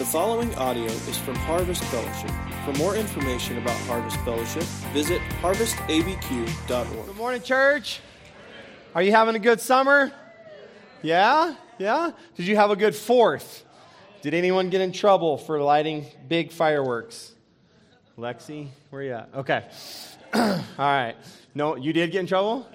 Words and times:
The 0.00 0.06
following 0.06 0.54
audio 0.54 0.86
is 0.86 1.18
from 1.18 1.34
Harvest 1.34 1.84
Fellowship. 1.84 2.30
For 2.64 2.72
more 2.78 2.96
information 2.96 3.58
about 3.58 3.76
Harvest 3.80 4.16
Fellowship, 4.20 4.62
visit 4.94 5.20
harvestabq.org. 5.42 7.06
Good 7.06 7.16
morning, 7.16 7.42
church. 7.42 8.00
Are 8.94 9.02
you 9.02 9.12
having 9.12 9.34
a 9.34 9.38
good 9.38 9.60
summer? 9.60 10.10
Yeah? 11.02 11.54
Yeah? 11.78 12.12
Did 12.34 12.46
you 12.46 12.56
have 12.56 12.70
a 12.70 12.76
good 12.76 12.96
fourth? 12.96 13.62
Did 14.22 14.32
anyone 14.32 14.70
get 14.70 14.80
in 14.80 14.92
trouble 14.92 15.36
for 15.36 15.60
lighting 15.60 16.06
big 16.26 16.50
fireworks? 16.50 17.34
Lexi, 18.16 18.68
where 18.88 19.02
you 19.02 19.12
at? 19.12 19.28
Okay. 19.34 19.66
All 20.32 20.62
right. 20.78 21.14
No, 21.54 21.76
you 21.76 21.92
did 21.92 22.10
get 22.10 22.20
in 22.20 22.26
trouble? 22.26 22.66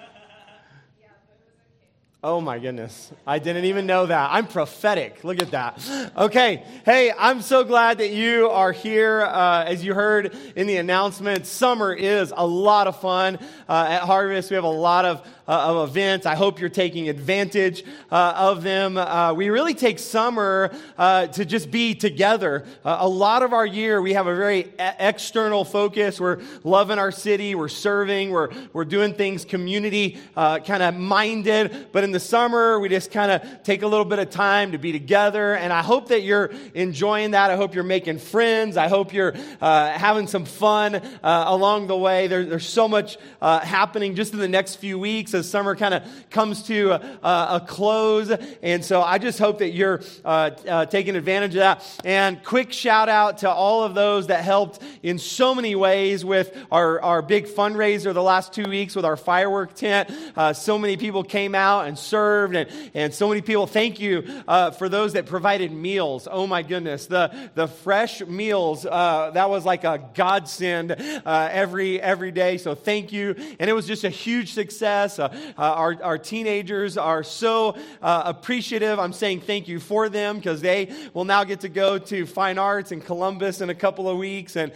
Oh 2.26 2.40
my 2.40 2.58
goodness. 2.58 3.12
I 3.24 3.38
didn't 3.38 3.66
even 3.66 3.86
know 3.86 4.06
that. 4.06 4.30
I'm 4.32 4.48
prophetic. 4.48 5.22
Look 5.22 5.40
at 5.40 5.52
that. 5.52 5.78
Okay. 6.16 6.64
Hey, 6.84 7.12
I'm 7.16 7.40
so 7.40 7.62
glad 7.62 7.98
that 7.98 8.10
you 8.10 8.50
are 8.50 8.72
here. 8.72 9.22
Uh, 9.22 9.62
as 9.64 9.84
you 9.84 9.94
heard 9.94 10.36
in 10.56 10.66
the 10.66 10.78
announcement, 10.78 11.46
summer 11.46 11.94
is 11.94 12.32
a 12.36 12.44
lot 12.44 12.88
of 12.88 13.00
fun 13.00 13.38
uh, 13.68 13.86
at 13.90 14.00
Harvest. 14.02 14.50
We 14.50 14.56
have 14.56 14.64
a 14.64 14.68
lot 14.68 15.04
of, 15.04 15.24
uh, 15.48 15.80
of 15.80 15.88
events. 15.88 16.26
I 16.26 16.34
hope 16.34 16.60
you're 16.60 16.68
taking 16.68 17.08
advantage 17.08 17.84
uh, 18.10 18.34
of 18.36 18.62
them. 18.62 18.96
Uh, 18.96 19.32
we 19.32 19.50
really 19.50 19.74
take 19.74 19.98
summer 19.98 20.74
uh, 20.98 21.28
to 21.28 21.44
just 21.44 21.70
be 21.70 21.94
together. 21.94 22.64
a 22.84 23.08
lot 23.08 23.42
of 23.42 23.52
our 23.52 23.66
year, 23.66 24.00
we 24.02 24.14
have 24.14 24.26
a 24.26 24.34
very 24.34 24.60
e- 24.60 24.70
external 24.98 25.64
focus. 25.64 26.20
We're 26.20 26.42
loving 26.64 26.98
our 26.98 27.12
city. 27.12 27.54
We're 27.54 27.68
serving. 27.68 28.30
We're, 28.30 28.50
we're 28.72 28.84
doing 28.84 29.14
things 29.14 29.44
community 29.44 30.18
kind 30.34 30.82
of 30.82 30.96
minded. 30.96 31.88
But 31.92 32.04
in 32.04 32.12
the 32.12 32.20
summer, 32.20 32.80
we 32.80 32.88
just 32.88 33.10
kind 33.10 33.30
of 33.32 33.62
take 33.62 33.82
a 33.82 33.86
little 33.86 34.04
bit 34.04 34.18
of 34.18 34.30
time 34.30 34.72
to 34.72 34.78
be 34.78 34.92
together. 34.92 35.54
And 35.54 35.72
I 35.72 35.82
hope 35.82 36.08
that 36.08 36.22
you're 36.22 36.50
enjoying 36.74 37.32
that. 37.32 37.50
I 37.50 37.56
hope 37.56 37.74
you're 37.74 37.84
making 37.84 38.18
friends. 38.18 38.76
I 38.76 38.88
hope 38.88 39.12
you're 39.12 39.34
uh, 39.60 39.90
having 39.90 40.26
some 40.26 40.44
fun 40.44 40.96
uh, 40.96 41.44
along 41.46 41.86
the 41.86 41.96
way. 41.96 42.26
There, 42.26 42.44
there's 42.44 42.66
so 42.66 42.88
much 42.88 43.16
uh, 43.40 43.60
happening 43.60 44.14
just 44.14 44.32
in 44.32 44.38
the 44.38 44.48
next 44.48 44.76
few 44.76 44.98
weeks 44.98 45.34
as 45.36 45.48
summer 45.48 45.76
kind 45.76 45.94
of 45.94 46.02
comes 46.30 46.64
to 46.64 46.90
a, 46.90 47.18
a, 47.22 47.64
close. 47.66 48.30
And 48.62 48.84
so 48.84 49.02
I 49.02 49.18
just 49.18 49.38
hope 49.38 49.58
that 49.58 49.70
you're 49.70 50.00
uh, 50.24 50.50
uh, 50.68 50.86
taking 50.86 51.14
advantage 51.16 51.54
of 51.54 51.60
that. 51.60 52.00
And 52.04 52.42
quick 52.42 52.72
shout 52.72 53.08
out 53.08 53.38
to 53.38 53.50
all 53.50 53.84
of 53.84 53.94
those 53.94 54.28
that 54.28 54.42
helped 54.42 54.82
in 55.02 55.18
so 55.18 55.54
many 55.54 55.74
ways 55.74 56.24
with 56.24 56.56
our, 56.70 57.00
our 57.00 57.22
big 57.22 57.46
fundraiser 57.46 58.12
the 58.12 58.22
last 58.22 58.52
two 58.52 58.64
weeks 58.64 58.96
with 58.96 59.04
our 59.04 59.16
firework 59.16 59.74
tent. 59.74 60.10
Uh, 60.36 60.52
so 60.52 60.78
many 60.78 60.96
people 60.96 61.22
came 61.22 61.54
out 61.54 61.86
and 61.86 61.98
served, 61.98 62.56
and, 62.56 62.70
and 62.94 63.14
so 63.14 63.28
many 63.28 63.42
people. 63.42 63.66
Thank 63.66 64.00
you 64.00 64.24
uh, 64.48 64.70
for 64.70 64.88
those 64.88 65.12
that 65.14 65.26
provided 65.26 65.72
meals. 65.72 66.26
Oh 66.30 66.46
my 66.46 66.62
goodness, 66.62 67.06
the, 67.06 67.50
the 67.54 67.68
fresh 67.68 68.20
meals, 68.22 68.86
uh, 68.86 69.30
that 69.34 69.50
was 69.50 69.64
like 69.64 69.84
a 69.84 70.02
godsend 70.14 70.92
uh, 70.92 71.48
every, 71.52 72.00
every 72.00 72.32
day. 72.32 72.58
So 72.58 72.74
thank 72.74 73.12
you. 73.12 73.34
And 73.58 73.68
it 73.68 73.72
was 73.72 73.86
just 73.86 74.04
a 74.04 74.10
huge 74.10 74.52
success. 74.52 75.18
Uh, 75.26 75.66
uh, 75.66 75.72
our, 75.72 76.02
our 76.02 76.18
teenagers 76.18 76.96
are 76.96 77.22
so 77.22 77.76
uh, 78.02 78.22
appreciative. 78.26 78.98
I'm 78.98 79.12
saying 79.12 79.40
thank 79.40 79.68
you 79.68 79.80
for 79.80 80.08
them 80.08 80.36
because 80.36 80.60
they 80.60 80.92
will 81.12 81.24
now 81.24 81.44
get 81.44 81.60
to 81.60 81.68
go 81.68 81.98
to 81.98 82.26
fine 82.26 82.58
arts 82.58 82.92
in 82.92 83.00
Columbus 83.00 83.60
in 83.60 83.70
a 83.70 83.74
couple 83.74 84.08
of 84.08 84.16
weeks. 84.16 84.56
And 84.56 84.72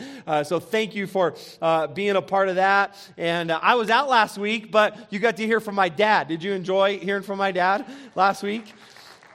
so 0.47 0.61
thank 0.61 0.95
you 0.95 1.07
for 1.07 1.35
being 1.95 2.17
a 2.17 2.23
part 2.23 2.49
of 2.49 2.57
that. 2.57 2.97
And 3.17 3.53
I 3.53 3.75
was 3.75 3.91
out 3.91 4.09
last 4.09 4.39
week, 4.39 4.71
but 4.71 4.97
you 5.11 5.19
got 5.19 5.37
to 5.37 5.47
hear 5.47 5.61
from 5.61 5.75
my 5.75 5.89
dad. 5.89 6.29
Did 6.29 6.43
you 6.43 6.53
enjoy 6.53 6.99
hearing 6.99 7.23
from 7.23 7.39
my 7.39 7.53
dad 7.53 7.87
last 8.15 8.43
week. 8.43 8.73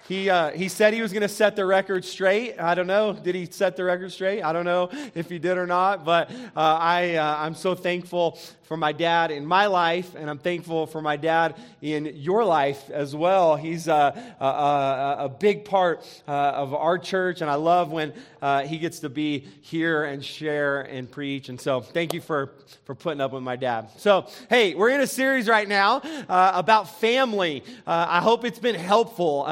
He, 0.07 0.29
uh, 0.29 0.51
he 0.51 0.69
said 0.69 0.93
he 0.93 1.01
was 1.01 1.11
going 1.11 1.23
to 1.23 1.27
set 1.27 1.55
the 1.55 1.65
record 1.65 2.05
straight. 2.05 2.59
I 2.59 2.75
don't 2.75 2.85
know. 2.85 3.13
Did 3.13 3.33
he 3.33 3.47
set 3.47 3.75
the 3.75 3.83
record 3.83 4.11
straight? 4.11 4.43
I 4.43 4.53
don't 4.53 4.65
know 4.65 4.89
if 5.15 5.29
he 5.29 5.39
did 5.39 5.57
or 5.57 5.65
not. 5.65 6.05
But 6.05 6.29
uh, 6.31 6.37
I, 6.55 7.15
uh, 7.15 7.37
I'm 7.39 7.55
so 7.55 7.73
thankful 7.73 8.37
for 8.65 8.77
my 8.77 8.91
dad 8.91 9.29
in 9.29 9.45
my 9.45 9.67
life, 9.67 10.15
and 10.15 10.27
I'm 10.29 10.39
thankful 10.39 10.87
for 10.87 11.01
my 11.01 11.17
dad 11.17 11.55
in 11.81 12.05
your 12.15 12.43
life 12.43 12.89
as 12.89 13.15
well. 13.15 13.55
He's 13.55 13.87
a, 13.87 14.35
a, 14.39 14.45
a, 14.45 15.15
a 15.25 15.29
big 15.29 15.65
part 15.65 16.05
uh, 16.27 16.31
of 16.31 16.73
our 16.73 16.97
church, 16.97 17.41
and 17.41 17.49
I 17.49 17.55
love 17.55 17.91
when 17.91 18.13
uh, 18.41 18.63
he 18.63 18.79
gets 18.79 18.99
to 18.99 19.09
be 19.09 19.45
here 19.61 20.05
and 20.05 20.23
share 20.23 20.81
and 20.81 21.09
preach. 21.09 21.49
And 21.49 21.61
so, 21.61 21.81
thank 21.81 22.13
you 22.13 22.21
for, 22.21 22.53
for 22.85 22.95
putting 22.95 23.21
up 23.21 23.33
with 23.33 23.43
my 23.43 23.55
dad. 23.55 23.89
So, 23.97 24.27
hey, 24.49 24.73
we're 24.73 24.89
in 24.89 25.01
a 25.01 25.07
series 25.07 25.47
right 25.47 25.67
now 25.67 25.97
uh, 26.27 26.51
about 26.55 26.99
family. 26.99 27.63
Uh, 27.85 28.07
I 28.09 28.21
hope 28.21 28.45
it's 28.45 28.59
been 28.59 28.75
helpful. 28.75 29.45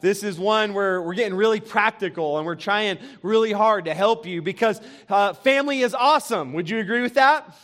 This 0.00 0.22
is 0.22 0.38
one 0.38 0.72
where 0.72 1.02
we're 1.02 1.14
getting 1.14 1.34
really 1.34 1.60
practical, 1.60 2.38
and 2.38 2.46
we're 2.46 2.54
trying 2.54 2.98
really 3.22 3.52
hard 3.52 3.84
to 3.84 3.94
help 3.94 4.26
you 4.26 4.40
because 4.40 4.80
uh, 5.08 5.34
family 5.34 5.80
is 5.80 5.94
awesome. 5.94 6.52
Would 6.54 6.70
you 6.70 6.78
agree 6.78 7.02
with 7.02 7.14
that? 7.14 7.54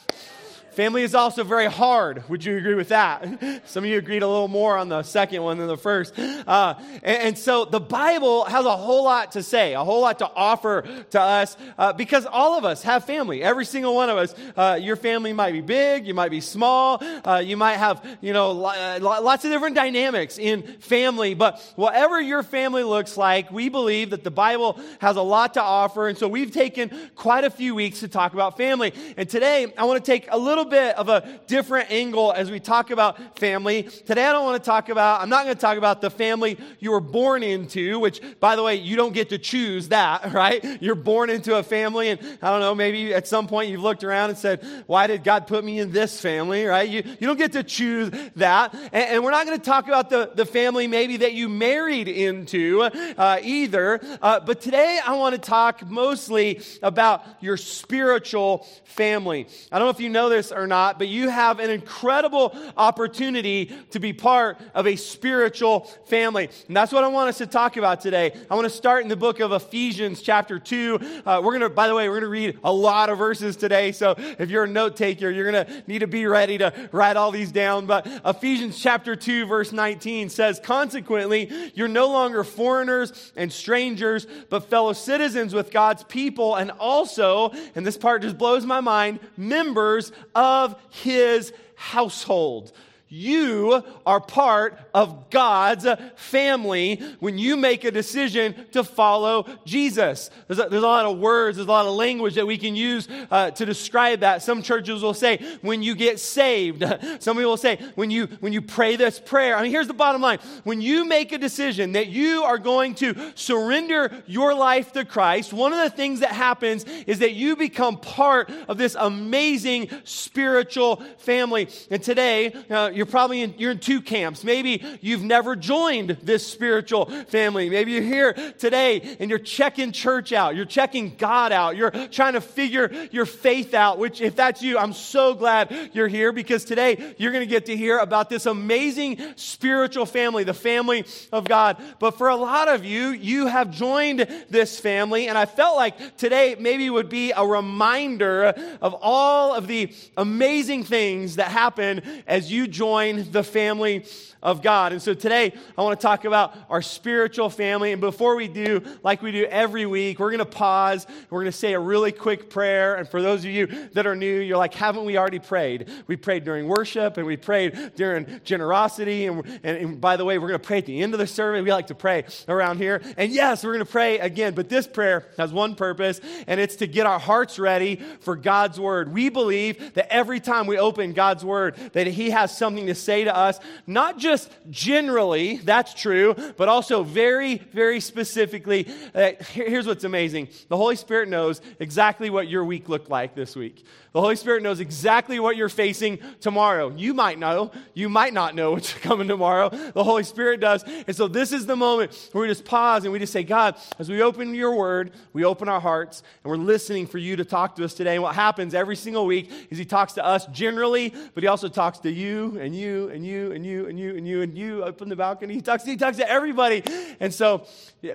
Family 0.77 1.05
is 1.05 1.15
also 1.15 1.43
very 1.43 1.69
hard. 1.69 2.29
Would 2.29 2.45
you 2.45 2.59
agree 2.59 2.75
with 2.75 2.91
that? 2.91 3.63
Some 3.65 3.85
of 3.85 3.89
you 3.89 3.97
agreed 3.97 4.23
a 4.23 4.29
little 4.29 4.47
more 4.47 4.77
on 4.77 4.91
the 4.91 5.03
second 5.05 5.43
one 5.43 5.57
than 5.57 5.69
the 5.69 5.79
first. 5.79 6.13
Uh, 6.19 6.75
and, 7.03 7.23
and, 7.23 7.39
so 7.39 7.65
the 7.65 7.81
Bible 7.81 8.45
has 8.45 8.67
a 8.67 8.77
whole 8.77 9.05
lot 9.05 9.33
to 9.33 9.43
say, 9.43 9.73
a 9.73 9.83
whole 9.83 10.03
lot 10.03 10.19
to 10.19 10.31
offer 10.37 10.83
to 11.13 11.21
us 11.21 11.57
uh, 11.79 11.95
because 11.95 12.27
all 12.27 12.59
of 12.59 12.67
us 12.67 12.83
have 12.83 13.07
family. 13.07 13.43
Every 13.43 13.65
single 13.65 13.95
one 13.95 14.11
of 14.11 14.19
us. 14.19 14.35
Uh, 14.55 14.79
your 14.79 14.97
family 14.97 15.33
might 15.33 15.53
be 15.53 15.63
big, 15.63 16.07
you 16.07 16.13
might 16.13 16.31
be 16.31 16.43
small, 16.43 17.03
uh, 17.25 17.43
you 17.43 17.57
might 17.57 17.77
have, 17.77 18.07
you 18.21 18.35
know, 18.35 18.51
uh, 18.63 18.99
lots 19.01 19.47
of 19.47 19.51
different 19.51 19.77
dynamics 19.77 20.37
in 20.37 20.63
family. 20.81 21.33
But 21.33 21.59
whatever 21.77 22.21
your 22.21 22.43
family 22.43 22.83
looks 22.83 23.17
like, 23.17 23.51
we 23.51 23.71
believe 23.71 24.11
that 24.11 24.25
the 24.25 24.31
Bible 24.31 24.79
has 25.01 25.17
a 25.17 25.23
lot 25.23 25.55
to 25.55 25.63
offer. 25.63 26.07
And 26.07 26.19
so 26.19 26.29
we've 26.29 26.53
taken 26.53 26.91
quite 27.15 27.45
a 27.45 27.51
few 27.51 27.75
weeks 27.75 28.01
to 28.01 28.09
talk 28.09 28.35
about 28.35 28.59
family. 28.59 28.93
And 29.17 29.27
today 29.27 29.73
I 29.79 29.85
want 29.85 30.05
to 30.05 30.13
take 30.13 30.29
a 30.31 30.37
little 30.37 30.66
bit 30.67 30.97
of 30.97 31.09
a 31.09 31.41
different 31.47 31.91
angle 31.91 32.33
as 32.33 32.51
we 32.51 32.61
talk 32.61 32.91
about 32.91 33.39
family. 33.39 33.85
Today, 33.85 34.25
I 34.25 34.33
don't 34.33 34.45
want 34.45 34.63
to 34.63 34.67
talk 34.67 34.89
about, 34.89 35.21
I'm 35.21 35.29
not 35.29 35.45
going 35.45 35.55
to 35.55 35.61
talk 35.61 35.79
about 35.79 36.01
the 36.01 36.11
family 36.11 36.59
you 36.79 36.91
were 36.91 37.01
born 37.01 37.43
into, 37.43 37.99
which, 37.99 38.21
by 38.41 38.57
the 38.57 38.63
way, 38.63 38.77
you 38.77 38.97
don't 38.97 39.15
get 39.15 39.31
to 39.31 39.39
choose 39.39 39.89
that, 39.89 40.33
right? 40.33 40.83
You're 40.83 40.95
born 40.95 41.31
into 41.31 41.57
a 41.57 41.63
family, 41.63 42.11
and 42.11 42.21
I 42.43 42.51
don't 42.51 42.61
know, 42.61 42.75
maybe 42.75 43.15
at 43.15 43.27
some 43.27 43.47
point 43.47 43.71
you've 43.71 43.83
looked 43.83 44.05
around 44.05 44.31
and 44.31 44.39
said, 44.39 44.65
Why 44.87 45.07
did 45.07 45.25
God 45.25 45.47
put 45.47 45.65
me 45.65 45.79
in 45.79 45.93
this 45.93 46.21
family, 46.21 46.65
right? 46.65 46.89
You, 46.89 47.03
you 47.05 47.27
don't 47.27 47.39
get 47.39 47.53
to 47.53 47.63
choose 47.63 48.11
that. 48.37 48.75
And, 48.75 48.93
and 48.93 49.25
we're 49.25 49.31
not 49.31 49.47
going 49.47 49.59
to 49.59 49.65
talk 49.65 49.89
about 49.89 50.11
the, 50.11 50.31
the 50.35 50.47
family 50.47 50.87
maybe 50.87 51.19
that 51.19 51.33
you 51.33 51.49
married 51.49 52.09
into 52.09 52.83
uh, 52.83 53.41
either. 53.43 54.01
Uh, 54.21 54.41
but 54.41 54.61
today, 54.61 55.01
I 55.05 55.15
want 55.17 55.35
to 55.35 55.41
talk 55.41 55.89
mostly 55.89 56.61
about 56.83 57.25
your 57.41 57.57
spiritual 57.57 58.67
family. 58.85 59.47
I 59.71 59.79
don't 59.79 59.87
know 59.87 59.91
if 59.91 60.01
you 60.01 60.09
know 60.09 60.29
this 60.29 60.53
or 60.57 60.67
not, 60.67 60.99
but 60.99 61.09
you 61.09 61.29
have 61.29 61.61
an 61.61 61.71
incredible 61.71 62.57
opportunity 62.77 63.67
to 63.91 64.01
be 64.01 64.13
part 64.13 64.59
of 64.75 64.87
a 64.87 64.97
spiritual 64.97 65.81
family. 66.07 66.49
And 66.67 66.77
that's 66.77 66.93
what 66.93 67.05
I 67.05 67.09
want 67.09 67.29
us 67.29 67.39
to 67.39 67.47
talk 67.47 67.77
about 67.77 68.01
today. 68.01 68.35
I 68.51 68.55
want 68.55 68.65
to 68.65 68.71
start 68.71 69.03
in 69.03 69.09
the 69.09 69.17
book 69.17 69.41
of 69.41 69.53
Ephesians, 69.53 70.23
chapter 70.23 70.59
2. 70.59 71.23
Uh, 71.27 71.41
we're 71.45 71.53
going 71.59 71.61
to, 71.61 71.69
by 71.69 71.89
the 71.89 71.95
way, 71.95 72.09
we're 72.09 72.21
going 72.21 72.23
to 72.23 72.29
read 72.29 72.59
a 72.65 72.73
lot 72.73 73.11
of 73.11 73.19
verses 73.19 73.57
today. 73.57 73.93
So 73.93 74.15
if 74.17 74.51
you're 74.51 74.65
a 74.65 74.69
note 74.69 74.97
taker, 74.97 75.31
you're 75.31 75.51
going 75.51 75.67
to 75.67 75.83
need 75.87 75.99
to 75.99 76.07
be 76.07 76.27
ready 76.27 76.59
to 76.59 76.73
write 76.91 77.17
all 77.17 77.31
these 77.31 77.53
down. 77.53 77.87
But 77.87 78.07
Ephesians, 78.25 78.81
chapter 78.81 79.15
2, 79.15 79.47
verse 79.47 79.73
19 79.73 80.31
says, 80.31 80.59
Consequently, 80.59 81.51
you're 81.75 81.89
no 81.89 82.09
longer 82.09 82.43
foreigners 82.45 83.33
and 83.37 83.53
strangers, 83.53 84.27
but 84.49 84.71
fellow 84.71 84.95
citizens 84.95 85.53
with 85.53 85.71
God's 85.71 86.05
people, 86.05 86.55
and 86.55 86.71
also, 86.71 87.53
and 87.75 87.87
this 87.87 87.99
part 87.99 88.23
just 88.23 88.39
blows 88.39 88.65
my 88.65 88.81
mind, 88.81 89.21
members 89.37 90.13
of 90.35 90.46
his 90.91 91.53
household. 91.75 92.73
You 93.09 93.85
are 94.05 94.21
part 94.21 94.81
of 94.93 95.31
God's 95.31 95.87
family 96.17 96.97
when 97.21 97.39
you 97.39 97.57
make 97.57 97.85
a 97.85 97.93
decision 97.93 98.67
to 98.73 98.83
follow 98.83 99.47
Jesus. 99.65 100.29
There's 100.49 100.59
a, 100.59 100.69
there's 100.69 100.83
a 100.83 100.87
lot 100.87 101.07
of 101.07 101.19
words, 101.19 101.57
there's 101.57 101.69
a 101.69 101.71
lot 101.71 101.87
of 101.87 101.95
language 101.95 102.35
that 102.35 102.49
we 102.49 102.59
can 102.59 102.75
use 102.75 103.07
uh, 103.31 103.53
to 103.53 103.65
describe 103.65 104.21
that. 104.21 104.43
Some 104.43 104.61
churches 104.61 105.05
will 105.05 105.15
say, 105.15 105.37
when 105.63 105.85
you 105.85 105.95
get 105.95 106.19
saved. 106.19 106.83
Some 107.21 107.37
people 107.37 107.53
will 107.53 107.57
say, 107.57 107.79
when 107.95 108.11
you, 108.11 108.27
when 108.41 108.53
you 108.53 108.61
pray 108.61 108.97
this 108.97 109.21
prayer. 109.21 109.57
I 109.57 109.63
mean, 109.63 109.71
here's 109.71 109.87
the 109.87 109.95
bottom 109.95 110.21
line. 110.21 110.41
When 110.65 110.81
you 110.81 111.05
make 111.05 111.31
a 111.31 111.39
decision 111.39 111.93
that 111.93 112.09
you 112.09 112.43
are 112.43 112.59
going 112.59 112.97
to 112.97 113.33
surrender 113.37 114.21
your 114.27 114.53
life 114.53 114.93
to 114.95 115.05
Christ, 115.05 115.53
one 115.53 115.73
of 115.73 115.79
the 115.79 115.97
things 115.97 116.21
that 116.21 116.33
happens 116.33 116.85
is 117.07 117.21
that 117.21 117.35
you 117.35 117.55
become 117.55 117.99
part 117.99 118.51
of 118.67 118.79
this 118.79 118.97
amazing 118.99 119.91
spiritual 120.03 120.97
family. 121.19 121.69
And 121.89 122.03
today, 122.03 122.53
uh, 122.69 122.91
you're 122.97 123.07
probably 123.07 123.43
in, 123.43 123.55
you're 123.59 123.73
in 123.73 123.79
two 123.79 124.01
camps. 124.01 124.43
Maybe 124.43 124.83
you've 125.03 125.23
never 125.23 125.55
joined 125.55 126.17
this 126.23 126.47
spiritual 126.47 127.07
family. 127.27 127.69
Maybe 127.69 127.93
you're 127.93 128.03
here 128.03 128.33
today 128.33 129.17
and 129.21 129.29
you're 129.29 129.39
checking 129.39 129.93
church 129.93 130.33
out. 130.33 130.57
You're 130.57 130.65
checking 130.65 131.15
God 131.17 131.53
out. 131.53 131.77
You're 131.77 131.91
trying 131.91 132.33
to 132.33 132.41
figure 132.41 132.91
your 133.13 133.27
faith 133.27 133.75
out, 133.75 133.99
which 133.99 134.23
if 134.23 134.35
that's 134.35 134.63
you, 134.63 134.79
I'm 134.79 134.95
so 134.95 135.35
glad 135.35 135.91
you're 135.93 136.09
here 136.09 136.33
because 136.33 136.65
today 136.65 137.15
you're 137.19 137.33
going 137.33 137.45
to 137.45 137.51
get 137.51 137.67
to 137.67 137.77
hear 137.77 137.99
about 137.99 138.31
this 138.31 138.47
amazing 138.47 139.21
spiritual 139.37 140.07
family, 140.07 140.45
the 140.45 140.55
family 140.55 141.05
of 141.33 141.45
God. 141.45 141.77
But 141.99 142.17
for 142.17 142.29
a 142.29 142.37
lot 142.37 142.69
of 142.69 142.85
you, 142.85 143.09
you 143.11 143.47
have 143.47 143.71
joined 143.71 144.27
this 144.49 144.81
family 144.81 145.29
and 145.29 145.37
I 145.37 145.45
felt 145.45 145.77
like 145.77 146.17
today 146.17 146.57
maybe 146.59 146.89
would 146.89 147.11
be 147.11 147.33
a 147.33 147.47
reminder 147.47 148.55
of 148.81 148.97
all 149.03 149.55
of 149.55 149.67
the 149.67 149.93
amazing 150.17 150.85
things 150.85 151.37
that 151.37 151.49
happen 151.49 152.01
as 152.27 152.51
you 152.51 152.67
join 152.67 152.86
the 153.33 153.43
family 153.43 154.05
of 154.43 154.63
God. 154.63 154.93
And 154.93 155.03
so 155.03 155.15
today 155.15 155.53
I 155.77 155.83
want 155.83 155.99
to 155.99 156.05
talk 156.05 156.25
about 156.25 156.57
our 156.71 156.83
spiritual 156.83 157.51
family. 157.51 157.93
And 157.93 158.01
before 158.01 158.37
we 158.37 158.49
do, 158.49 158.83
like 159.03 159.23
we 159.23 159.33
do 159.33 159.45
every 159.45 159.87
week, 159.87 160.19
we're 160.19 160.31
going 160.31 160.39
to 160.39 160.45
pause. 160.45 161.07
We're 161.31 161.41
going 161.41 161.53
to 161.53 161.59
say 161.59 161.73
a 161.73 161.81
really 161.81 162.13
quick 162.13 162.51
prayer. 162.51 162.95
And 162.97 163.09
for 163.09 163.23
those 163.23 163.41
of 163.41 163.51
you 163.51 163.67
that 163.93 164.07
are 164.07 164.15
new, 164.15 164.41
you're 164.41 164.59
like, 164.59 164.75
haven't 164.75 165.05
we 165.05 165.17
already 165.17 165.39
prayed? 165.39 165.89
We 166.07 166.17
prayed 166.17 166.45
during 166.45 166.69
worship 166.69 167.17
and 167.17 167.27
we 167.27 167.37
prayed 167.37 167.93
during 167.97 168.41
generosity. 168.45 169.27
And, 169.27 169.45
and, 169.63 169.77
and 169.77 170.01
by 170.01 170.17
the 170.17 170.25
way, 170.25 170.39
we're 170.39 170.49
going 170.49 170.61
to 170.61 170.67
pray 170.67 170.79
at 170.79 170.87
the 170.87 171.01
end 171.01 171.15
of 171.15 171.19
the 171.19 171.27
service. 171.27 171.65
We 171.65 171.73
like 171.73 171.89
to 171.89 171.95
pray 171.95 172.25
around 172.49 172.79
here. 172.79 173.03
And 173.17 173.33
yes, 173.33 173.65
we're 173.65 173.73
going 173.73 173.85
to 173.85 173.91
pray 173.91 174.19
again. 174.19 174.55
But 174.55 174.69
this 174.69 174.87
prayer 174.87 175.27
has 175.39 175.53
one 175.53 175.75
purpose, 175.75 176.21
and 176.47 176.61
it's 176.61 176.77
to 176.77 176.87
get 176.87 177.07
our 177.07 177.19
hearts 177.19 177.59
ready 177.59 177.97
for 178.21 178.37
God's 178.37 178.79
word. 178.79 179.13
We 179.13 179.29
believe 179.29 179.95
that 179.95 180.13
every 180.13 180.41
time 180.41 180.67
we 180.67 180.79
open 180.79 181.13
God's 181.13 181.45
word, 181.45 181.77
that 181.93 182.07
He 182.07 182.31
has 182.31 182.57
something 182.57 182.87
to 182.87 182.95
say 182.95 183.25
to 183.25 183.35
us, 183.35 183.59
not 183.87 184.19
just 184.19 184.26
just 184.27 184.53
generally, 184.71 185.57
that's 185.59 185.95
true, 185.95 186.35
but 186.57 186.69
also 186.69 187.03
very, 187.03 187.59
very 187.73 188.01
specifically. 188.01 188.89
Uh, 189.15 189.33
here's 189.51 189.87
what's 189.87 190.05
amazing 190.05 190.49
the 190.69 190.77
Holy 190.77 190.97
Spirit 190.97 191.29
knows 191.29 191.61
exactly 191.79 192.29
what 192.31 192.49
your 192.49 192.65
week 192.65 192.89
looked 192.89 193.09
like 193.09 193.35
this 193.35 193.55
week. 193.55 193.85
The 194.17 194.23
Holy 194.23 194.37
Spirit 194.37 194.63
knows 194.63 194.81
exactly 194.81 195.39
what 195.39 195.59
you're 195.59 195.69
facing 195.69 196.19
tomorrow. 196.41 196.91
You 196.97 197.13
might 197.13 197.39
know, 197.39 197.71
you 197.93 198.09
might 198.09 198.33
not 198.33 198.55
know 198.55 198.71
what's 198.73 198.95
coming 198.95 199.29
tomorrow. 199.29 199.69
The 199.69 200.03
Holy 200.03 200.25
Spirit 200.25 200.59
does. 200.59 200.83
And 201.07 201.15
so 201.15 201.29
this 201.29 201.53
is 201.53 201.67
the 201.67 201.77
moment 201.77 202.31
where 202.33 202.41
we 202.41 202.49
just 202.49 202.65
pause 202.65 203.05
and 203.05 203.13
we 203.13 203.19
just 203.19 203.35
say, 203.35 203.43
God, 203.43 203.77
as 203.99 204.09
we 204.09 204.23
open 204.23 204.55
your 204.55 204.75
word, 204.75 205.13
we 205.35 205.45
open 205.45 205.69
our 205.69 205.83
hearts 205.83 206.23
and 206.43 206.51
we're 206.51 206.57
listening 206.57 207.07
for 207.07 207.19
you 207.19 207.37
to 207.37 207.45
talk 207.45 207.77
to 207.77 207.85
us 207.85 207.93
today. 207.93 208.15
And 208.15 208.23
what 208.23 208.35
happens 208.35 208.73
every 208.73 208.97
single 208.97 209.27
week 209.27 209.51
is 209.69 209.77
He 209.77 209.85
talks 209.85 210.15
to 210.15 210.25
us 210.25 210.47
generally, 210.47 211.13
but 211.35 211.43
He 211.43 211.47
also 211.47 211.69
talks 211.69 211.99
to 211.99 212.11
you 212.11 212.59
and 212.59 212.75
you 212.75 213.11
and 213.11 213.27
you 213.27 213.53
and 213.53 213.67
you 213.67 213.87
and 213.87 213.99
you 213.99 214.16
and 214.17 214.27
you 214.27 214.43
and 214.43 214.57
you 214.57 214.83
up 214.83 215.01
in 215.03 215.09
the 215.09 215.17
balcony. 215.17 215.55
He 215.55 215.61
talks, 215.61 215.85
he 215.85 215.97
talks 215.97 216.17
to 216.17 216.29
everybody. 216.29 216.83
And 217.21 217.33
so, 217.33 217.67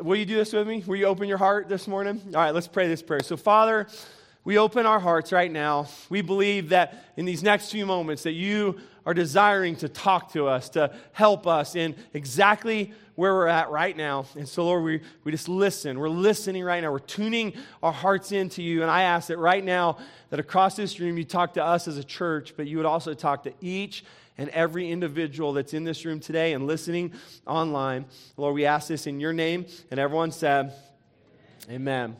will 0.02 0.16
you 0.16 0.26
do 0.26 0.36
this 0.36 0.54
with 0.54 0.68
me? 0.68 0.84
Will 0.86 0.98
you 0.98 1.06
open 1.06 1.28
your 1.28 1.38
heart 1.38 1.70
this 1.70 1.88
morning? 1.88 2.22
All 2.28 2.42
right, 2.42 2.54
let's 2.54 2.68
pray 2.68 2.88
this 2.88 3.02
prayer. 3.02 3.24
So, 3.24 3.38
Father, 3.38 3.88
we 4.44 4.58
open 4.58 4.86
our 4.86 5.00
hearts 5.00 5.32
right 5.32 5.52
now. 5.52 5.88
We 6.10 6.22
believe 6.22 6.70
that 6.70 7.06
in 7.16 7.26
these 7.26 7.44
next 7.44 7.72
few 7.72 7.86
moments 7.86 8.24
that 8.24 8.32
you 8.32 8.80
are 9.06 9.14
desiring 9.14 9.76
to 9.78 9.90
talk 9.90 10.34
to 10.34 10.48
us, 10.48 10.70
to 10.70 10.96
help 11.12 11.48
us 11.48 11.76
in 11.76 11.96
exactly 12.14 12.94
where 13.16 13.34
we're 13.34 13.48
at 13.48 13.70
right 13.70 13.96
now. 13.96 14.26
And 14.36 14.48
so, 14.48 14.66
Lord, 14.66 14.84
we, 14.84 15.02
we 15.24 15.32
just 15.32 15.48
listen. 15.48 16.00
We're 16.00 16.10
listening 16.10 16.64
right 16.64 16.82
now. 16.82 16.92
We're 16.92 17.00
tuning 17.00 17.54
our 17.84 17.92
hearts 17.92 18.32
into 18.32 18.64
you. 18.64 18.82
And 18.82 18.90
I 18.90 19.04
ask 19.04 19.28
that 19.28 19.38
right 19.38 19.64
now, 19.64 19.98
that 20.30 20.40
across 20.40 20.76
this 20.76 21.00
room, 21.00 21.18
you 21.18 21.24
talk 21.24 21.54
to 21.54 21.64
us 21.64 21.88
as 21.88 21.98
a 21.98 22.04
church, 22.04 22.54
but 22.56 22.68
you 22.68 22.78
would 22.78 22.86
also 22.86 23.14
talk 23.14 23.44
to 23.44 23.54
each 23.62 24.04
and 24.38 24.50
every 24.50 24.90
individual 24.90 25.54
that's 25.54 25.74
in 25.74 25.84
this 25.84 26.06
room 26.06 26.20
today 26.20 26.54
and 26.54 26.68
listening 26.68 27.14
online. 27.46 28.06
Lord, 28.38 28.56
we 28.56 28.66
ask 28.66 28.88
this 28.88 29.08
in 29.08 29.20
your 29.20 29.34
name. 29.34 29.66
And 29.90 30.00
everyone 30.00 30.32
said, 30.32 30.74
Amen. 31.70 32.16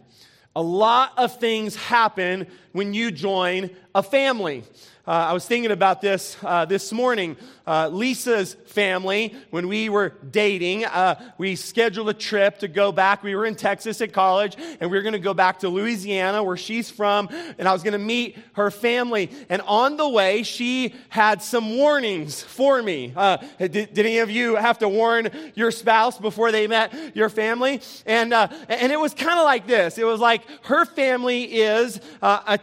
A 0.56 0.62
lot 0.62 1.14
of 1.18 1.40
things 1.40 1.76
happen 1.76 2.48
when 2.72 2.94
you 2.94 3.12
join 3.12 3.70
a 3.94 4.04
family. 4.04 4.64
Uh, 5.08 5.12
I 5.30 5.34
was 5.34 5.48
thinking 5.48 5.72
about 5.72 6.00
this 6.00 6.38
uh, 6.44 6.66
this 6.66 6.94
morning. 6.94 7.36
Uh, 7.66 7.88
Lisa's 7.88 8.54
family, 8.66 9.36
when 9.50 9.68
we 9.68 9.90
were 9.90 10.14
dating, 10.30 10.86
uh, 10.86 11.16
we 11.38 11.56
scheduled 11.56 12.10
a 12.10 12.14
trip 12.14 12.60
to 12.60 12.68
go 12.68 12.92
back. 12.92 13.24
We 13.24 13.36
were 13.36 13.46
in 13.46 13.56
Texas 13.56 14.00
at 14.02 14.14
college, 14.14 14.56
and 14.80 14.92
we 14.92 14.98
were 14.98 15.02
going 15.02 15.14
to 15.14 15.20
go 15.20 15.34
back 15.34 15.60
to 15.60 15.70
Louisiana, 15.70 16.44
where 16.44 16.58
she's 16.58 16.92
from, 16.92 17.30
and 17.58 17.68
I 17.68 17.74
was 17.74 17.82
going 17.82 17.94
to 17.94 18.00
meet 18.00 18.38
her 18.54 18.70
family. 18.70 19.32
And 19.50 19.62
on 19.64 19.98
the 19.98 20.08
way, 20.08 20.44
she 20.44 20.94
had 21.10 21.42
some 21.42 21.78
warnings 21.78 22.42
for 22.42 22.82
me. 22.82 23.12
Uh, 23.16 23.38
did, 23.58 23.72
did, 23.72 24.00
any 24.00 24.20
of 24.20 24.30
you 24.30 24.56
have 24.56 24.80
to 24.80 24.90
warn 24.90 25.30
your 25.56 25.72
spouse 25.72 26.20
before 26.20 26.52
they 26.52 26.68
met 26.68 27.16
your 27.16 27.30
family? 27.30 27.82
And, 28.06 28.34
uh, 28.34 28.50
and 28.70 28.92
it 28.92 29.00
was 29.00 29.14
kind 29.14 29.40
of 29.40 29.46
like 29.46 29.66
this 29.66 29.98
it 29.98 30.06
was 30.06 30.20
like 30.20 30.44
her 30.66 30.86
family 30.86 31.44
is 31.44 32.00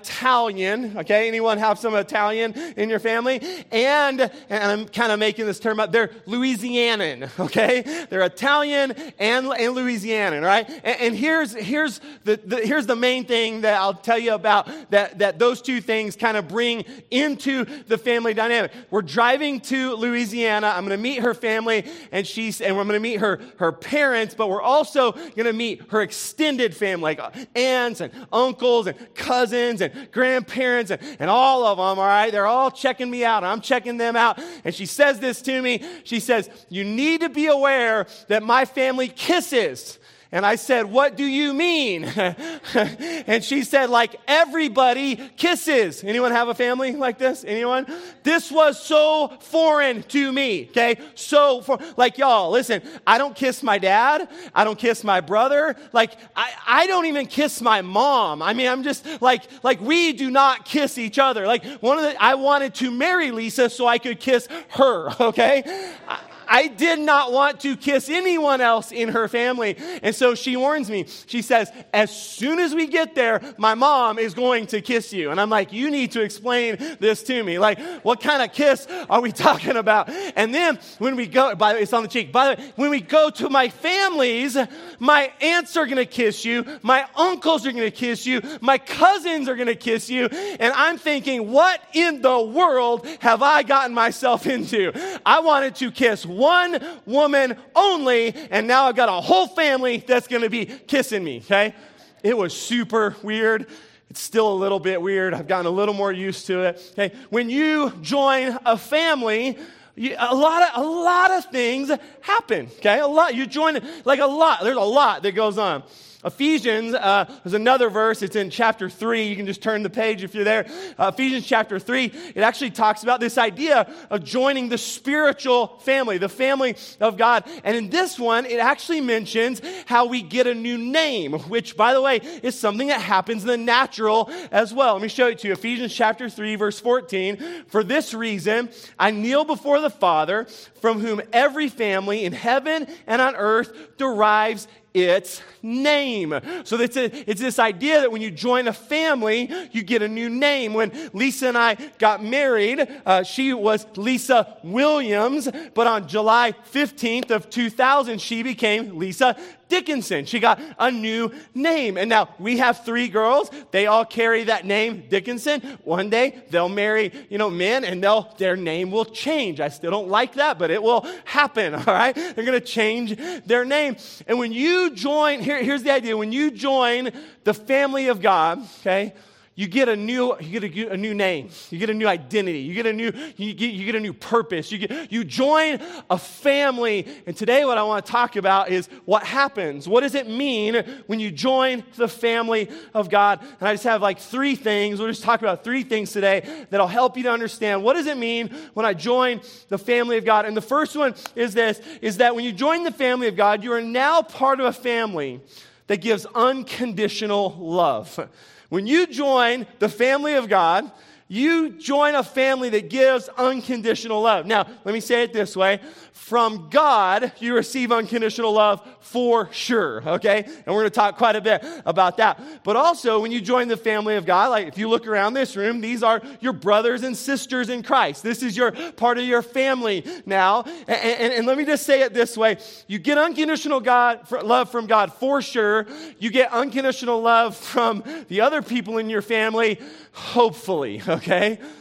Italian. 0.01 0.97
Okay, 0.99 1.29
anyone 1.29 1.59
have 1.59 1.79
some 1.79 1.95
Italian 1.95 2.53
in 2.77 2.89
your 2.89 2.99
family? 2.99 3.41
And, 3.71 4.21
and 4.49 4.65
I'm 4.65 4.89
kind 4.89 5.13
of 5.13 5.19
making 5.19 5.47
this 5.47 5.59
term 5.59 5.81
up. 5.81 5.93
They're 5.93 6.09
Louisianan, 6.27 7.31
okay? 7.47 8.07
They're 8.09 8.23
Italian 8.23 8.93
and, 9.19 9.47
and 9.47 9.77
Louisianan, 9.77 10.43
right? 10.45 10.69
And, 10.69 11.01
and 11.01 11.17
here's, 11.17 11.53
here's, 11.55 12.01
the, 12.25 12.41
the, 12.45 12.57
here's 12.59 12.87
the 12.87 12.97
main 12.97 13.25
thing 13.25 13.63
that 13.63 13.81
I'll 13.81 13.95
tell 13.95 14.19
you 14.19 14.35
about 14.35 14.69
that, 14.91 15.19
that 15.19 15.39
those 15.39 15.63
two 15.63 15.81
things 15.81 16.17
kind 16.17 16.37
of 16.37 16.49
bring 16.49 16.85
into 17.11 17.65
the 17.87 17.99
family 17.99 18.35
dynamic. 18.35 18.73
We're 18.91 19.03
driving 19.03 19.61
to 19.63 19.95
Louisiana. 19.95 20.69
I'm 20.69 20.85
going 20.87 20.97
to 20.97 21.03
meet 21.03 21.21
her 21.21 21.35
family, 21.35 21.85
and 22.13 22.27
she's, 22.27 22.61
and 22.61 22.77
we're 22.77 22.85
going 22.85 22.95
to 22.95 23.01
meet 23.01 23.21
her, 23.21 23.41
her 23.59 23.73
parents, 23.73 24.35
but 24.35 24.49
we're 24.49 24.63
also 24.63 25.13
going 25.13 25.45
to 25.45 25.53
meet 25.53 25.83
her 25.91 26.03
extended 26.03 26.77
family, 26.77 27.15
like 27.15 27.49
aunts 27.57 28.01
and 28.01 28.13
uncles 28.33 28.87
and 28.87 29.15
cousins 29.15 29.81
and 29.81 29.88
grandparents 30.11 30.91
and, 30.91 31.01
and 31.19 31.31
all 31.31 31.65
of 31.65 31.79
them, 31.79 31.99
all 31.99 32.07
right? 32.07 32.31
They're 32.31 32.47
all 32.47 32.71
checking 32.71 33.11
me 33.11 33.25
out. 33.25 33.45
I'm 33.45 33.61
checking 33.61 33.97
them 33.97 34.17
out. 34.17 34.41
And 34.65 34.75
she 34.75 34.87
says 34.87 35.21
this 35.21 35.43
to 35.43 35.63
me. 35.63 35.83
She 36.05 36.21
says, 36.21 36.49
You 36.69 36.85
need 36.85 37.21
to 37.21 37.29
be 37.29 37.47
aware 37.47 38.07
that 38.29 38.43
my 38.43 38.65
family 38.65 39.09
kisses. 39.09 39.99
And 40.31 40.45
I 40.45 40.57
said, 40.57 40.87
What 40.87 41.17
do 41.17 41.25
you 41.25 41.55
mean? 41.55 42.05
and 42.75 43.43
she 43.43 43.65
said, 43.65 43.89
Like 43.89 44.17
everybody 44.29 45.17
kisses. 45.37 46.05
Anyone 46.05 46.33
have 46.33 46.49
a 46.49 46.55
family 46.55 46.93
like 46.93 47.17
this? 47.17 47.45
Anyone? 47.47 47.87
This 48.25 48.53
was 48.53 48.83
so 48.83 49.33
foreign 49.41 50.03
to 50.05 50.31
me, 50.31 50.69
okay? 50.71 50.99
So, 51.15 51.63
for, 51.63 51.79
like 51.97 52.19
y'all, 52.19 52.51
listen, 52.51 52.83
I 53.07 53.17
don't 53.17 53.35
kiss 53.35 53.63
my 53.63 53.79
dad. 53.79 54.29
I 54.55 54.65
don't 54.65 54.79
kiss 54.79 55.03
my 55.03 55.23
brother. 55.23 55.75
Like, 55.95 56.13
I, 56.37 56.53
I 56.67 56.87
don't 56.87 57.07
even 57.07 57.27
kiss 57.27 57.63
my 57.63 57.81
mom. 57.81 58.43
I 58.43 58.53
mean, 58.53 58.69
I'm 58.69 58.83
just 58.83 59.07
like, 59.23 59.45
like 59.63 59.81
we 59.81 60.13
do 60.13 60.31
not 60.31 60.67
kiss 60.67 60.99
each 60.99 61.19
other. 61.19 61.47
Like, 61.47 61.65
one 61.81 61.97
of 61.97 62.05
the, 62.05 62.23
I 62.23 62.35
wanted 62.35 62.75
to 62.77 62.91
marry 62.91 63.31
Lisa 63.31 63.71
so 63.71 63.87
I 63.87 63.97
could 63.97 64.21
kiss 64.21 64.47
her, 64.71 65.11
okay? 65.21 65.63
I, 66.07 66.19
I 66.49 66.69
did 66.69 66.99
not 66.99 67.33
want 67.33 67.61
to 67.61 67.77
kiss 67.77 68.09
anyone 68.09 68.61
else 68.61 68.93
in 68.93 69.11
her 69.11 69.29
family. 69.29 69.77
And 70.03 70.15
so 70.15 70.35
she 70.35 70.57
warns 70.57 70.91
me. 70.91 71.07
She 71.27 71.43
says, 71.43 71.71
As 71.93 72.11
soon 72.11 72.59
as 72.59 72.75
we 72.75 72.87
get 72.87 73.15
there, 73.15 73.41
my 73.59 73.75
mom 73.75 74.19
is 74.19 74.35
going 74.35 74.67
to 74.69 74.81
kiss 74.81 75.13
you. 75.13 75.31
And 75.31 75.41
I'm 75.41 75.51
like, 75.51 75.73
You 75.73 75.91
need 75.91 76.13
to 76.13 76.23
explain 76.23 76.77
this 77.01 77.23
to 77.25 77.45
me. 77.45 77.59
Like, 77.59 77.81
what 78.03 78.21
kind 78.21 78.43
of 78.43 78.53
kiss 78.53 78.87
are 79.09 79.21
we 79.21 79.33
talking 79.49 79.77
about? 79.77 80.09
And 80.37 80.55
then 80.55 80.79
when 80.99 81.17
we 81.17 81.27
go, 81.27 81.55
by 81.55 81.73
the 81.73 81.77
way, 81.79 81.83
it's 81.83 81.93
on 81.93 82.03
the 82.03 82.09
cheek. 82.09 82.33
By 82.33 82.55
the 82.55 82.63
way, 82.63 82.73
when 82.77 82.91
we 82.91 83.01
go 83.01 83.31
to 83.31 83.49
my 83.49 83.69
families, 83.69 84.57
my 84.99 85.33
aunts 85.41 85.77
are 85.77 85.85
going 85.85 85.97
to 85.97 86.07
kiss 86.07 86.45
you. 86.45 86.65
My 86.83 87.07
uncles 87.17 87.67
are 87.67 87.73
going 87.73 87.85
to 87.85 87.91
kiss 87.91 88.27
you. 88.27 88.41
My 88.61 88.79
cousins 88.79 89.49
are 89.49 89.57
going 89.57 89.69
to 89.69 89.75
kiss 89.75 90.09
you. 90.09 90.27
And 90.27 90.73
I'm 90.75 90.99
thinking, 90.99 91.51
What 91.51 91.81
in 91.93 92.23
the 92.23 92.41
world 92.41 93.07
have 93.21 93.43
I 93.43 93.63
gotten 93.63 93.95
myself 93.95 94.47
into? 94.57 94.93
I 95.25 95.41
wanted 95.41 95.75
to 95.77 95.91
kiss 95.91 96.25
one 96.39 96.81
woman 97.05 97.57
only, 97.75 98.35
and 98.51 98.67
now 98.67 98.87
I've 98.87 98.97
got 98.97 99.09
a 99.09 99.21
whole 99.21 99.47
family 99.49 99.99
that's 99.99 100.27
to 100.43 100.49
be 100.51 100.65
kissing 100.65 101.23
me, 101.23 101.39
okay? 101.45 101.75
It 102.23 102.37
was 102.37 102.57
super 102.57 103.17
weird. 103.23 103.67
It's 104.11 104.21
still 104.21 104.51
a 104.51 104.55
little 104.55 104.81
bit 104.81 105.03
weird. 105.03 105.35
I've 105.35 105.47
gotten 105.47 105.67
a 105.67 105.71
little 105.71 105.95
more 105.95 106.11
used 106.13 106.47
to 106.47 106.63
it. 106.63 106.93
Okay, 106.93 107.15
when 107.29 107.51
you 107.51 107.93
join 108.01 108.59
a 108.65 108.79
family, 108.79 109.59
you, 109.95 110.17
a 110.19 110.35
lot 110.35 110.63
of 110.63 110.83
a 110.83 110.87
lot 110.87 111.31
of 111.31 111.45
things 111.47 111.91
happen. 112.23 112.69
Okay, 112.79 113.01
a 113.01 113.07
lot. 113.07 113.35
You 113.35 113.47
join 113.47 113.79
like 114.05 114.21
a 114.21 114.27
lot. 114.27 114.63
There's 114.63 114.77
a 114.77 114.81
lot 114.81 115.23
that 115.25 115.33
goes 115.33 115.59
on. 115.59 115.83
Ephesians 116.25 116.95
uh, 116.95 117.27
there's 117.45 117.55
another 117.55 117.89
verse. 117.89 118.23
It's 118.23 118.35
in 118.35 118.51
chapter 118.51 118.91
3. 118.91 119.29
You 119.29 119.37
can 119.37 119.47
just 119.47 119.63
turn 119.63 119.85
the 119.85 119.91
page 119.91 120.25
if 120.25 120.35
you're 120.35 120.45
there. 120.45 120.67
Uh, 120.99 121.13
Ephesians 121.15 121.47
chapter 121.47 121.79
3, 121.79 122.07
it 122.35 122.39
actually 122.39 122.71
talks 122.71 123.05
about 123.05 123.21
this 123.21 123.39
idea 123.39 123.93
of 124.11 124.25
joining 124.25 124.69
the 124.69 124.79
spiritual 124.79 125.79
family, 125.79 126.19
the 126.19 126.29
family 126.29 126.77
of 127.01 127.17
God. 127.17 127.45
And 127.63 127.77
in 127.77 127.91
this 127.91 128.19
one, 128.19 128.47
it 128.47 128.59
actually 128.59 129.01
mentions 129.01 129.63
how 129.87 130.07
we 130.07 130.23
get 130.23 130.49
a 130.49 130.55
new 130.55 130.77
name, 130.77 131.35
which, 131.35 131.77
by 131.77 131.95
the 131.95 132.03
way, 132.03 132.17
is 132.43 132.59
something 132.59 132.89
that 132.89 133.01
happens 133.01 133.43
in 133.43 133.49
the 133.49 133.57
natural 133.57 134.29
as 134.51 134.75
well. 134.75 134.95
Let 134.95 135.03
me 135.03 135.09
show 135.09 135.29
it 135.29 135.39
to 135.41 135.49
you. 135.49 135.53
Ephesians 135.53 135.95
chapter 135.95 136.29
3, 136.29 136.57
verse 136.57 136.81
14. 136.81 137.65
For 137.69 137.85
this 137.85 138.13
reason, 138.13 138.71
I 138.99 139.13
kneel 139.13 139.45
before 139.45 139.81
the 139.81 139.91
Father, 139.91 140.47
from 140.81 140.99
whom 140.99 141.23
every 141.33 141.69
family 141.69 142.25
in 142.25 142.33
heaven 142.33 142.89
and 143.07 143.23
on 143.23 143.37
earth 143.37 143.97
derives 143.99 144.67
its 144.95 145.43
name. 145.63 146.39
So 146.65 146.81
it's, 146.81 146.97
a, 146.97 147.31
it's 147.31 147.41
this 147.41 147.59
idea 147.59 148.01
that 148.01 148.13
when 148.13 148.23
you 148.23 148.31
join 148.31 148.69
a 148.69 148.73
family, 148.73 149.51
you 149.73 149.83
get 149.83 150.03
a 150.03 150.09
new 150.09 150.29
name. 150.29 150.75
When 150.75 150.93
Lisa 151.13 151.49
and 151.49 151.59
I 151.59 151.77
got 151.99 152.23
married, 152.23 152.87
uh, 153.05 153.23
she 153.23 153.53
was 153.55 153.87
Lisa 153.97 154.57
Williams, 154.63 155.49
but 155.75 155.87
on 155.87 156.09
July 156.09 156.53
15th 156.73 157.31
of 157.31 157.51
2000, 157.51 158.21
she 158.21 158.43
became 158.43 158.99
Lisa 158.99 159.37
Dickinson. 159.69 160.25
She 160.25 160.41
got 160.41 160.61
a 160.79 160.91
new 160.91 161.33
name. 161.55 161.97
And 161.97 162.09
now 162.09 162.31
we 162.39 162.59
have 162.59 162.85
three 162.85 163.09
girls. 163.09 163.51
They 163.71 163.87
all 163.87 164.05
carry 164.05 164.45
that 164.45 164.65
name, 164.65 165.05
Dickinson. 165.09 165.61
One 165.85 166.11
day 166.11 166.43
they'll 166.51 166.69
marry, 166.69 167.13
you 167.29 167.39
know, 167.39 167.51
men 167.51 167.85
and 167.85 168.03
they'll, 168.03 168.35
their 168.39 168.57
name 168.57 168.91
will 168.91 169.05
change. 169.05 169.61
I 169.61 169.69
still 169.69 169.91
don't 169.91 170.09
like 170.09 170.35
that, 170.35 170.59
but 170.59 170.71
it 170.71 170.83
will 170.83 171.07
happen. 171.25 171.75
All 171.79 171.85
right. 171.85 172.15
They're 172.15 172.45
going 172.45 172.53
to 172.53 172.61
change 172.61 173.17
their 173.47 173.65
name. 173.65 173.97
And 174.27 174.39
when 174.39 174.53
you 174.53 174.91
join, 174.91 175.41
here, 175.41 175.63
here's 175.63 175.83
the 175.83 175.93
idea. 175.93 176.17
When 176.17 176.33
you 176.33 176.51
join 176.51 177.11
the 177.45 177.55
family 177.55 178.09
of 178.09 178.21
God, 178.21 178.67
okay, 178.81 179.15
you 179.59 179.67
get 179.67 179.89
a 179.89 179.97
new 179.97 180.37
you 180.39 180.61
get 180.61 180.73
a, 180.73 180.93
a, 180.93 180.97
new 180.97 181.15
name. 181.15 181.51
You 181.71 181.81
get 181.81 181.91
a 181.91 181.95
new 181.95 182.07
identity. 182.07 182.61
You 182.61 182.75
get 182.75 182.87
a 182.87 182.93
new 182.93 183.13
you 183.37 183.53
get, 183.55 183.75
you 183.75 183.87
get 183.87 183.97
a 183.97 184.01
new 184.01 184.13
purpose. 184.13 184.71
You 184.71 184.79
get 184.79 185.11
you 185.11 185.25
join 185.25 185.81
a 186.09 186.17
family. 186.17 187.05
And 187.27 187.37
today 187.37 187.65
what 187.65 187.77
i 187.77 187.83
want 187.83 188.07
to 188.07 188.13
talk 188.13 188.37
about 188.37 188.71
is 188.71 188.89
what 189.05 189.25
happens. 189.25 189.89
What 189.89 190.03
does 190.03 190.15
it 190.15 190.29
mean 190.29 190.85
when 191.09 191.19
you 191.19 191.33
join 191.33 191.83
the 191.97 192.07
family 192.07 192.71
of 192.95 193.11
god? 193.11 193.41
And 193.59 193.69
i 193.69 193.75
just 193.75 193.83
have 193.83 194.01
like 194.01 194.21
three 194.21 194.55
things. 194.55 195.01
We'll 195.01 195.09
just 195.09 195.25
talk 195.25 195.41
about 195.41 195.65
three 195.65 195.83
things 195.83 196.13
today 196.13 196.49
that'll 196.71 196.87
help 196.87 197.17
you 197.17 197.25
to 197.25 197.33
understand. 197.33 197.83
What 197.83 197.95
does 197.95 198.07
it 198.07 198.17
mean 198.17 198.55
when 198.75 198.87
i 198.87 198.95
join 198.95 199.41
the 199.71 199.79
family 199.79 200.19
of 200.19 200.25
god? 200.25 200.45
And 200.47 200.57
the 200.57 200.63
first 200.63 200.95
one 200.95 201.17
is 201.35 201.53
this 201.53 201.81
is 202.01 202.19
that 202.19 202.37
when 202.37 202.45
you 202.45 202.53
join 202.53 202.85
the 202.85 202.93
family 202.93 203.27
of 203.27 203.35
god 203.35 203.65
you 203.65 203.73
are 203.73 203.83
now 203.83 204.23
part 204.23 204.61
of 204.61 204.67
a 204.67 204.73
family 204.73 205.41
that 205.89 205.97
gives 205.97 206.27
unconditional 206.27 207.57
love 207.59 208.29
when 208.69 208.87
you 208.87 209.07
join 209.07 209.67
the 209.79 209.89
family 209.89 210.35
of 210.35 210.49
God, 210.49 210.91
you 211.29 211.71
join 211.71 212.15
a 212.15 212.23
family 212.23 212.71
that 212.71 212.89
gives 212.89 213.29
unconditional 213.37 214.23
love. 214.23 214.47
Now, 214.47 214.67
let 214.85 214.95
me 214.95 215.01
say 215.01 215.23
it 215.23 215.33
this 215.35 215.55
way 215.55 215.81
from 216.13 216.69
God, 216.69 217.33
you 217.39 217.55
receive 217.55 217.93
unconditional 217.93 218.53
love 218.53 218.87
for 219.01 219.51
sure, 219.53 220.03
okay? 220.07 220.45
And 220.67 220.75
we're 220.75 220.83
to 220.83 220.91
talk 220.91 221.17
quite 221.17 221.37
a 221.37 221.41
bit 221.41 221.65
about 221.87 222.19
that. 222.19 222.41
But 222.65 222.77
also, 222.77 223.21
when 223.21 223.33
you 223.33 223.41
join 223.41 223.69
the 223.69 223.77
family 223.77 224.17
of 224.17 224.27
God, 224.27 224.51
like 224.51 224.67
if 224.67 224.77
you 224.77 224.91
look 224.91 225.07
around 225.07 225.35
this 225.35 225.57
room, 225.57 225.81
these 225.81 226.03
are 226.03 226.21
your 226.41 226.53
brothers 226.53 227.03
and 227.03 227.17
sisters 227.17 227.71
in 227.71 227.83
Christ. 227.83 228.23
This 228.23 228.43
is 228.43 228.57
your 228.57 228.73
part 228.73 229.17
of 229.17 229.25
your 229.25 229.41
family 229.41 230.05
now. 230.27 230.65
And, 230.87 230.89
and, 230.89 231.33
and 231.33 231.47
let 231.47 231.57
me 231.57 231.65
just 231.65 231.87
say 231.87 232.03
it 232.03 232.13
this 232.13 232.37
way 232.37 232.59
you 232.87 232.99
get 232.99 233.17
unconditional 233.17 233.81
God, 233.81 234.31
love 234.43 234.71
from 234.71 234.87
God 234.87 235.13
for 235.15 235.41
sure. 235.41 235.87
You 236.19 236.31
get 236.31 236.53
unconditional 236.53 237.23
love 237.23 237.57
from 237.57 238.03
the 238.29 238.41
other 238.43 238.61
people 238.61 238.99
in 238.99 239.09
your 239.09 239.23
family, 239.23 239.81
hopefully? 240.13 241.01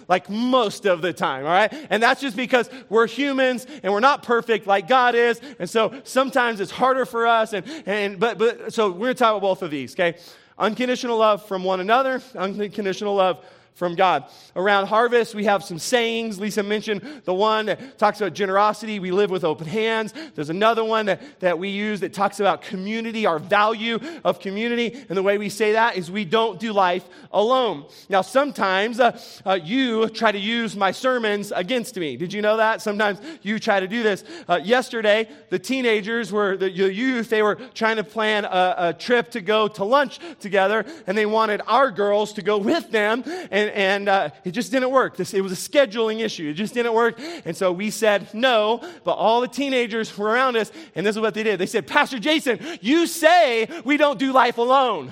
Like 0.07 0.29
most 0.29 0.85
of 0.85 1.01
the 1.01 1.13
time, 1.13 1.45
all 1.45 1.51
right? 1.51 1.73
And 1.89 2.01
that's 2.01 2.21
just 2.21 2.35
because 2.35 2.69
we're 2.89 3.07
humans 3.07 3.65
and 3.83 3.91
we're 3.91 3.99
not 3.99 4.23
perfect 4.23 4.67
like 4.67 4.87
God 4.87 5.15
is. 5.15 5.41
And 5.59 5.69
so 5.69 6.01
sometimes 6.03 6.59
it's 6.59 6.71
harder 6.71 7.05
for 7.05 7.27
us. 7.27 7.53
And, 7.53 7.65
and 7.85 8.19
but, 8.19 8.37
but 8.37 8.73
so 8.73 8.89
we're 8.91 8.99
going 8.99 9.15
to 9.15 9.19
talk 9.19 9.31
about 9.31 9.41
both 9.41 9.61
of 9.61 9.71
these, 9.71 9.93
okay? 9.93 10.17
Unconditional 10.57 11.17
love 11.17 11.45
from 11.47 11.63
one 11.63 11.79
another, 11.79 12.21
unconditional 12.35 13.15
love 13.15 13.45
from 13.77 13.93
God. 13.93 14.25
Around 14.55 14.87
harvest, 14.87 15.35
we 15.35 15.45
have 15.45 15.63
some 15.63 15.77
sayings. 15.77 16.39
Lisa 16.39 16.63
mentioned 16.63 17.21
the 17.25 17.33
one 17.33 17.67
that 17.67 17.99
talks 17.99 18.19
about 18.19 18.33
generosity. 18.33 18.99
We 18.99 19.11
live 19.11 19.29
with 19.29 19.43
open 19.43 19.67
hands. 19.67 20.15
There's 20.33 20.49
another 20.49 20.83
one 20.83 21.05
that, 21.05 21.39
that 21.41 21.59
we 21.59 21.69
use 21.69 21.99
that 21.99 22.11
talks 22.11 22.39
about 22.39 22.63
community, 22.63 23.27
our 23.27 23.37
value 23.37 23.99
of 24.23 24.39
community. 24.39 25.05
And 25.07 25.15
the 25.15 25.21
way 25.21 25.37
we 25.37 25.49
say 25.49 25.73
that 25.73 25.95
is 25.95 26.09
we 26.09 26.25
don't 26.25 26.59
do 26.59 26.73
life 26.73 27.05
alone. 27.31 27.85
Now, 28.09 28.21
sometimes 28.21 28.99
uh, 28.99 29.19
uh, 29.45 29.59
you 29.63 30.09
try 30.09 30.31
to 30.31 30.39
use 30.39 30.75
my 30.75 30.91
sermons 30.91 31.51
against 31.51 31.95
me. 31.97 32.17
Did 32.17 32.33
you 32.33 32.41
know 32.41 32.57
that? 32.57 32.81
Sometimes 32.81 33.19
you 33.43 33.59
try 33.59 33.79
to 33.79 33.87
do 33.87 34.01
this. 34.01 34.23
Uh, 34.49 34.59
yesterday, 34.63 35.29
the 35.49 35.59
teenagers 35.59 36.31
were, 36.31 36.57
the 36.57 36.71
youth, 36.71 37.29
they 37.29 37.43
were 37.43 37.55
trying 37.75 37.97
to 37.97 38.03
plan 38.03 38.43
a, 38.43 38.75
a 38.77 38.93
trip 38.93 39.29
to 39.31 39.41
go 39.41 39.67
to 39.67 39.83
lunch 39.83 40.19
together, 40.39 40.83
and 41.05 41.15
they 41.15 41.27
wanted 41.27 41.61
our 41.67 41.91
girls 41.91 42.33
to 42.33 42.41
go 42.41 42.57
with 42.57 42.89
them. 42.89 43.23
And 43.51 43.66
and, 43.67 43.75
and 43.75 44.09
uh, 44.09 44.29
it 44.43 44.51
just 44.51 44.71
didn't 44.71 44.91
work. 44.91 45.17
This, 45.17 45.33
it 45.33 45.41
was 45.41 45.51
a 45.51 45.55
scheduling 45.55 46.19
issue. 46.19 46.49
It 46.49 46.53
just 46.53 46.73
didn't 46.73 46.93
work. 46.93 47.19
And 47.45 47.55
so 47.55 47.71
we 47.71 47.89
said 47.89 48.33
no, 48.33 48.81
but 49.03 49.13
all 49.13 49.41
the 49.41 49.47
teenagers 49.47 50.15
were 50.17 50.27
around 50.27 50.57
us, 50.57 50.71
and 50.95 51.05
this 51.05 51.15
is 51.15 51.21
what 51.21 51.33
they 51.33 51.43
did. 51.43 51.59
They 51.59 51.65
said, 51.65 51.87
Pastor 51.87 52.19
Jason, 52.19 52.59
you 52.81 53.07
say 53.07 53.67
we 53.83 53.97
don't 53.97 54.19
do 54.19 54.31
life 54.31 54.57
alone. 54.57 55.11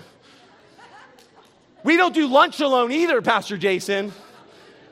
We 1.84 1.98
don't 1.98 2.16
do 2.16 2.28
lunch 2.28 2.60
alone 2.62 2.92
either, 2.92 3.22
Pastor 3.22 3.58
Jason. 3.58 4.12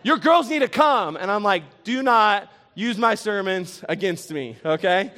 Your 0.04 0.18
girls 0.18 0.50
need 0.50 0.60
to 0.60 0.68
come. 0.68 1.16
And 1.16 1.32
I'm 1.32 1.44
like, 1.44 1.64
do 1.84 2.04
not 2.04 2.52
use 2.76 2.98
my 2.98 3.16
sermons 3.16 3.84
against 3.90 4.32
me, 4.32 4.58
okay? 4.64 5.12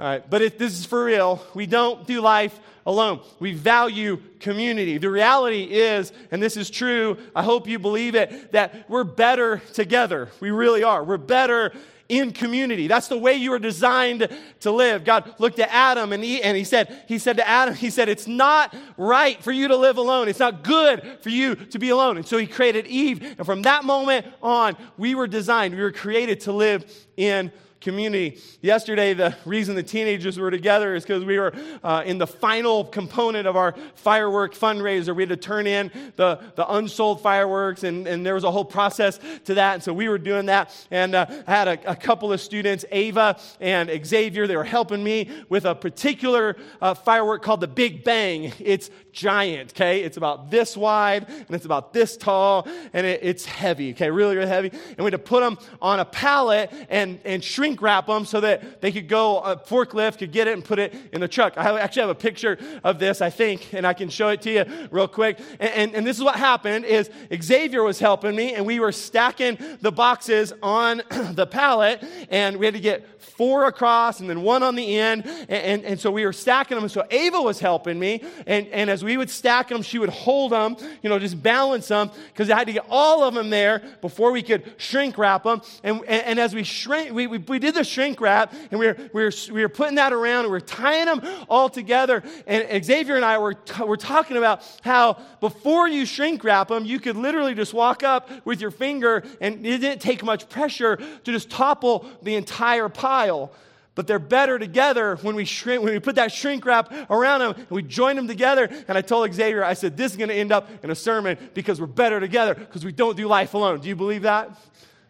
All 0.00 0.06
right, 0.06 0.30
but 0.30 0.42
if 0.42 0.58
this 0.58 0.78
is 0.78 0.86
for 0.86 1.04
real. 1.04 1.44
We 1.54 1.66
don't 1.66 2.06
do 2.06 2.20
life 2.20 2.58
alone. 2.86 3.20
We 3.40 3.52
value 3.52 4.22
community. 4.38 4.96
The 4.98 5.10
reality 5.10 5.64
is, 5.64 6.12
and 6.30 6.42
this 6.42 6.56
is 6.56 6.70
true, 6.70 7.18
I 7.34 7.42
hope 7.42 7.66
you 7.66 7.78
believe 7.78 8.14
it, 8.14 8.52
that 8.52 8.88
we're 8.88 9.04
better 9.04 9.60
together. 9.74 10.30
We 10.40 10.50
really 10.50 10.84
are. 10.84 11.02
We're 11.02 11.16
better 11.16 11.72
in 12.08 12.32
community. 12.32 12.86
That's 12.86 13.08
the 13.08 13.18
way 13.18 13.34
you 13.34 13.50
were 13.50 13.58
designed 13.58 14.28
to 14.60 14.70
live. 14.70 15.04
God 15.04 15.34
looked 15.38 15.58
at 15.58 15.68
Adam 15.70 16.12
and 16.12 16.24
he, 16.24 16.42
and 16.42 16.56
he 16.56 16.64
said, 16.64 17.04
he 17.06 17.18
said 17.18 17.36
to 17.36 17.46
Adam, 17.46 17.74
he 17.74 17.90
said, 17.90 18.08
it's 18.08 18.26
not 18.26 18.74
right 18.96 19.42
for 19.42 19.52
you 19.52 19.68
to 19.68 19.76
live 19.76 19.98
alone. 19.98 20.28
It's 20.28 20.38
not 20.38 20.62
good 20.64 21.18
for 21.20 21.28
you 21.28 21.54
to 21.54 21.78
be 21.78 21.90
alone. 21.90 22.16
And 22.16 22.26
so 22.26 22.38
he 22.38 22.46
created 22.46 22.86
Eve. 22.86 23.22
And 23.36 23.44
from 23.44 23.62
that 23.62 23.84
moment 23.84 24.26
on, 24.42 24.76
we 24.96 25.14
were 25.14 25.26
designed, 25.26 25.74
we 25.74 25.82
were 25.82 25.92
created 25.92 26.40
to 26.42 26.52
live 26.52 26.90
in 27.16 27.52
community. 27.80 28.38
Yesterday, 28.60 29.14
the 29.14 29.36
reason 29.44 29.74
the 29.74 29.82
teenagers 29.82 30.38
were 30.38 30.50
together 30.50 30.94
is 30.94 31.04
because 31.04 31.24
we 31.24 31.38
were 31.38 31.52
uh, 31.82 32.02
in 32.04 32.18
the 32.18 32.26
final 32.26 32.84
component 32.84 33.46
of 33.46 33.56
our 33.56 33.74
firework 33.94 34.54
fundraiser. 34.54 35.14
We 35.14 35.22
had 35.22 35.28
to 35.30 35.36
turn 35.36 35.66
in 35.66 35.90
the, 36.16 36.40
the 36.56 36.70
unsold 36.72 37.20
fireworks, 37.20 37.84
and, 37.84 38.06
and 38.06 38.24
there 38.26 38.34
was 38.34 38.44
a 38.44 38.50
whole 38.50 38.64
process 38.64 39.20
to 39.44 39.54
that. 39.54 39.74
And 39.74 39.82
so 39.82 39.92
we 39.92 40.08
were 40.08 40.18
doing 40.18 40.46
that. 40.46 40.74
And 40.90 41.14
uh, 41.14 41.26
I 41.46 41.50
had 41.50 41.68
a, 41.68 41.92
a, 41.92 41.96
couple 41.96 42.32
of 42.32 42.40
students, 42.40 42.84
Ava 42.90 43.38
and 43.60 43.90
Xavier, 44.06 44.46
they 44.46 44.56
were 44.56 44.64
helping 44.64 45.02
me 45.04 45.30
with 45.48 45.64
a 45.64 45.74
particular 45.74 46.56
uh, 46.80 46.94
firework 46.94 47.42
called 47.42 47.60
the 47.60 47.68
Big 47.68 48.04
Bang. 48.04 48.52
It's 48.58 48.90
giant, 49.18 49.72
okay? 49.72 50.02
It's 50.02 50.16
about 50.16 50.48
this 50.48 50.76
wide 50.76 51.28
and 51.28 51.50
it's 51.50 51.64
about 51.64 51.92
this 51.92 52.16
tall 52.16 52.68
and 52.92 53.04
it, 53.04 53.20
it's 53.22 53.44
heavy, 53.44 53.90
okay? 53.90 54.10
Really, 54.10 54.36
really 54.36 54.48
heavy. 54.48 54.68
And 54.68 54.98
we 54.98 55.04
had 55.04 55.12
to 55.12 55.18
put 55.18 55.40
them 55.40 55.58
on 55.82 55.98
a 55.98 56.04
pallet 56.04 56.72
and, 56.88 57.18
and 57.24 57.42
shrink 57.42 57.82
wrap 57.82 58.06
them 58.06 58.24
so 58.24 58.40
that 58.40 58.80
they 58.80 58.92
could 58.92 59.08
go, 59.08 59.40
a 59.40 59.56
forklift 59.56 60.18
could 60.18 60.30
get 60.30 60.46
it 60.46 60.54
and 60.54 60.64
put 60.64 60.78
it 60.78 60.94
in 61.12 61.20
the 61.20 61.26
truck. 61.26 61.58
I 61.58 61.80
actually 61.80 62.02
have 62.02 62.10
a 62.10 62.14
picture 62.14 62.58
of 62.84 63.00
this, 63.00 63.20
I 63.20 63.30
think, 63.30 63.74
and 63.74 63.84
I 63.84 63.92
can 63.92 64.08
show 64.08 64.28
it 64.28 64.40
to 64.42 64.50
you 64.52 64.88
real 64.92 65.08
quick. 65.08 65.40
And, 65.58 65.70
and, 65.70 65.94
and 65.96 66.06
this 66.06 66.16
is 66.16 66.22
what 66.22 66.36
happened 66.36 66.84
is 66.84 67.10
Xavier 67.42 67.82
was 67.82 67.98
helping 67.98 68.36
me 68.36 68.54
and 68.54 68.64
we 68.64 68.78
were 68.78 68.92
stacking 68.92 69.58
the 69.80 69.90
boxes 69.90 70.52
on 70.62 71.02
the 71.32 71.46
pallet 71.46 72.04
and 72.30 72.56
we 72.56 72.66
had 72.66 72.74
to 72.74 72.80
get 72.80 73.20
four 73.20 73.66
across 73.66 74.20
and 74.20 74.28
then 74.28 74.42
one 74.42 74.62
on 74.62 74.74
the 74.74 74.98
end. 74.98 75.24
And, 75.24 75.50
and, 75.50 75.84
and 75.84 76.00
so 76.00 76.10
we 76.10 76.26
were 76.26 76.32
stacking 76.32 76.76
them. 76.76 76.84
And 76.84 76.90
so 76.90 77.04
Ava 77.10 77.40
was 77.40 77.60
helping 77.60 77.98
me. 77.98 78.22
And, 78.46 78.66
and 78.68 78.90
as 78.90 79.04
we 79.04 79.07
would 79.16 79.30
stack 79.30 79.68
them, 79.68 79.82
she 79.82 79.98
would 79.98 80.08
hold 80.08 80.52
them, 80.52 80.76
you 81.02 81.08
know, 81.08 81.18
just 81.18 81.42
balance 81.42 81.88
them 81.88 82.10
because 82.32 82.50
I 82.50 82.58
had 82.58 82.66
to 82.66 82.72
get 82.72 82.86
all 82.88 83.24
of 83.24 83.34
them 83.34 83.50
there 83.50 83.82
before 84.00 84.32
we 84.32 84.42
could 84.42 84.74
shrink 84.76 85.18
wrap 85.18 85.44
them. 85.44 85.62
And, 85.82 86.00
and, 86.06 86.24
and 86.24 86.38
as 86.38 86.54
we 86.54 86.62
shrink, 86.64 87.12
we, 87.12 87.26
we, 87.26 87.38
we, 87.38 87.58
did 87.58 87.74
the 87.74 87.84
shrink 87.84 88.20
wrap 88.20 88.52
and 88.70 88.78
we 88.78 88.86
were, 88.86 88.96
we, 89.12 89.22
were, 89.24 89.32
we 89.52 89.62
were 89.62 89.68
putting 89.68 89.96
that 89.96 90.12
around 90.12 90.40
and 90.40 90.48
we 90.48 90.52
were 90.52 90.60
tying 90.60 91.06
them 91.06 91.22
all 91.48 91.68
together. 91.68 92.22
And 92.46 92.84
Xavier 92.84 93.16
and 93.16 93.24
I 93.24 93.38
were, 93.38 93.54
t- 93.54 93.84
were 93.84 93.96
talking 93.96 94.36
about 94.36 94.62
how 94.82 95.18
before 95.40 95.88
you 95.88 96.04
shrink 96.04 96.44
wrap 96.44 96.68
them, 96.68 96.84
you 96.84 97.00
could 97.00 97.16
literally 97.16 97.54
just 97.54 97.74
walk 97.74 98.02
up 98.02 98.30
with 98.44 98.60
your 98.60 98.70
finger 98.70 99.24
and 99.40 99.64
it 99.66 99.78
didn't 99.78 100.00
take 100.00 100.22
much 100.22 100.48
pressure 100.48 100.96
to 100.96 101.32
just 101.32 101.50
topple 101.50 102.06
the 102.22 102.34
entire 102.34 102.88
pile. 102.88 103.52
But 103.98 104.06
they're 104.06 104.20
better 104.20 104.60
together 104.60 105.16
when 105.22 105.34
we 105.34 105.44
shrink, 105.44 105.82
when 105.82 105.92
we 105.92 105.98
put 105.98 106.14
that 106.14 106.30
shrink 106.30 106.64
wrap 106.64 106.92
around 107.10 107.40
them 107.40 107.54
and 107.56 107.68
we 107.68 107.82
join 107.82 108.14
them 108.14 108.28
together. 108.28 108.68
And 108.86 108.96
I 108.96 109.00
told 109.00 109.34
Xavier, 109.34 109.64
I 109.64 109.74
said, 109.74 109.96
this 109.96 110.12
is 110.12 110.16
going 110.16 110.28
to 110.28 110.36
end 110.36 110.52
up 110.52 110.70
in 110.84 110.90
a 110.92 110.94
sermon 110.94 111.36
because 111.52 111.80
we're 111.80 111.88
better 111.88 112.20
together 112.20 112.54
because 112.54 112.84
we 112.84 112.92
don't 112.92 113.16
do 113.16 113.26
life 113.26 113.54
alone. 113.54 113.80
Do 113.80 113.88
you 113.88 113.96
believe 113.96 114.22
that? 114.22 114.52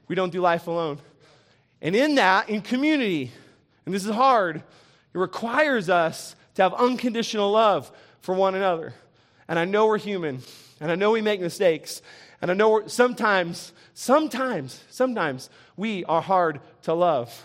We 0.09 0.15
don't 0.15 0.33
do 0.33 0.41
life 0.41 0.69
alone. 0.69 1.01
And 1.83 1.95
in 1.95 2.15
that, 2.15 2.49
in 2.49 2.63
community, 2.63 3.31
and 3.85 3.95
this 3.95 4.07
is 4.07 4.11
hard, 4.11 4.57
it 4.57 5.19
requires 5.19 5.91
us 5.91 6.35
to 6.55 6.63
have 6.63 6.73
unconditional 6.73 7.51
love 7.51 7.93
for 8.23 8.35
one 8.35 8.55
another. 8.55 8.95
And 9.49 9.59
I 9.59 9.67
know 9.67 9.87
we're 9.87 9.99
human, 9.99 10.41
and 10.81 10.91
I 10.91 10.95
know 10.95 11.11
we 11.11 11.21
make 11.21 11.43
mistakes, 11.43 12.01
and 12.41 12.51
I 12.51 12.55
know 12.55 12.87
sometimes, 12.87 13.73
sometimes, 13.93 14.83
sometimes 14.89 15.51
we 15.77 16.07
are 16.07 16.23
hard 16.23 16.63
to 16.85 16.95
love. 16.95 17.45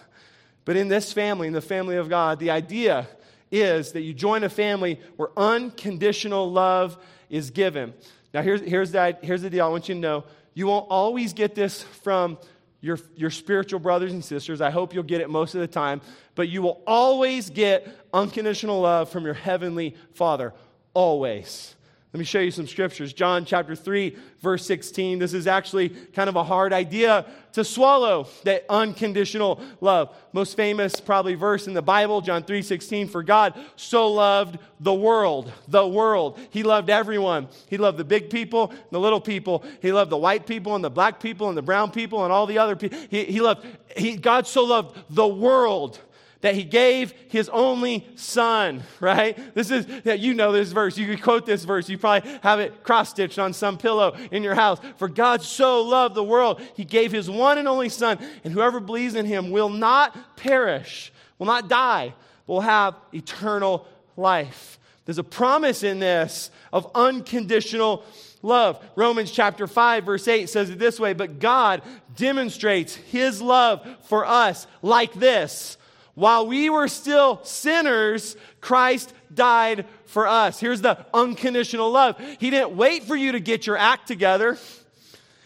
But 0.66 0.76
in 0.76 0.88
this 0.88 1.12
family, 1.12 1.48
in 1.48 1.54
the 1.54 1.62
family 1.62 1.98
of 1.98 2.10
God, 2.10 2.40
the 2.40 2.52
idea 2.52 3.08
is 3.52 3.92
that 3.92 4.02
you 4.02 4.14
join 4.14 4.44
a 4.44 4.50
family 4.50 5.00
where 5.16 5.30
unconditional 5.38 6.52
love 6.52 6.98
is 7.30 7.52
given. 7.52 7.94
Now, 8.34 8.42
here's, 8.42 8.62
here's, 8.62 8.92
the, 8.92 9.18
here's 9.22 9.42
the 9.42 9.50
deal 9.50 9.66
I 9.66 9.70
want 9.70 9.90
you 9.90 9.96
to 9.96 10.02
know. 10.02 10.24
You 10.54 10.68
won't 10.68 10.88
always 10.90 11.34
get 11.34 11.54
this 11.54 11.84
from 11.84 12.38
your, 12.82 12.98
your 13.16 13.30
spiritual 13.30 13.80
brothers 13.80 14.12
and 14.12 14.24
sisters. 14.24 14.60
I 14.60 14.72
hope 14.72 14.94
you'll 14.94 15.04
get 15.04 15.22
it 15.22 15.30
most 15.30 15.56
of 15.56 15.62
the 15.62 15.68
time. 15.68 16.02
But 16.36 16.50
you 16.50 16.62
will 16.62 16.82
always 16.88 17.50
get 17.50 17.88
unconditional 18.14 18.82
love 18.82 19.10
from 19.10 19.26
your 19.26 19.36
heavenly 19.36 19.96
Father. 20.14 20.54
Always. 20.94 21.76
Let 22.14 22.20
me 22.20 22.26
show 22.26 22.42
you 22.42 22.52
some 22.52 22.68
scriptures. 22.68 23.12
John 23.12 23.44
chapter 23.44 23.76
3, 23.76 24.16
verse 24.40 24.64
16. 24.68 25.18
This 25.18 25.34
is 25.34 25.48
actually 25.48 25.90
kind 25.90 26.30
of 26.30 26.36
a 26.36 26.44
hard 26.44 26.72
idea 26.72 27.26
to 27.54 27.64
swallow, 27.64 28.28
that 28.44 28.66
unconditional 28.70 29.60
love. 29.82 30.16
Most 30.32 30.56
famous 30.56 31.00
probably 31.00 31.34
verse 31.34 31.66
in 31.66 31.74
the 31.74 31.82
Bible, 31.82 32.22
John 32.22 32.44
3, 32.44 32.62
16. 32.62 33.08
For 33.08 33.24
God 33.24 33.60
so 33.78 34.12
loved 34.12 34.60
the 34.80 34.94
world, 34.94 35.52
the 35.68 35.88
world. 35.88 36.38
He 36.52 36.62
loved 36.62 36.92
everyone. 36.92 37.48
He 37.68 37.78
loved 37.78 37.98
the 37.98 38.04
big 38.04 38.30
people, 38.30 38.70
and 38.70 38.80
the 38.92 39.00
little 39.00 39.22
people. 39.22 39.64
He 39.82 39.92
loved 39.92 40.12
the 40.12 40.18
white 40.18 40.46
people 40.46 40.76
and 40.76 40.84
the 40.84 40.92
black 40.92 41.20
people 41.20 41.50
and 41.50 41.58
the 41.58 41.64
brown 41.64 41.90
people 41.90 42.26
and 42.26 42.32
all 42.32 42.46
the 42.46 42.60
other 42.60 42.76
people. 42.76 43.00
He, 43.10 43.26
he 43.26 43.42
loved, 43.42 43.66
he, 43.98 44.18
God 44.18 44.46
so 44.46 44.64
loved 44.64 45.00
the 45.10 45.28
world 45.28 46.00
that 46.44 46.56
he 46.56 46.66
gave 46.66 47.14
his 47.30 47.48
only 47.50 48.06
son, 48.16 48.84
right? 49.00 49.56
This 49.56 49.72
is, 49.72 49.86
that 50.04 50.20
you 50.20 50.34
know 50.34 50.52
this 50.52 50.74
verse. 50.74 50.98
You 50.98 51.08
could 51.08 51.22
quote 51.24 51.46
this 51.46 51.64
verse. 51.64 51.88
You 51.88 51.98
probably 51.98 52.30
have 52.44 52.60
it 52.60 52.84
cross 52.84 53.12
stitched 53.12 53.40
on 53.40 53.54
some 53.54 53.78
pillow 53.78 54.14
in 54.30 54.44
your 54.44 54.54
house. 54.54 54.80
For 54.98 55.08
God 55.08 55.42
so 55.42 55.82
loved 55.82 56.16
the 56.16 56.24
world, 56.24 56.62
he 56.76 56.84
gave 56.84 57.14
his 57.14 57.30
one 57.30 57.58
and 57.58 57.68
only 57.68 57.88
son, 57.88 58.20
and 58.44 58.54
whoever 58.54 58.82
believes 58.82 59.16
in 59.16 59.26
him 59.26 59.52
will 59.52 59.70
not 59.70 60.36
perish, 60.36 61.14
will 61.40 61.48
not 61.48 61.70
die, 61.70 62.14
will 62.46 62.60
have 62.60 62.96
eternal 63.14 63.88
life. 64.18 64.80
There's 65.06 65.20
a 65.20 65.24
promise 65.24 65.82
in 65.82 66.00
this 66.00 66.52
of 66.74 66.92
unconditional 66.94 68.04
love. 68.42 68.84
Romans 68.98 69.32
chapter 69.32 69.66
5, 69.66 70.04
verse 70.04 70.28
8 70.28 70.50
says 70.50 70.70
it 70.70 70.78
this 70.78 71.00
way 71.00 71.14
But 71.14 71.40
God 71.40 71.84
demonstrates 72.18 72.96
his 72.96 73.42
love 73.42 73.88
for 74.04 74.26
us 74.26 74.68
like 74.82 75.14
this 75.14 75.78
while 76.16 76.46
we 76.46 76.70
were 76.70 76.88
still 76.88 77.44
sinners, 77.44 78.36
Christ 78.62 79.14
died 79.34 79.86
for 80.06 80.28
us. 80.28 80.60
Here's 80.60 80.82
the 80.82 81.06
unconditional 81.14 81.92
love. 81.92 82.22
He 82.40 82.50
didn't 82.50 82.76
wait 82.76 83.04
for 83.04 83.16
you 83.16 83.32
to 83.32 83.40
get 83.40 83.66
your 83.66 83.78
act 83.78 84.08
together. 84.08 84.58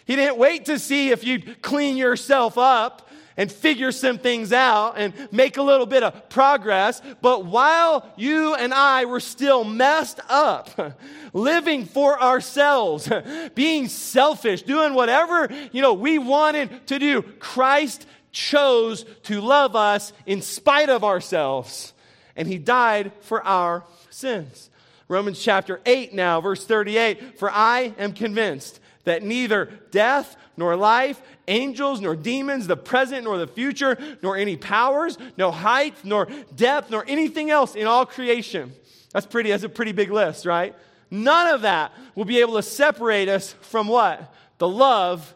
He 0.05 0.15
didn't 0.15 0.37
wait 0.37 0.65
to 0.65 0.77
see 0.77 1.09
if 1.09 1.23
you'd 1.23 1.61
clean 1.61 1.97
yourself 1.97 2.57
up 2.57 3.09
and 3.37 3.51
figure 3.51 3.91
some 3.91 4.17
things 4.17 4.51
out 4.51 4.95
and 4.97 5.13
make 5.31 5.57
a 5.57 5.61
little 5.61 5.85
bit 5.85 6.01
of 6.01 6.27
progress. 6.27 7.01
But 7.21 7.45
while 7.45 8.11
you 8.17 8.55
and 8.55 8.73
I 8.73 9.05
were 9.05 9.19
still 9.19 9.63
messed 9.63 10.19
up, 10.27 10.97
living 11.33 11.85
for 11.85 12.21
ourselves, 12.21 13.09
being 13.55 13.87
selfish, 13.87 14.63
doing 14.63 14.95
whatever, 14.95 15.49
you 15.71 15.81
know, 15.81 15.93
we 15.93 16.17
wanted 16.17 16.87
to 16.87 16.99
do, 16.99 17.21
Christ 17.21 18.07
chose 18.31 19.05
to 19.23 19.41
love 19.41 19.75
us 19.75 20.13
in 20.25 20.41
spite 20.41 20.89
of 20.89 21.03
ourselves, 21.03 21.93
and 22.35 22.47
he 22.47 22.57
died 22.57 23.11
for 23.21 23.43
our 23.45 23.83
sins. 24.09 24.69
Romans 25.07 25.41
chapter 25.41 25.79
8 25.85 26.13
now, 26.13 26.41
verse 26.41 26.65
38 26.65 27.39
For 27.39 27.49
I 27.49 27.93
am 27.97 28.13
convinced 28.13 28.79
that 29.05 29.23
neither 29.23 29.69
death 29.91 30.35
nor 30.57 30.75
life, 30.75 31.21
angels 31.47 32.01
nor 32.01 32.15
demons, 32.15 32.67
the 32.67 32.75
present 32.75 33.23
nor 33.23 33.37
the 33.37 33.47
future, 33.47 33.97
nor 34.21 34.35
any 34.35 34.57
powers, 34.57 35.17
no 35.37 35.49
height 35.49 35.95
nor 36.03 36.27
depth, 36.55 36.89
nor 36.89 37.05
anything 37.07 37.49
else 37.49 37.75
in 37.75 37.87
all 37.87 38.05
creation. 38.05 38.73
That's 39.13 39.25
pretty, 39.25 39.51
that's 39.51 39.63
a 39.63 39.69
pretty 39.69 39.93
big 39.93 40.11
list, 40.11 40.45
right? 40.45 40.75
None 41.09 41.53
of 41.53 41.61
that 41.61 41.93
will 42.15 42.25
be 42.25 42.41
able 42.41 42.55
to 42.55 42.61
separate 42.61 43.29
us 43.29 43.53
from 43.61 43.87
what? 43.87 44.33
The 44.57 44.67
love 44.67 45.33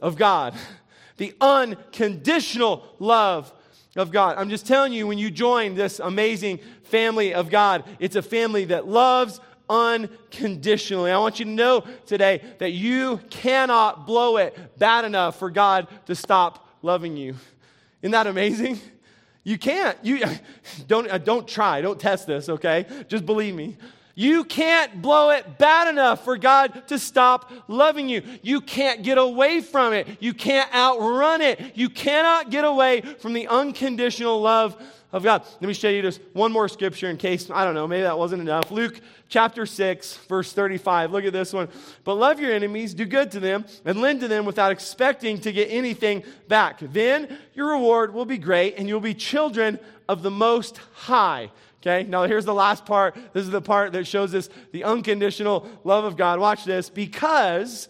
of 0.00 0.16
God 0.16 0.54
the 1.22 1.32
unconditional 1.40 2.84
love 2.98 3.52
of 3.94 4.10
God. 4.10 4.38
I'm 4.38 4.50
just 4.50 4.66
telling 4.66 4.92
you, 4.92 5.06
when 5.06 5.18
you 5.18 5.30
join 5.30 5.76
this 5.76 6.00
amazing 6.00 6.58
family 6.82 7.32
of 7.32 7.48
God, 7.48 7.84
it's 8.00 8.16
a 8.16 8.22
family 8.22 8.64
that 8.64 8.88
loves 8.88 9.38
unconditionally. 9.70 11.12
I 11.12 11.18
want 11.18 11.38
you 11.38 11.44
to 11.44 11.50
know 11.52 11.84
today 12.06 12.42
that 12.58 12.72
you 12.72 13.20
cannot 13.30 14.04
blow 14.04 14.38
it 14.38 14.76
bad 14.80 15.04
enough 15.04 15.38
for 15.38 15.48
God 15.48 15.86
to 16.06 16.16
stop 16.16 16.66
loving 16.82 17.16
you. 17.16 17.36
Isn't 18.02 18.10
that 18.10 18.26
amazing? 18.26 18.80
You 19.44 19.58
can't. 19.58 19.96
You 20.02 20.24
don't 20.88 21.08
uh, 21.08 21.18
don't 21.18 21.46
try. 21.46 21.82
Don't 21.82 22.00
test 22.00 22.26
this, 22.26 22.48
okay? 22.48 22.84
Just 23.06 23.24
believe 23.24 23.54
me. 23.54 23.76
You 24.14 24.44
can't 24.44 25.00
blow 25.00 25.30
it 25.30 25.58
bad 25.58 25.88
enough 25.88 26.24
for 26.24 26.36
God 26.36 26.86
to 26.88 26.98
stop 26.98 27.50
loving 27.68 28.08
you. 28.08 28.22
You 28.42 28.60
can't 28.60 29.02
get 29.02 29.18
away 29.18 29.60
from 29.60 29.92
it. 29.92 30.06
You 30.20 30.34
can't 30.34 30.72
outrun 30.74 31.40
it. 31.40 31.76
You 31.76 31.88
cannot 31.88 32.50
get 32.50 32.64
away 32.64 33.00
from 33.00 33.32
the 33.32 33.48
unconditional 33.48 34.40
love 34.40 34.76
of 35.12 35.22
God. 35.22 35.42
Let 35.60 35.68
me 35.68 35.74
show 35.74 35.90
you 35.90 36.00
just 36.00 36.20
one 36.32 36.52
more 36.52 36.68
scripture 36.68 37.08
in 37.10 37.18
case, 37.18 37.50
I 37.50 37.64
don't 37.64 37.74
know, 37.74 37.86
maybe 37.86 38.02
that 38.02 38.18
wasn't 38.18 38.40
enough. 38.40 38.70
Luke 38.70 38.98
chapter 39.28 39.66
6, 39.66 40.16
verse 40.28 40.52
35. 40.52 41.12
Look 41.12 41.24
at 41.24 41.32
this 41.32 41.52
one. 41.52 41.68
But 42.04 42.14
love 42.14 42.40
your 42.40 42.52
enemies, 42.52 42.94
do 42.94 43.04
good 43.04 43.30
to 43.32 43.40
them, 43.40 43.66
and 43.84 44.00
lend 44.00 44.20
to 44.20 44.28
them 44.28 44.46
without 44.46 44.72
expecting 44.72 45.38
to 45.40 45.52
get 45.52 45.66
anything 45.70 46.22
back. 46.48 46.78
Then 46.80 47.38
your 47.54 47.68
reward 47.68 48.14
will 48.14 48.24
be 48.24 48.38
great, 48.38 48.76
and 48.78 48.88
you'll 48.88 49.00
be 49.00 49.14
children 49.14 49.78
of 50.08 50.22
the 50.22 50.30
Most 50.30 50.78
High. 50.94 51.50
Okay, 51.84 52.08
now 52.08 52.22
here's 52.24 52.44
the 52.44 52.54
last 52.54 52.86
part. 52.86 53.16
This 53.32 53.42
is 53.42 53.50
the 53.50 53.60
part 53.60 53.92
that 53.92 54.06
shows 54.06 54.36
us 54.36 54.48
the 54.70 54.84
unconditional 54.84 55.68
love 55.82 56.04
of 56.04 56.16
God. 56.16 56.38
Watch 56.38 56.64
this. 56.64 56.88
Because 56.88 57.88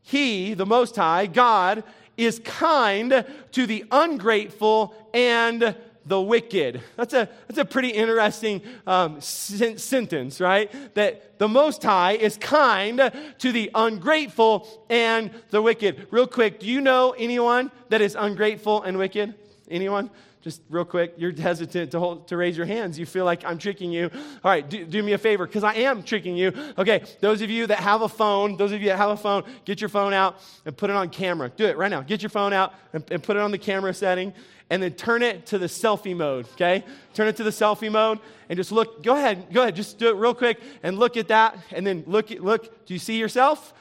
He, 0.00 0.54
the 0.54 0.64
Most 0.64 0.94
High, 0.94 1.26
God, 1.26 1.82
is 2.16 2.40
kind 2.44 3.24
to 3.50 3.66
the 3.66 3.84
ungrateful 3.90 4.94
and 5.12 5.74
the 6.06 6.20
wicked. 6.20 6.82
That's 6.96 7.14
a, 7.14 7.28
that's 7.48 7.58
a 7.58 7.64
pretty 7.64 7.88
interesting 7.88 8.62
um, 8.86 9.20
sen- 9.20 9.78
sentence, 9.78 10.40
right? 10.40 10.70
That 10.94 11.40
the 11.40 11.48
Most 11.48 11.82
High 11.82 12.12
is 12.12 12.36
kind 12.36 13.10
to 13.38 13.52
the 13.52 13.72
ungrateful 13.74 14.68
and 14.88 15.32
the 15.50 15.60
wicked. 15.60 16.06
Real 16.12 16.28
quick, 16.28 16.60
do 16.60 16.66
you 16.66 16.80
know 16.80 17.10
anyone 17.18 17.72
that 17.88 18.00
is 18.00 18.16
ungrateful 18.16 18.82
and 18.82 18.98
wicked? 18.98 19.34
Anyone? 19.68 20.10
Just 20.42 20.60
real 20.68 20.84
quick, 20.84 21.14
you're 21.16 21.32
hesitant 21.40 21.92
to, 21.92 21.98
hold, 21.98 22.28
to 22.28 22.36
raise 22.36 22.56
your 22.56 22.66
hands. 22.66 22.98
You 22.98 23.06
feel 23.06 23.24
like 23.24 23.44
I'm 23.44 23.58
tricking 23.58 23.92
you. 23.92 24.10
All 24.44 24.50
right, 24.50 24.68
do, 24.68 24.84
do 24.84 25.02
me 25.02 25.12
a 25.12 25.18
favor 25.18 25.46
because 25.46 25.64
I 25.64 25.74
am 25.74 26.02
tricking 26.02 26.36
you. 26.36 26.52
Okay, 26.76 27.04
those 27.20 27.40
of 27.42 27.50
you 27.50 27.66
that 27.68 27.78
have 27.78 28.02
a 28.02 28.08
phone, 28.08 28.56
those 28.56 28.72
of 28.72 28.82
you 28.82 28.88
that 28.88 28.96
have 28.96 29.10
a 29.10 29.16
phone, 29.16 29.44
get 29.64 29.80
your 29.80 29.88
phone 29.88 30.12
out 30.12 30.40
and 30.66 30.76
put 30.76 30.90
it 30.90 30.96
on 30.96 31.08
camera. 31.08 31.48
Do 31.48 31.64
it 31.64 31.78
right 31.78 31.90
now. 31.90 32.02
Get 32.02 32.22
your 32.22 32.30
phone 32.30 32.52
out 32.52 32.74
and, 32.92 33.04
and 33.10 33.22
put 33.22 33.36
it 33.36 33.40
on 33.40 33.52
the 33.52 33.58
camera 33.58 33.94
setting 33.94 34.34
and 34.68 34.82
then 34.82 34.92
turn 34.92 35.22
it 35.22 35.46
to 35.46 35.58
the 35.58 35.66
selfie 35.66 36.16
mode, 36.16 36.46
okay? 36.52 36.82
Turn 37.14 37.28
it 37.28 37.36
to 37.36 37.44
the 37.44 37.50
selfie 37.50 37.92
mode 37.92 38.18
and 38.48 38.56
just 38.56 38.72
look. 38.72 39.02
Go 39.02 39.14
ahead, 39.14 39.52
go 39.52 39.62
ahead, 39.62 39.76
just 39.76 39.98
do 39.98 40.08
it 40.08 40.16
real 40.16 40.34
quick 40.34 40.60
and 40.82 40.98
look 40.98 41.16
at 41.16 41.28
that 41.28 41.58
and 41.70 41.86
then 41.86 42.04
look, 42.06 42.30
look. 42.30 42.86
Do 42.86 42.94
you 42.94 42.98
see 42.98 43.18
yourself? 43.18 43.74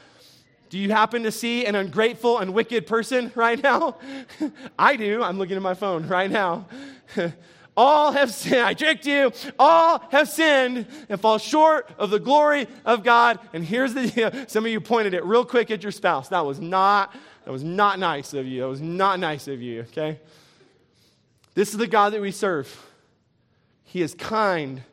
Do 0.72 0.80
you 0.80 0.90
happen 0.90 1.24
to 1.24 1.34
see 1.34 1.66
an 1.66 1.76
ungrateful 1.76 2.38
and 2.38 2.54
wicked 2.54 2.88
person 2.88 3.30
right 3.36 3.62
now? 3.62 3.98
I 4.80 4.96
do. 4.96 5.22
I'm 5.22 5.38
looking 5.38 5.58
at 5.58 5.62
my 5.62 5.74
phone 5.74 6.08
right 6.08 6.32
now. 6.32 6.66
all 7.76 8.14
have 8.14 8.32
sinned. 8.32 8.62
I 8.62 8.74
tricked 8.74 9.06
you. 9.06 9.34
All 9.60 10.02
have 10.12 10.30
sinned 10.30 10.86
and 11.10 11.20
fall 11.20 11.40
short 11.40 11.92
of 11.98 12.10
the 12.10 12.20
glory 12.20 12.68
of 12.86 13.04
God. 13.04 13.40
And 13.52 13.66
here's 13.66 13.94
the 13.94 14.08
deal. 14.08 14.32
Some 14.48 14.66
of 14.66 14.72
you 14.72 14.80
pointed 14.80 15.14
it 15.14 15.26
real 15.26 15.44
quick 15.44 15.72
at 15.72 15.84
your 15.84 15.92
spouse. 15.92 16.30
That 16.30 16.46
was 16.46 16.62
not, 16.62 17.14
that 17.44 17.52
was 17.52 17.66
not 17.66 18.00
nice 18.00 18.34
of 18.34 18.48
you. 18.48 18.62
That 18.62 18.70
was 18.70 18.80
not 18.80 19.20
nice 19.20 19.50
of 19.50 19.62
you, 19.62 19.82
okay? 19.82 20.22
This 21.54 21.74
is 21.74 21.80
the 21.80 21.88
God 21.88 22.14
that 22.14 22.22
we 22.22 22.32
serve. 22.32 22.74
He 23.84 24.02
is 24.02 24.14
kind 24.14 24.84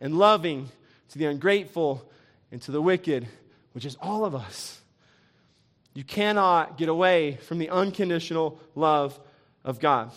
and 0.00 0.18
loving 0.18 0.70
to 1.10 1.18
the 1.18 1.26
ungrateful 1.26 2.10
and 2.50 2.60
to 2.62 2.72
the 2.72 2.82
wicked, 2.82 3.28
which 3.72 3.84
is 3.84 3.96
all 4.02 4.24
of 4.24 4.34
us. 4.34 4.80
You 5.98 6.04
cannot 6.04 6.78
get 6.78 6.88
away 6.88 7.38
from 7.48 7.58
the 7.58 7.70
unconditional 7.70 8.60
love 8.76 9.18
of 9.64 9.80
God. 9.80 10.12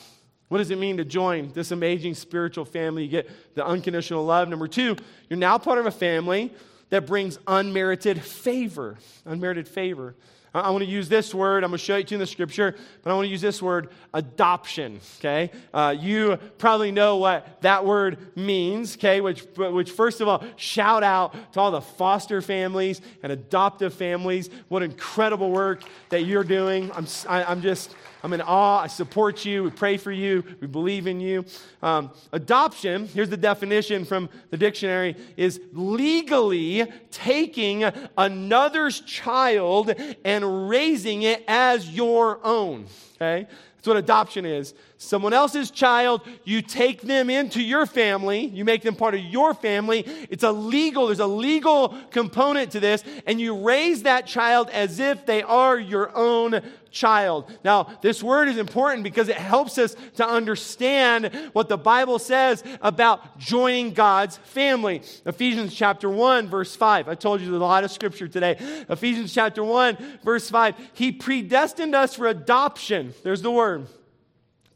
What 0.47 0.59
does 0.59 0.69
it 0.69 0.77
mean 0.77 0.97
to 0.97 1.03
join 1.03 1.51
this 1.53 1.71
amazing 1.71 2.13
spiritual 2.13 2.65
family? 2.65 3.05
You 3.05 3.09
get 3.09 3.55
the 3.55 3.65
unconditional 3.65 4.23
love. 4.23 4.47
Number 4.47 4.67
two, 4.67 4.95
you're 5.27 5.39
now 5.39 5.57
part 5.57 5.79
of 5.79 5.87
a 5.87 5.91
family 5.91 6.53
that 6.91 7.07
brings 7.07 7.39
unmerited 7.47 8.21
favor. 8.21 8.99
Unmerited 9.25 9.67
favor. 9.67 10.13
I 10.53 10.69
want 10.69 10.83
to 10.83 10.89
use 10.89 11.07
this 11.07 11.33
word. 11.33 11.63
I'm 11.63 11.69
going 11.69 11.77
to 11.77 11.83
show 11.83 11.95
it 11.95 12.07
to 12.07 12.11
you 12.11 12.15
in 12.15 12.19
the 12.19 12.27
scripture, 12.27 12.75
but 13.03 13.11
I 13.11 13.13
want 13.13 13.25
to 13.25 13.29
use 13.29 13.39
this 13.39 13.61
word, 13.61 13.89
adoption. 14.13 14.99
Okay? 15.19 15.49
Uh, 15.73 15.95
you 15.97 16.37
probably 16.57 16.91
know 16.91 17.17
what 17.17 17.61
that 17.61 17.85
word 17.85 18.35
means, 18.35 18.97
okay? 18.97 19.21
Which, 19.21 19.43
which, 19.55 19.91
first 19.91 20.19
of 20.19 20.27
all, 20.27 20.43
shout 20.57 21.03
out 21.03 21.53
to 21.53 21.59
all 21.61 21.71
the 21.71 21.79
foster 21.79 22.41
families 22.41 22.99
and 23.23 23.31
adoptive 23.31 23.93
families. 23.93 24.49
What 24.67 24.83
incredible 24.83 25.51
work 25.51 25.83
that 26.09 26.23
you're 26.23 26.43
doing. 26.43 26.91
I'm, 26.91 27.07
I, 27.29 27.41
am 27.41 27.47
i 27.47 27.51
am 27.53 27.61
just 27.61 27.95
I'm 28.23 28.33
in 28.33 28.41
awe. 28.41 28.81
I 28.81 28.87
support 28.87 29.45
you. 29.45 29.63
We 29.63 29.69
pray 29.71 29.97
for 29.97 30.11
you. 30.11 30.43
We 30.59 30.67
believe 30.67 31.07
in 31.07 31.19
you. 31.19 31.45
Um, 31.81 32.11
adoption, 32.31 33.07
here's 33.07 33.29
the 33.29 33.37
definition 33.37 34.05
from 34.05 34.29
the 34.49 34.57
dictionary, 34.57 35.15
is 35.37 35.59
legally 35.73 36.85
taking 37.09 37.83
another's 38.17 39.01
child 39.01 39.93
and 40.23 40.69
raising 40.69 41.23
it 41.23 41.43
as 41.47 41.89
your 41.89 42.39
own. 42.43 42.85
Okay? 43.15 43.47
That's 43.81 43.87
what 43.87 43.97
adoption 43.97 44.45
is. 44.45 44.75
Someone 44.99 45.33
else's 45.33 45.71
child, 45.71 46.21
you 46.43 46.61
take 46.61 47.01
them 47.01 47.31
into 47.31 47.59
your 47.63 47.87
family, 47.87 48.45
you 48.45 48.63
make 48.63 48.83
them 48.83 48.95
part 48.95 49.15
of 49.15 49.21
your 49.21 49.55
family. 49.55 50.05
It's 50.29 50.43
a 50.43 50.51
legal, 50.51 51.07
there's 51.07 51.19
a 51.19 51.25
legal 51.25 51.97
component 52.11 52.73
to 52.73 52.79
this, 52.79 53.03
and 53.25 53.41
you 53.41 53.57
raise 53.57 54.03
that 54.03 54.27
child 54.27 54.69
as 54.69 54.99
if 54.99 55.25
they 55.25 55.41
are 55.41 55.79
your 55.79 56.15
own 56.15 56.61
child. 56.91 57.51
Now, 57.63 57.97
this 58.01 58.21
word 58.21 58.47
is 58.47 58.57
important 58.57 59.03
because 59.03 59.29
it 59.29 59.37
helps 59.37 59.77
us 59.77 59.95
to 60.15 60.27
understand 60.27 61.33
what 61.53 61.69
the 61.69 61.77
Bible 61.77 62.19
says 62.19 62.63
about 62.81 63.37
joining 63.39 63.93
God's 63.93 64.37
family. 64.37 65.01
Ephesians 65.25 65.73
chapter 65.73 66.09
1, 66.09 66.47
verse 66.47 66.75
5. 66.75 67.07
I 67.07 67.15
told 67.15 67.41
you 67.41 67.47
there's 67.47 67.61
a 67.61 67.63
lot 67.63 67.83
of 67.83 67.91
scripture 67.91 68.27
today. 68.27 68.57
Ephesians 68.89 69.33
chapter 69.33 69.63
1, 69.63 70.19
verse 70.23 70.49
5. 70.49 70.75
He 70.93 71.11
predestined 71.11 71.95
us 71.95 72.15
for 72.15 72.27
adoption. 72.27 73.13
There's 73.23 73.41
the 73.41 73.51
word 73.51 73.87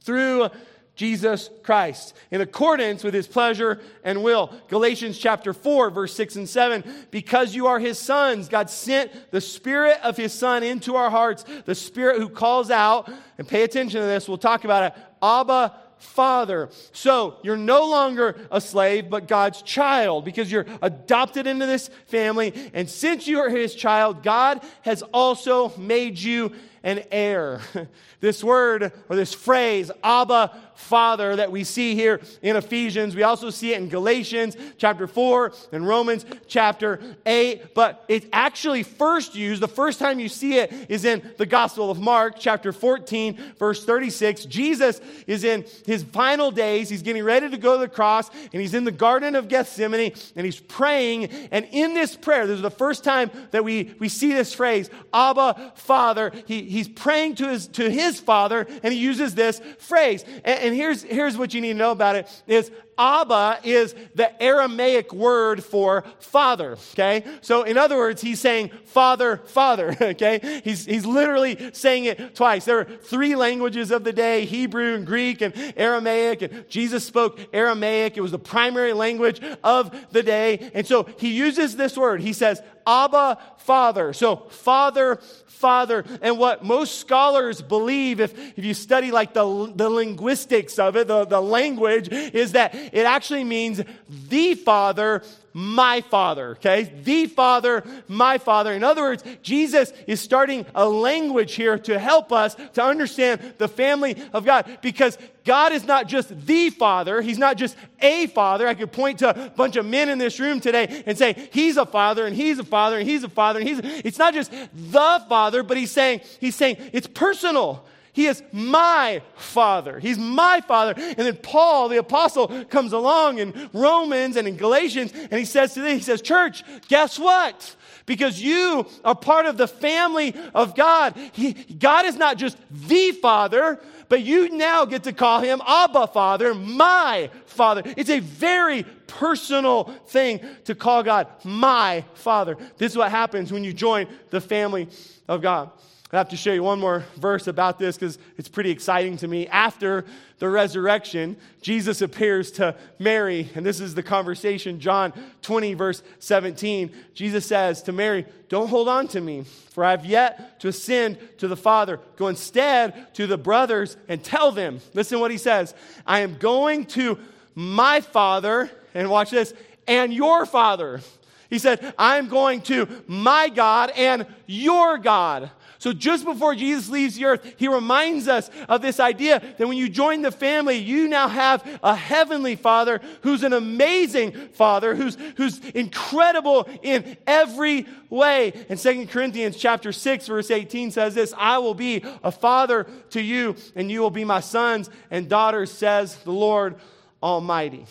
through 0.01 0.49
Jesus 0.95 1.49
Christ 1.63 2.13
in 2.31 2.41
accordance 2.41 3.03
with 3.03 3.13
his 3.13 3.27
pleasure 3.27 3.81
and 4.03 4.23
will. 4.23 4.53
Galatians 4.69 5.17
chapter 5.17 5.53
4, 5.53 5.89
verse 5.89 6.15
6 6.15 6.37
and 6.37 6.49
7. 6.49 6.83
Because 7.11 7.53
you 7.53 7.67
are 7.67 7.79
his 7.79 7.99
sons, 7.99 8.47
God 8.47 8.69
sent 8.69 9.11
the 9.31 9.41
spirit 9.41 9.99
of 10.03 10.17
his 10.17 10.33
son 10.33 10.63
into 10.63 10.95
our 10.95 11.09
hearts, 11.09 11.45
the 11.65 11.75
spirit 11.75 12.17
who 12.17 12.29
calls 12.29 12.71
out, 12.71 13.11
and 13.37 13.47
pay 13.47 13.63
attention 13.63 13.99
to 13.99 14.07
this, 14.07 14.27
we'll 14.27 14.37
talk 14.37 14.63
about 14.63 14.83
it. 14.83 15.03
Abba, 15.21 15.75
Father. 15.97 16.69
So 16.91 17.37
you're 17.43 17.57
no 17.57 17.87
longer 17.87 18.37
a 18.51 18.61
slave, 18.61 19.09
but 19.09 19.27
God's 19.27 19.61
child 19.61 20.25
because 20.25 20.51
you're 20.51 20.65
adopted 20.81 21.47
into 21.47 21.65
this 21.65 21.89
family. 22.07 22.53
And 22.73 22.89
since 22.89 23.27
you 23.27 23.39
are 23.39 23.49
his 23.49 23.75
child, 23.75 24.23
God 24.23 24.63
has 24.83 25.01
also 25.13 25.75
made 25.77 26.19
you 26.19 26.53
an 26.85 27.03
heir. 27.11 27.59
This 28.21 28.43
word 28.43 28.91
or 29.07 29.15
this 29.15 29.35
phrase, 29.35 29.91
Abba, 30.03 30.51
Father, 30.73 31.35
that 31.35 31.51
we 31.51 31.63
see 31.63 31.93
here 31.93 32.21
in 32.41 32.55
Ephesians, 32.55 33.15
we 33.15 33.21
also 33.21 33.51
see 33.51 33.73
it 33.73 33.77
in 33.77 33.87
Galatians 33.87 34.57
chapter 34.77 35.05
4 35.05 35.53
and 35.71 35.87
Romans 35.87 36.25
chapter 36.47 36.99
8. 37.25 37.75
But 37.75 38.03
it's 38.07 38.25
actually 38.33 38.81
first 38.81 39.35
used, 39.35 39.61
the 39.61 39.67
first 39.67 39.99
time 39.99 40.19
you 40.19 40.27
see 40.27 40.57
it 40.57 40.73
is 40.89 41.05
in 41.05 41.21
the 41.37 41.45
Gospel 41.45 41.91
of 41.91 41.99
Mark 41.99 42.37
chapter 42.39 42.73
14, 42.73 43.37
verse 43.59 43.85
36. 43.85 44.45
Jesus 44.45 45.01
is 45.27 45.43
in 45.43 45.65
his 45.85 46.03
final 46.03 46.49
days. 46.49 46.89
He's 46.89 47.03
getting 47.03 47.23
ready 47.23 47.49
to 47.49 47.57
go 47.57 47.75
to 47.75 47.81
the 47.81 47.87
cross, 47.87 48.29
and 48.51 48.61
he's 48.61 48.73
in 48.73 48.85
the 48.85 48.91
Garden 48.91 49.35
of 49.35 49.47
Gethsemane, 49.47 50.13
and 50.35 50.45
he's 50.45 50.59
praying. 50.59 51.25
And 51.51 51.67
in 51.71 51.93
this 51.93 52.15
prayer, 52.15 52.47
this 52.47 52.55
is 52.55 52.63
the 52.63 52.71
first 52.71 53.03
time 53.03 53.29
that 53.51 53.63
we, 53.63 53.93
we 53.99 54.09
see 54.09 54.33
this 54.33 54.53
phrase, 54.53 54.89
Abba, 55.13 55.73
Father. 55.75 56.31
He, 56.47 56.63
he's 56.75 56.89
praying 56.89 57.35
to 57.35 57.47
his, 57.47 57.67
to 57.69 57.89
his 57.89 58.19
father, 58.19 58.67
and 58.83 58.93
he 58.93 58.99
uses 58.99 59.33
this 59.33 59.61
phrase. 59.79 60.23
And, 60.43 60.59
and 60.59 60.75
here's, 60.75 61.01
here's 61.01 61.37
what 61.37 61.53
you 61.53 61.61
need 61.61 61.73
to 61.73 61.79
know 61.79 61.91
about 61.91 62.15
it 62.15 62.43
is 62.47 62.69
Abba 62.97 63.59
is 63.63 63.95
the 64.13 64.41
Aramaic 64.41 65.13
word 65.13 65.63
for 65.63 66.03
father, 66.19 66.77
okay? 66.93 67.23
So 67.41 67.63
in 67.63 67.77
other 67.77 67.97
words, 67.97 68.21
he's 68.21 68.39
saying 68.39 68.71
father, 68.85 69.37
father, 69.45 69.95
okay? 70.01 70.61
He's, 70.63 70.85
he's 70.85 71.05
literally 71.05 71.71
saying 71.73 72.05
it 72.05 72.35
twice. 72.35 72.65
There 72.65 72.79
are 72.79 72.85
three 72.85 73.35
languages 73.35 73.91
of 73.91 74.03
the 74.03 74.13
day, 74.13 74.45
Hebrew 74.45 74.95
and 74.95 75.05
Greek 75.05 75.41
and 75.41 75.53
Aramaic, 75.75 76.41
and 76.41 76.69
Jesus 76.69 77.03
spoke 77.03 77.39
Aramaic. 77.53 78.17
It 78.17 78.21
was 78.21 78.31
the 78.31 78.39
primary 78.39 78.93
language 78.93 79.41
of 79.63 79.95
the 80.11 80.23
day. 80.23 80.71
And 80.73 80.87
so 80.87 81.07
he 81.17 81.33
uses 81.33 81.75
this 81.75 81.97
word. 81.97 82.21
He 82.21 82.33
says, 82.33 82.61
Abba, 82.87 83.39
Father. 83.57 84.13
So, 84.13 84.47
Father, 84.49 85.19
Father. 85.47 86.03
And 86.21 86.37
what 86.37 86.63
most 86.63 86.99
scholars 86.99 87.61
believe, 87.61 88.19
if, 88.19 88.37
if 88.57 88.63
you 88.63 88.73
study 88.73 89.11
like 89.11 89.33
the, 89.33 89.71
the 89.73 89.89
linguistics 89.89 90.77
of 90.77 90.95
it, 90.95 91.07
the, 91.07 91.25
the 91.25 91.41
language, 91.41 92.09
is 92.11 92.51
that 92.51 92.75
it 92.91 93.05
actually 93.05 93.43
means 93.43 93.81
the 94.29 94.55
Father, 94.55 95.23
my 95.53 96.01
Father, 96.01 96.51
okay? 96.51 96.91
The 97.03 97.27
Father, 97.27 97.83
my 98.07 98.37
Father. 98.37 98.73
In 98.73 98.83
other 98.83 99.03
words, 99.03 99.23
Jesus 99.41 99.93
is 100.05 100.19
starting 100.19 100.65
a 100.75 100.87
language 100.87 101.53
here 101.53 101.77
to 101.79 101.97
help 101.97 102.33
us 102.33 102.55
to 102.73 102.83
understand 102.83 103.53
the 103.57 103.67
family 103.67 104.17
of 104.33 104.45
God 104.45 104.79
because 104.81 105.17
God 105.45 105.71
is 105.71 105.85
not 105.85 106.07
just 106.07 106.45
the 106.45 106.71
Father, 106.71 107.21
He's 107.21 107.37
not 107.37 107.55
just 107.55 107.77
a 108.01 108.27
Father. 108.27 108.67
I 108.67 108.73
could 108.73 108.91
point 108.91 109.19
to 109.19 109.29
a 109.29 109.49
bunch 109.51 109.75
of 109.75 109.85
men 109.85 110.09
in 110.09 110.17
this 110.17 110.39
room 110.39 110.59
today 110.59 111.03
and 111.05 111.17
say, 111.17 111.49
He's 111.53 111.77
a 111.77 111.85
Father, 111.85 112.25
and 112.25 112.35
He's 112.35 112.59
a 112.59 112.63
Father, 112.63 112.97
and 112.97 113.07
He's 113.07 113.23
a 113.23 113.29
Father, 113.29 113.59
and 113.59 113.69
He's. 113.69 113.79
A... 113.79 114.07
It's 114.07 114.19
not 114.19 114.33
just 114.33 114.51
the 114.51 115.23
Father, 115.29 115.63
but 115.63 115.77
He's 115.77 115.91
saying, 115.91 116.21
He's 116.39 116.55
saying 116.55 116.77
it's 116.91 117.07
personal. 117.07 117.85
He 118.15 118.27
is 118.27 118.41
my 118.53 119.21
father. 119.35 119.99
He's 119.99 120.17
my 120.17 120.61
father. 120.61 120.93
And 120.97 121.17
then 121.17 121.35
Paul, 121.35 121.89
the 121.89 121.97
apostle, 121.97 122.47
comes 122.69 122.93
along 122.93 123.39
in 123.39 123.69
Romans 123.73 124.37
and 124.37 124.47
in 124.47 124.55
Galatians, 124.55 125.11
and 125.13 125.33
he 125.33 125.43
says 125.43 125.73
to 125.73 125.81
them, 125.81 125.97
he 125.97 126.01
says, 126.01 126.21
Church, 126.21 126.63
guess 126.87 127.19
what? 127.19 127.75
Because 128.05 128.41
you 128.41 128.87
are 129.03 129.15
part 129.15 129.47
of 129.47 129.57
the 129.57 129.67
family 129.67 130.33
of 130.53 130.75
God. 130.77 131.13
He, 131.33 131.51
God 131.53 132.05
is 132.05 132.15
not 132.15 132.37
just 132.37 132.57
the 132.71 133.11
father, 133.11 133.81
but 134.07 134.21
you 134.21 134.47
now 134.47 134.85
get 134.85 135.03
to 135.03 135.11
call 135.11 135.41
him 135.41 135.61
Abba 135.67 136.07
Father, 136.07 136.53
my 136.53 137.29
Father. 137.47 137.83
It's 137.97 138.09
a 138.09 138.21
very 138.21 138.83
personal 139.07 139.93
thing 140.07 140.39
to 140.63 140.73
call 140.73 141.03
God 141.03 141.27
my 141.43 142.05
Father. 142.13 142.55
This 142.77 142.93
is 142.93 142.97
what 142.97 143.11
happens 143.11 143.51
when 143.51 143.65
you 143.65 143.73
join 143.73 144.07
the 144.29 144.39
family 144.39 144.87
of 145.27 145.41
God. 145.41 145.71
I 146.15 146.19
have 146.19 146.29
to 146.29 146.37
show 146.37 146.53
you 146.53 146.63
one 146.63 146.79
more 146.79 147.03
verse 147.17 147.47
about 147.47 147.79
this 147.79 147.97
because 147.97 148.17
it's 148.37 148.47
pretty 148.47 148.69
exciting 148.69 149.17
to 149.17 149.27
me. 149.27 149.47
After 149.47 150.05
the 150.39 150.49
resurrection, 150.49 151.35
Jesus 151.61 152.01
appears 152.01 152.51
to 152.53 152.75
Mary, 152.99 153.49
and 153.55 153.65
this 153.65 153.79
is 153.79 153.95
the 153.95 154.03
conversation, 154.03 154.79
John 154.79 155.13
20, 155.41 155.73
verse 155.73 156.03
17. 156.19 156.91
Jesus 157.13 157.45
says 157.45 157.81
to 157.83 157.91
Mary, 157.91 158.25
Don't 158.49 158.67
hold 158.67 158.87
on 158.87 159.07
to 159.09 159.21
me, 159.21 159.45
for 159.71 159.83
I 159.83 159.91
have 159.91 160.05
yet 160.05 160.59
to 160.61 160.67
ascend 160.67 161.17
to 161.39 161.47
the 161.47 161.57
Father. 161.57 161.99
Go 162.17 162.27
instead 162.27 163.13
to 163.15 163.27
the 163.27 163.37
brothers 163.37 163.97
and 164.07 164.23
tell 164.23 164.51
them. 164.51 164.79
Listen 164.93 165.19
what 165.19 165.31
he 165.31 165.37
says 165.37 165.73
I 166.05 166.19
am 166.19 166.37
going 166.37 166.85
to 166.87 167.17
my 167.55 168.01
Father, 168.01 168.69
and 168.93 169.09
watch 169.09 169.31
this, 169.31 169.53
and 169.87 170.13
your 170.13 170.45
Father. 170.45 171.01
He 171.49 171.59
said, 171.59 171.93
I'm 171.97 172.27
going 172.27 172.61
to 172.63 172.87
my 173.07 173.49
God 173.49 173.91
and 173.91 174.25
your 174.45 174.97
God. 174.97 175.51
So 175.85 175.93
just 175.93 176.25
before 176.25 176.55
Jesus 176.55 176.89
leaves 176.89 177.13
the 177.13 177.25
earth, 177.25 177.53
he 177.57 177.67
reminds 177.67 178.27
us 178.27 178.49
of 178.67 178.81
this 178.81 178.99
idea 178.99 179.39
that 179.39 179.67
when 179.67 179.77
you 179.77 179.87
join 179.87 180.23
the 180.23 180.31
family, 180.31 180.77
you 180.77 181.07
now 181.07 181.27
have 181.27 181.79
a 181.83 181.95
heavenly 181.95 182.55
father 182.55 183.01
who's 183.21 183.43
an 183.43 183.53
amazing 183.53 184.31
father, 184.53 184.95
who's, 184.95 185.15
who's 185.37 185.59
incredible 185.75 186.67
in 186.81 187.15
every 187.27 187.85
way. 188.09 188.65
And 188.67 188.79
Second 188.79 189.11
Corinthians 189.11 189.57
chapter 189.57 189.91
6, 189.91 190.25
verse 190.25 190.49
18 190.49 190.89
says 190.89 191.13
this, 191.13 191.35
I 191.37 191.59
will 191.59 191.75
be 191.75 192.03
a 192.23 192.31
father 192.31 192.87
to 193.11 193.21
you, 193.21 193.55
and 193.75 193.91
you 193.91 194.01
will 194.01 194.09
be 194.09 194.25
my 194.25 194.39
sons 194.39 194.89
and 195.11 195.29
daughters, 195.29 195.69
says 195.69 196.15
the 196.23 196.31
Lord 196.31 196.77
Almighty. 197.21 197.85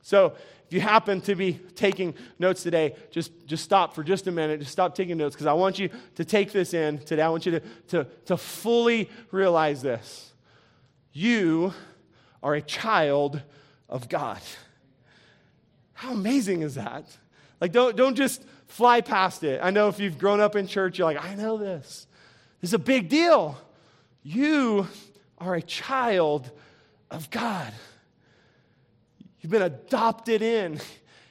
So 0.00 0.32
if 0.66 0.72
you 0.72 0.80
happen 0.80 1.20
to 1.22 1.34
be 1.36 1.60
taking 1.76 2.14
notes 2.40 2.64
today, 2.64 2.96
just, 3.10 3.30
just 3.46 3.62
stop 3.62 3.94
for 3.94 4.02
just 4.02 4.26
a 4.26 4.32
minute. 4.32 4.58
Just 4.58 4.72
stop 4.72 4.96
taking 4.96 5.16
notes 5.16 5.36
because 5.36 5.46
I 5.46 5.52
want 5.52 5.78
you 5.78 5.90
to 6.16 6.24
take 6.24 6.50
this 6.50 6.74
in 6.74 6.98
today. 6.98 7.22
I 7.22 7.28
want 7.28 7.46
you 7.46 7.52
to, 7.52 7.60
to, 7.88 8.06
to 8.26 8.36
fully 8.36 9.08
realize 9.30 9.80
this. 9.80 10.32
You 11.12 11.72
are 12.42 12.54
a 12.54 12.62
child 12.62 13.40
of 13.88 14.08
God. 14.08 14.40
How 15.92 16.12
amazing 16.12 16.62
is 16.62 16.74
that? 16.74 17.04
Like, 17.60 17.70
don't, 17.72 17.96
don't 17.96 18.16
just 18.16 18.42
fly 18.66 19.00
past 19.00 19.44
it. 19.44 19.60
I 19.62 19.70
know 19.70 19.88
if 19.88 20.00
you've 20.00 20.18
grown 20.18 20.40
up 20.40 20.56
in 20.56 20.66
church, 20.66 20.98
you're 20.98 21.06
like, 21.06 21.24
I 21.24 21.36
know 21.36 21.56
this. 21.56 22.08
This 22.60 22.70
is 22.70 22.74
a 22.74 22.78
big 22.78 23.08
deal. 23.08 23.56
You 24.24 24.88
are 25.38 25.54
a 25.54 25.62
child 25.62 26.50
of 27.10 27.30
God. 27.30 27.72
You've 29.46 29.52
been 29.52 29.62
adopted 29.62 30.42
in. 30.42 30.80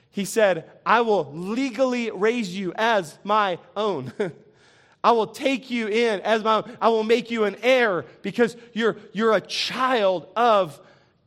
He 0.10 0.24
said, 0.24 0.72
I 0.86 1.02
will 1.02 1.34
legally 1.34 2.12
raise 2.12 2.58
you 2.58 2.72
as 2.78 3.20
my 3.26 3.60
own. 3.76 4.14
I 5.04 5.12
will 5.12 5.28
take 5.28 5.70
you 5.70 5.90
in 5.90 6.22
as 6.22 6.42
my 6.42 6.56
own. 6.56 6.78
I 6.80 6.88
will 6.88 7.04
make 7.04 7.30
you 7.30 7.44
an 7.44 7.58
heir 7.62 8.06
because 8.22 8.56
you're, 8.72 8.96
you're 9.12 9.34
a 9.34 9.42
child 9.42 10.30
of 10.34 10.80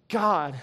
God. 0.09 0.55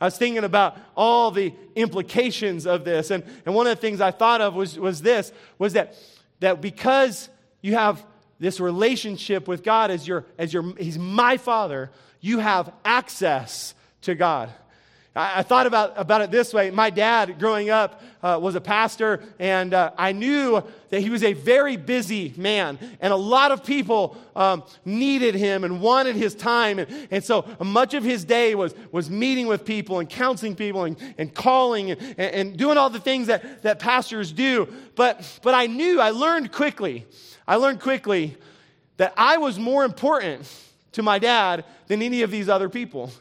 I 0.00 0.04
was 0.04 0.16
thinking 0.16 0.44
about 0.44 0.76
all 0.96 1.32
the 1.32 1.52
implications 1.74 2.68
of 2.68 2.84
this. 2.84 3.10
And, 3.10 3.24
and 3.44 3.52
one 3.52 3.66
of 3.66 3.74
the 3.74 3.80
things 3.80 4.00
I 4.00 4.12
thought 4.12 4.40
of 4.40 4.54
was, 4.54 4.78
was 4.78 5.02
this, 5.02 5.32
was 5.58 5.72
that, 5.72 5.96
that 6.38 6.60
because 6.60 7.28
you 7.62 7.74
have 7.74 8.06
this 8.38 8.60
relationship 8.60 9.48
with 9.48 9.64
God 9.64 9.90
as 9.90 10.06
your, 10.06 10.24
as 10.38 10.54
your, 10.54 10.72
he's 10.76 11.00
my 11.00 11.36
father, 11.36 11.90
you 12.20 12.38
have 12.38 12.72
access 12.84 13.74
to 14.02 14.14
God. 14.14 14.52
I, 15.16 15.44
thought 15.44 15.68
about, 15.68 15.92
about 15.96 16.22
it 16.22 16.32
this 16.32 16.52
way. 16.52 16.72
My 16.72 16.90
dad, 16.90 17.38
growing 17.38 17.70
up, 17.70 18.02
uh, 18.20 18.36
was 18.42 18.56
a 18.56 18.60
pastor, 18.60 19.22
and 19.38 19.72
uh, 19.72 19.92
I 19.96 20.10
knew 20.10 20.60
that 20.90 21.00
he 21.00 21.10
was 21.10 21.22
a 21.22 21.34
very 21.34 21.76
busy 21.76 22.34
man, 22.36 22.80
and 23.00 23.12
a 23.12 23.16
lot 23.16 23.52
of 23.52 23.62
people 23.62 24.16
um, 24.34 24.64
needed 24.84 25.36
him 25.36 25.62
and 25.62 25.80
wanted 25.80 26.16
his 26.16 26.34
time. 26.34 26.80
And, 26.80 27.08
and 27.12 27.22
so 27.22 27.46
much 27.60 27.94
of 27.94 28.02
his 28.02 28.24
day 28.24 28.56
was, 28.56 28.74
was 28.90 29.08
meeting 29.08 29.46
with 29.46 29.64
people 29.64 30.00
and 30.00 30.08
counseling 30.10 30.56
people 30.56 30.82
and, 30.82 30.96
and 31.16 31.32
calling 31.32 31.92
and, 31.92 32.18
and 32.18 32.56
doing 32.56 32.76
all 32.76 32.90
the 32.90 32.98
things 32.98 33.28
that, 33.28 33.62
that 33.62 33.78
pastors 33.78 34.32
do. 34.32 34.66
But, 34.96 35.38
but 35.42 35.54
I 35.54 35.66
knew, 35.66 36.00
I 36.00 36.10
learned 36.10 36.50
quickly, 36.50 37.06
I 37.46 37.56
learned 37.56 37.80
quickly 37.80 38.36
that 38.96 39.12
I 39.16 39.36
was 39.36 39.60
more 39.60 39.84
important 39.84 40.50
to 40.92 41.04
my 41.04 41.20
dad 41.20 41.64
than 41.86 42.02
any 42.02 42.22
of 42.22 42.32
these 42.32 42.48
other 42.48 42.68
people. 42.68 43.12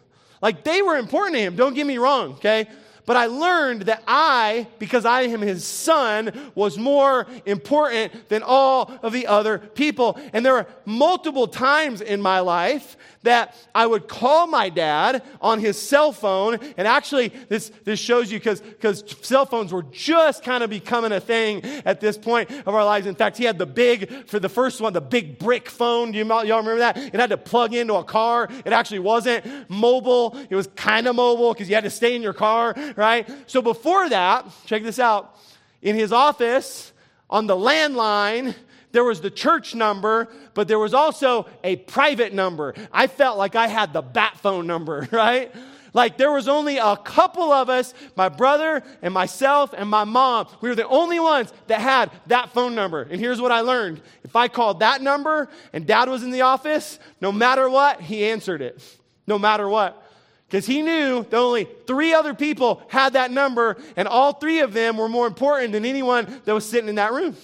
Like 0.44 0.66
they 0.66 0.82
were 0.82 0.98
important 0.98 1.36
to 1.36 1.40
him, 1.40 1.56
don't 1.56 1.74
get 1.74 1.88
me 1.88 1.98
wrong, 1.98 2.34
okay? 2.34 2.68
But 3.06 3.16
I 3.16 3.28
learned 3.28 3.84
that 3.84 4.04
I, 4.06 4.68
because 4.78 5.06
I 5.06 5.22
am 5.22 5.42
his 5.42 5.66
son, 5.66 6.52
was 6.54 6.78
more 6.78 7.28
important 7.46 8.28
than 8.28 8.44
all 8.44 8.92
of 9.02 9.14
the 9.14 9.28
other 9.28 9.58
people. 9.58 10.20
And 10.34 10.46
there 10.46 10.54
were 10.54 10.68
multiple 10.86 11.48
times 11.48 12.02
in 12.02 12.22
my 12.22 12.42
life 12.42 12.98
that 13.24 13.56
I 13.74 13.86
would 13.86 14.08
call 14.08 14.48
my 14.48 14.70
dad 14.70 15.24
on 15.42 15.60
his 15.60 15.82
cell 15.82 16.12
phone. 16.12 16.60
And 16.78 16.88
actually, 16.88 17.30
this, 17.50 17.72
this 17.84 18.00
shows 18.00 18.32
you 18.32 18.40
because 18.40 19.04
cell 19.22 19.46
phones 19.46 19.74
were 19.74 19.84
just 19.84 20.44
kind 20.44 20.64
of 20.64 20.70
becoming 20.70 21.12
a 21.12 21.20
thing 21.20 21.64
at 21.86 22.00
this 22.00 22.18
point 22.18 22.52
of 22.52 22.70
our 22.70 22.86
lives. 22.86 23.08
In 23.08 23.16
fact, 23.16 23.38
he 23.38 23.44
had 23.44 23.58
the 23.58 23.66
big, 23.66 24.28
for 24.28 24.40
the 24.40 24.50
first 24.50 24.82
one, 24.82 24.94
the 24.94 25.02
big 25.02 25.40
brick 25.40 25.70
phone. 25.70 26.12
Do 26.12 26.18
you, 26.18 26.26
y'all 26.26 26.44
remember 26.44 26.80
that? 26.80 26.98
It 26.98 27.16
had 27.16 27.30
to 27.32 27.38
plug 27.38 27.74
into 27.74 27.96
a 27.96 28.04
car. 28.04 28.50
It 28.66 28.74
actually 28.74 29.00
wasn't 29.00 29.46
mobile. 29.70 30.38
It 30.50 30.56
was 30.56 30.68
kind 30.76 31.08
of 31.08 31.16
mobile 31.16 31.54
because 31.54 31.70
you 31.70 31.76
had 31.76 31.84
to 31.86 31.90
stay 31.90 32.16
in 32.16 32.22
your 32.22 32.34
car, 32.34 32.76
right? 32.96 33.30
So 33.48 33.62
before 33.62 34.10
that, 34.10 34.46
check 34.66 34.84
this 34.84 35.00
out. 35.00 35.36
In 35.82 35.96
his 35.98 36.14
office, 36.14 36.94
on 37.30 37.48
the 37.48 37.56
landline, 37.56 38.56
there 38.94 39.04
was 39.04 39.20
the 39.22 39.32
church 39.32 39.76
number, 39.76 40.30
but 40.54 40.68
there 40.70 40.80
was 40.80 40.94
also 40.94 41.48
a 41.64 41.76
private 41.76 42.32
number. 42.32 42.76
I 42.92 43.08
felt 43.08 43.38
like 43.38 43.56
I 43.56 43.68
had 43.68 43.92
the 43.92 44.02
bat 44.02 44.38
phone 44.38 44.68
number, 44.68 45.08
right? 45.12 45.54
Like 45.94 46.18
there 46.18 46.32
was 46.32 46.48
only 46.48 46.78
a 46.78 46.96
couple 46.96 47.52
of 47.52 47.70
us, 47.70 47.94
my 48.16 48.30
brother 48.30 48.84
and 49.02 49.14
myself 49.14 49.74
and 49.76 49.90
my 49.90 50.04
mom. 50.06 50.48
We 50.62 50.70
were 50.70 50.76
the 50.76 50.88
only 50.88 51.20
ones 51.20 51.52
that 51.68 51.82
had 51.82 52.12
that 52.28 52.52
phone 52.52 52.76
number. 52.76 53.02
And 53.02 53.20
here's 53.20 53.42
what 53.42 53.52
I 53.52 53.62
learned. 53.62 54.02
If 54.24 54.36
I 54.36 54.48
called 54.48 54.80
that 54.80 55.02
number 55.02 55.50
and 55.72 55.86
dad 55.86 56.08
was 56.08 56.24
in 56.24 56.32
the 56.32 56.42
office, 56.42 57.00
no 57.20 57.32
matter 57.32 57.70
what, 57.70 58.00
he 58.02 58.26
answered 58.26 58.62
it. 58.62 58.82
No 59.28 59.38
matter 59.38 59.68
what. 59.68 60.00
Because 60.48 60.66
he 60.68 60.84
knew 60.84 61.24
that 61.24 61.38
only 61.38 61.68
three 61.88 62.14
other 62.14 62.36
people 62.36 62.84
had 62.88 63.14
that 63.14 63.32
number, 63.32 63.78
and 63.96 64.08
all 64.08 64.34
three 64.34 64.60
of 64.60 64.72
them 64.72 64.98
were 64.98 65.10
more 65.10 65.26
important 65.26 65.72
than 65.72 65.84
anyone 65.84 66.42
that 66.46 66.54
was 66.54 66.64
sitting 66.64 66.90
in 66.90 66.96
that 66.96 67.12
room. 67.12 67.36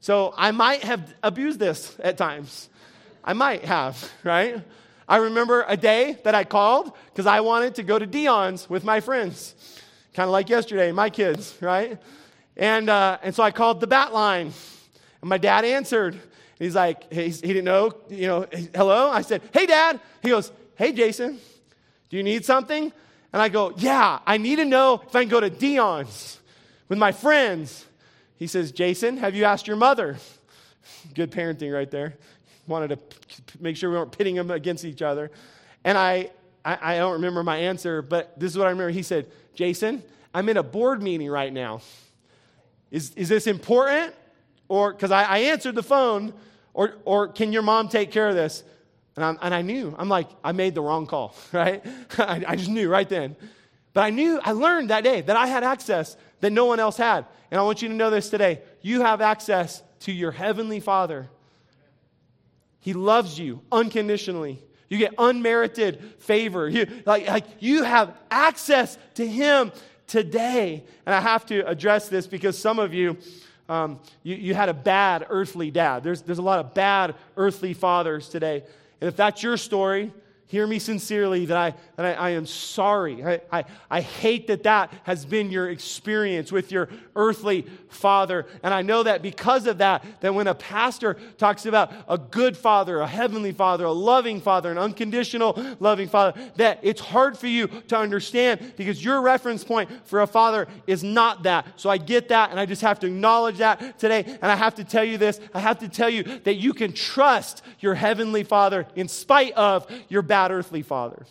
So 0.00 0.32
I 0.36 0.50
might 0.50 0.82
have 0.84 1.14
abused 1.22 1.58
this 1.58 1.94
at 2.00 2.16
times. 2.16 2.68
I 3.22 3.34
might 3.34 3.64
have, 3.64 4.10
right? 4.24 4.62
I 5.06 5.16
remember 5.16 5.64
a 5.68 5.76
day 5.76 6.18
that 6.24 6.34
I 6.34 6.44
called 6.44 6.92
because 7.06 7.26
I 7.26 7.40
wanted 7.40 7.74
to 7.74 7.82
go 7.82 7.98
to 7.98 8.06
Dion's 8.06 8.70
with 8.70 8.82
my 8.82 9.00
friends, 9.00 9.54
kind 10.14 10.26
of 10.26 10.32
like 10.32 10.48
yesterday, 10.48 10.90
my 10.90 11.10
kids, 11.10 11.54
right? 11.60 11.98
And, 12.56 12.88
uh, 12.88 13.18
and 13.22 13.34
so 13.34 13.42
I 13.42 13.50
called 13.50 13.80
the 13.80 13.86
bat 13.86 14.14
line, 14.14 14.52
and 15.20 15.28
my 15.28 15.38
dad 15.38 15.64
answered. 15.64 16.18
He's 16.58 16.74
like, 16.74 17.12
he, 17.12 17.28
he 17.28 17.30
didn't 17.30 17.64
know, 17.64 17.92
you 18.08 18.26
know, 18.26 18.46
hello? 18.74 19.10
I 19.10 19.22
said, 19.22 19.42
hey, 19.52 19.66
dad. 19.66 20.00
He 20.22 20.28
goes, 20.28 20.52
hey, 20.76 20.92
Jason, 20.92 21.38
do 22.08 22.16
you 22.16 22.22
need 22.22 22.44
something? 22.44 22.92
And 23.32 23.42
I 23.42 23.48
go, 23.48 23.72
yeah, 23.76 24.20
I 24.26 24.38
need 24.38 24.56
to 24.56 24.64
know 24.64 25.02
if 25.06 25.14
I 25.14 25.22
can 25.22 25.28
go 25.28 25.40
to 25.40 25.50
Dion's 25.50 26.38
with 26.88 26.98
my 26.98 27.12
friends. 27.12 27.86
He 28.40 28.46
says, 28.46 28.72
Jason, 28.72 29.18
have 29.18 29.36
you 29.36 29.44
asked 29.44 29.66
your 29.66 29.76
mother? 29.76 30.16
Good 31.14 31.30
parenting 31.30 31.74
right 31.74 31.90
there. 31.90 32.14
Wanted 32.66 32.88
to 32.88 32.98
make 33.60 33.76
sure 33.76 33.90
we 33.90 33.96
weren't 33.96 34.16
pitting 34.16 34.34
them 34.34 34.50
against 34.50 34.82
each 34.86 35.02
other. 35.02 35.30
And 35.84 35.98
I, 35.98 36.30
I, 36.64 36.94
I 36.94 36.96
don't 36.96 37.12
remember 37.12 37.42
my 37.42 37.58
answer, 37.58 38.00
but 38.00 38.40
this 38.40 38.50
is 38.50 38.56
what 38.56 38.66
I 38.66 38.70
remember. 38.70 38.92
He 38.92 39.02
said, 39.02 39.30
Jason, 39.54 40.02
I'm 40.32 40.48
in 40.48 40.56
a 40.56 40.62
board 40.62 41.02
meeting 41.02 41.30
right 41.30 41.52
now. 41.52 41.82
Is, 42.90 43.12
is 43.14 43.28
this 43.28 43.46
important? 43.46 44.14
Or, 44.68 44.94
because 44.94 45.10
I, 45.10 45.24
I 45.24 45.38
answered 45.38 45.74
the 45.74 45.82
phone, 45.82 46.32
or, 46.72 46.94
or 47.04 47.28
can 47.28 47.52
your 47.52 47.62
mom 47.62 47.90
take 47.90 48.10
care 48.10 48.30
of 48.30 48.36
this? 48.36 48.64
And, 49.16 49.38
and 49.42 49.54
I 49.54 49.60
knew, 49.60 49.94
I'm 49.98 50.08
like, 50.08 50.28
I 50.42 50.52
made 50.52 50.74
the 50.74 50.80
wrong 50.80 51.06
call, 51.06 51.36
right? 51.52 51.84
I, 52.18 52.42
I 52.48 52.56
just 52.56 52.70
knew 52.70 52.88
right 52.88 53.08
then. 53.08 53.36
But 53.92 54.04
I 54.04 54.10
knew, 54.10 54.40
I 54.42 54.52
learned 54.52 54.88
that 54.88 55.04
day 55.04 55.20
that 55.20 55.36
I 55.36 55.46
had 55.46 55.62
access 55.62 56.16
that 56.40 56.52
no 56.52 56.64
one 56.64 56.80
else 56.80 56.96
had. 56.96 57.26
And 57.50 57.58
I 57.58 57.62
want 57.62 57.82
you 57.82 57.88
to 57.88 57.94
know 57.94 58.10
this 58.10 58.30
today. 58.30 58.60
You 58.82 59.02
have 59.02 59.20
access 59.20 59.82
to 60.00 60.12
your 60.12 60.30
heavenly 60.30 60.80
Father. 60.80 61.28
He 62.80 62.92
loves 62.92 63.38
you 63.38 63.60
unconditionally. 63.70 64.62
You 64.88 64.98
get 64.98 65.14
unmerited 65.18 66.02
favor. 66.18 66.68
You, 66.68 66.86
like, 67.06 67.28
like 67.28 67.44
you 67.60 67.84
have 67.84 68.16
access 68.30 68.98
to 69.14 69.26
Him 69.26 69.72
today. 70.06 70.84
And 71.06 71.14
I 71.14 71.20
have 71.20 71.46
to 71.46 71.66
address 71.66 72.08
this 72.08 72.26
because 72.26 72.58
some 72.58 72.78
of 72.78 72.92
you, 72.92 73.16
um, 73.68 74.00
you, 74.22 74.34
you 74.34 74.54
had 74.54 74.68
a 74.68 74.74
bad 74.74 75.26
earthly 75.28 75.70
dad. 75.70 76.02
There's, 76.02 76.22
there's 76.22 76.38
a 76.38 76.42
lot 76.42 76.58
of 76.58 76.74
bad 76.74 77.14
earthly 77.36 77.74
fathers 77.74 78.28
today. 78.28 78.64
And 79.00 79.08
if 79.08 79.16
that's 79.16 79.42
your 79.42 79.56
story, 79.56 80.12
Hear 80.50 80.66
me 80.66 80.80
sincerely 80.80 81.46
that 81.46 81.56
I, 81.56 81.74
that 81.94 82.18
I, 82.18 82.26
I 82.26 82.30
am 82.30 82.44
sorry. 82.44 83.24
I, 83.24 83.40
I, 83.52 83.64
I, 83.88 84.00
hate 84.00 84.48
that 84.48 84.64
that 84.64 84.92
has 85.04 85.24
been 85.24 85.48
your 85.48 85.70
experience 85.70 86.50
with 86.50 86.72
your 86.72 86.88
earthly 87.14 87.66
father. 87.88 88.46
And 88.64 88.74
I 88.74 88.82
know 88.82 89.04
that 89.04 89.22
because 89.22 89.68
of 89.68 89.78
that, 89.78 90.04
that 90.22 90.34
when 90.34 90.48
a 90.48 90.54
pastor 90.56 91.16
talks 91.38 91.66
about 91.66 91.92
a 92.08 92.18
good 92.18 92.56
father, 92.56 92.98
a 92.98 93.06
heavenly 93.06 93.52
father, 93.52 93.84
a 93.84 93.92
loving 93.92 94.40
father, 94.40 94.72
an 94.72 94.78
unconditional 94.78 95.54
loving 95.78 96.08
father, 96.08 96.36
that 96.56 96.80
it's 96.82 97.00
hard 97.00 97.38
for 97.38 97.46
you 97.46 97.68
to 97.86 97.96
understand 97.96 98.72
because 98.76 99.04
your 99.04 99.22
reference 99.22 99.62
point 99.62 99.88
for 100.04 100.20
a 100.20 100.26
father 100.26 100.66
is 100.88 101.04
not 101.04 101.44
that. 101.44 101.64
So 101.76 101.88
I 101.88 101.98
get 101.98 102.30
that, 102.30 102.50
and 102.50 102.58
I 102.58 102.66
just 102.66 102.82
have 102.82 102.98
to 103.00 103.06
acknowledge 103.06 103.58
that 103.58 104.00
today. 104.00 104.24
And 104.24 104.50
I 104.50 104.56
have 104.56 104.74
to 104.74 104.84
tell 104.84 105.04
you 105.04 105.16
this 105.16 105.38
I 105.54 105.60
have 105.60 105.78
to 105.78 105.88
tell 105.88 106.10
you 106.10 106.24
that 106.24 106.54
you 106.54 106.72
can 106.72 106.92
trust 106.92 107.62
your 107.78 107.94
heavenly 107.94 108.42
father 108.42 108.88
in 108.96 109.06
spite 109.06 109.52
of 109.52 109.86
your 110.08 110.22
bad 110.22 110.39
bad 110.40 110.50
earthly 110.50 110.82
father. 110.82 111.26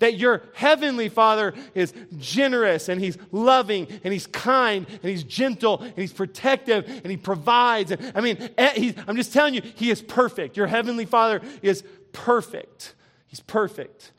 That 0.00 0.16
your 0.18 0.42
heavenly 0.54 1.08
father 1.08 1.54
is 1.74 1.94
generous 2.18 2.88
and 2.88 3.00
he's 3.00 3.16
loving 3.32 3.86
and 4.02 4.12
he's 4.12 4.26
kind 4.26 4.86
and 4.88 5.10
he's 5.10 5.22
gentle 5.22 5.80
and 5.80 5.96
he's 5.96 6.12
protective 6.12 6.84
and 6.86 7.06
he 7.06 7.16
provides. 7.16 7.90
And, 7.92 8.12
I 8.14 8.20
mean, 8.20 8.36
eh, 8.58 8.92
I'm 9.06 9.16
just 9.16 9.32
telling 9.32 9.54
you, 9.54 9.62
he 9.76 9.90
is 9.90 10.02
perfect. 10.02 10.56
Your 10.56 10.66
heavenly 10.66 11.06
father 11.06 11.40
is 11.62 11.84
perfect. 12.12 12.94
He's 13.28 13.40
perfect. 13.40 14.10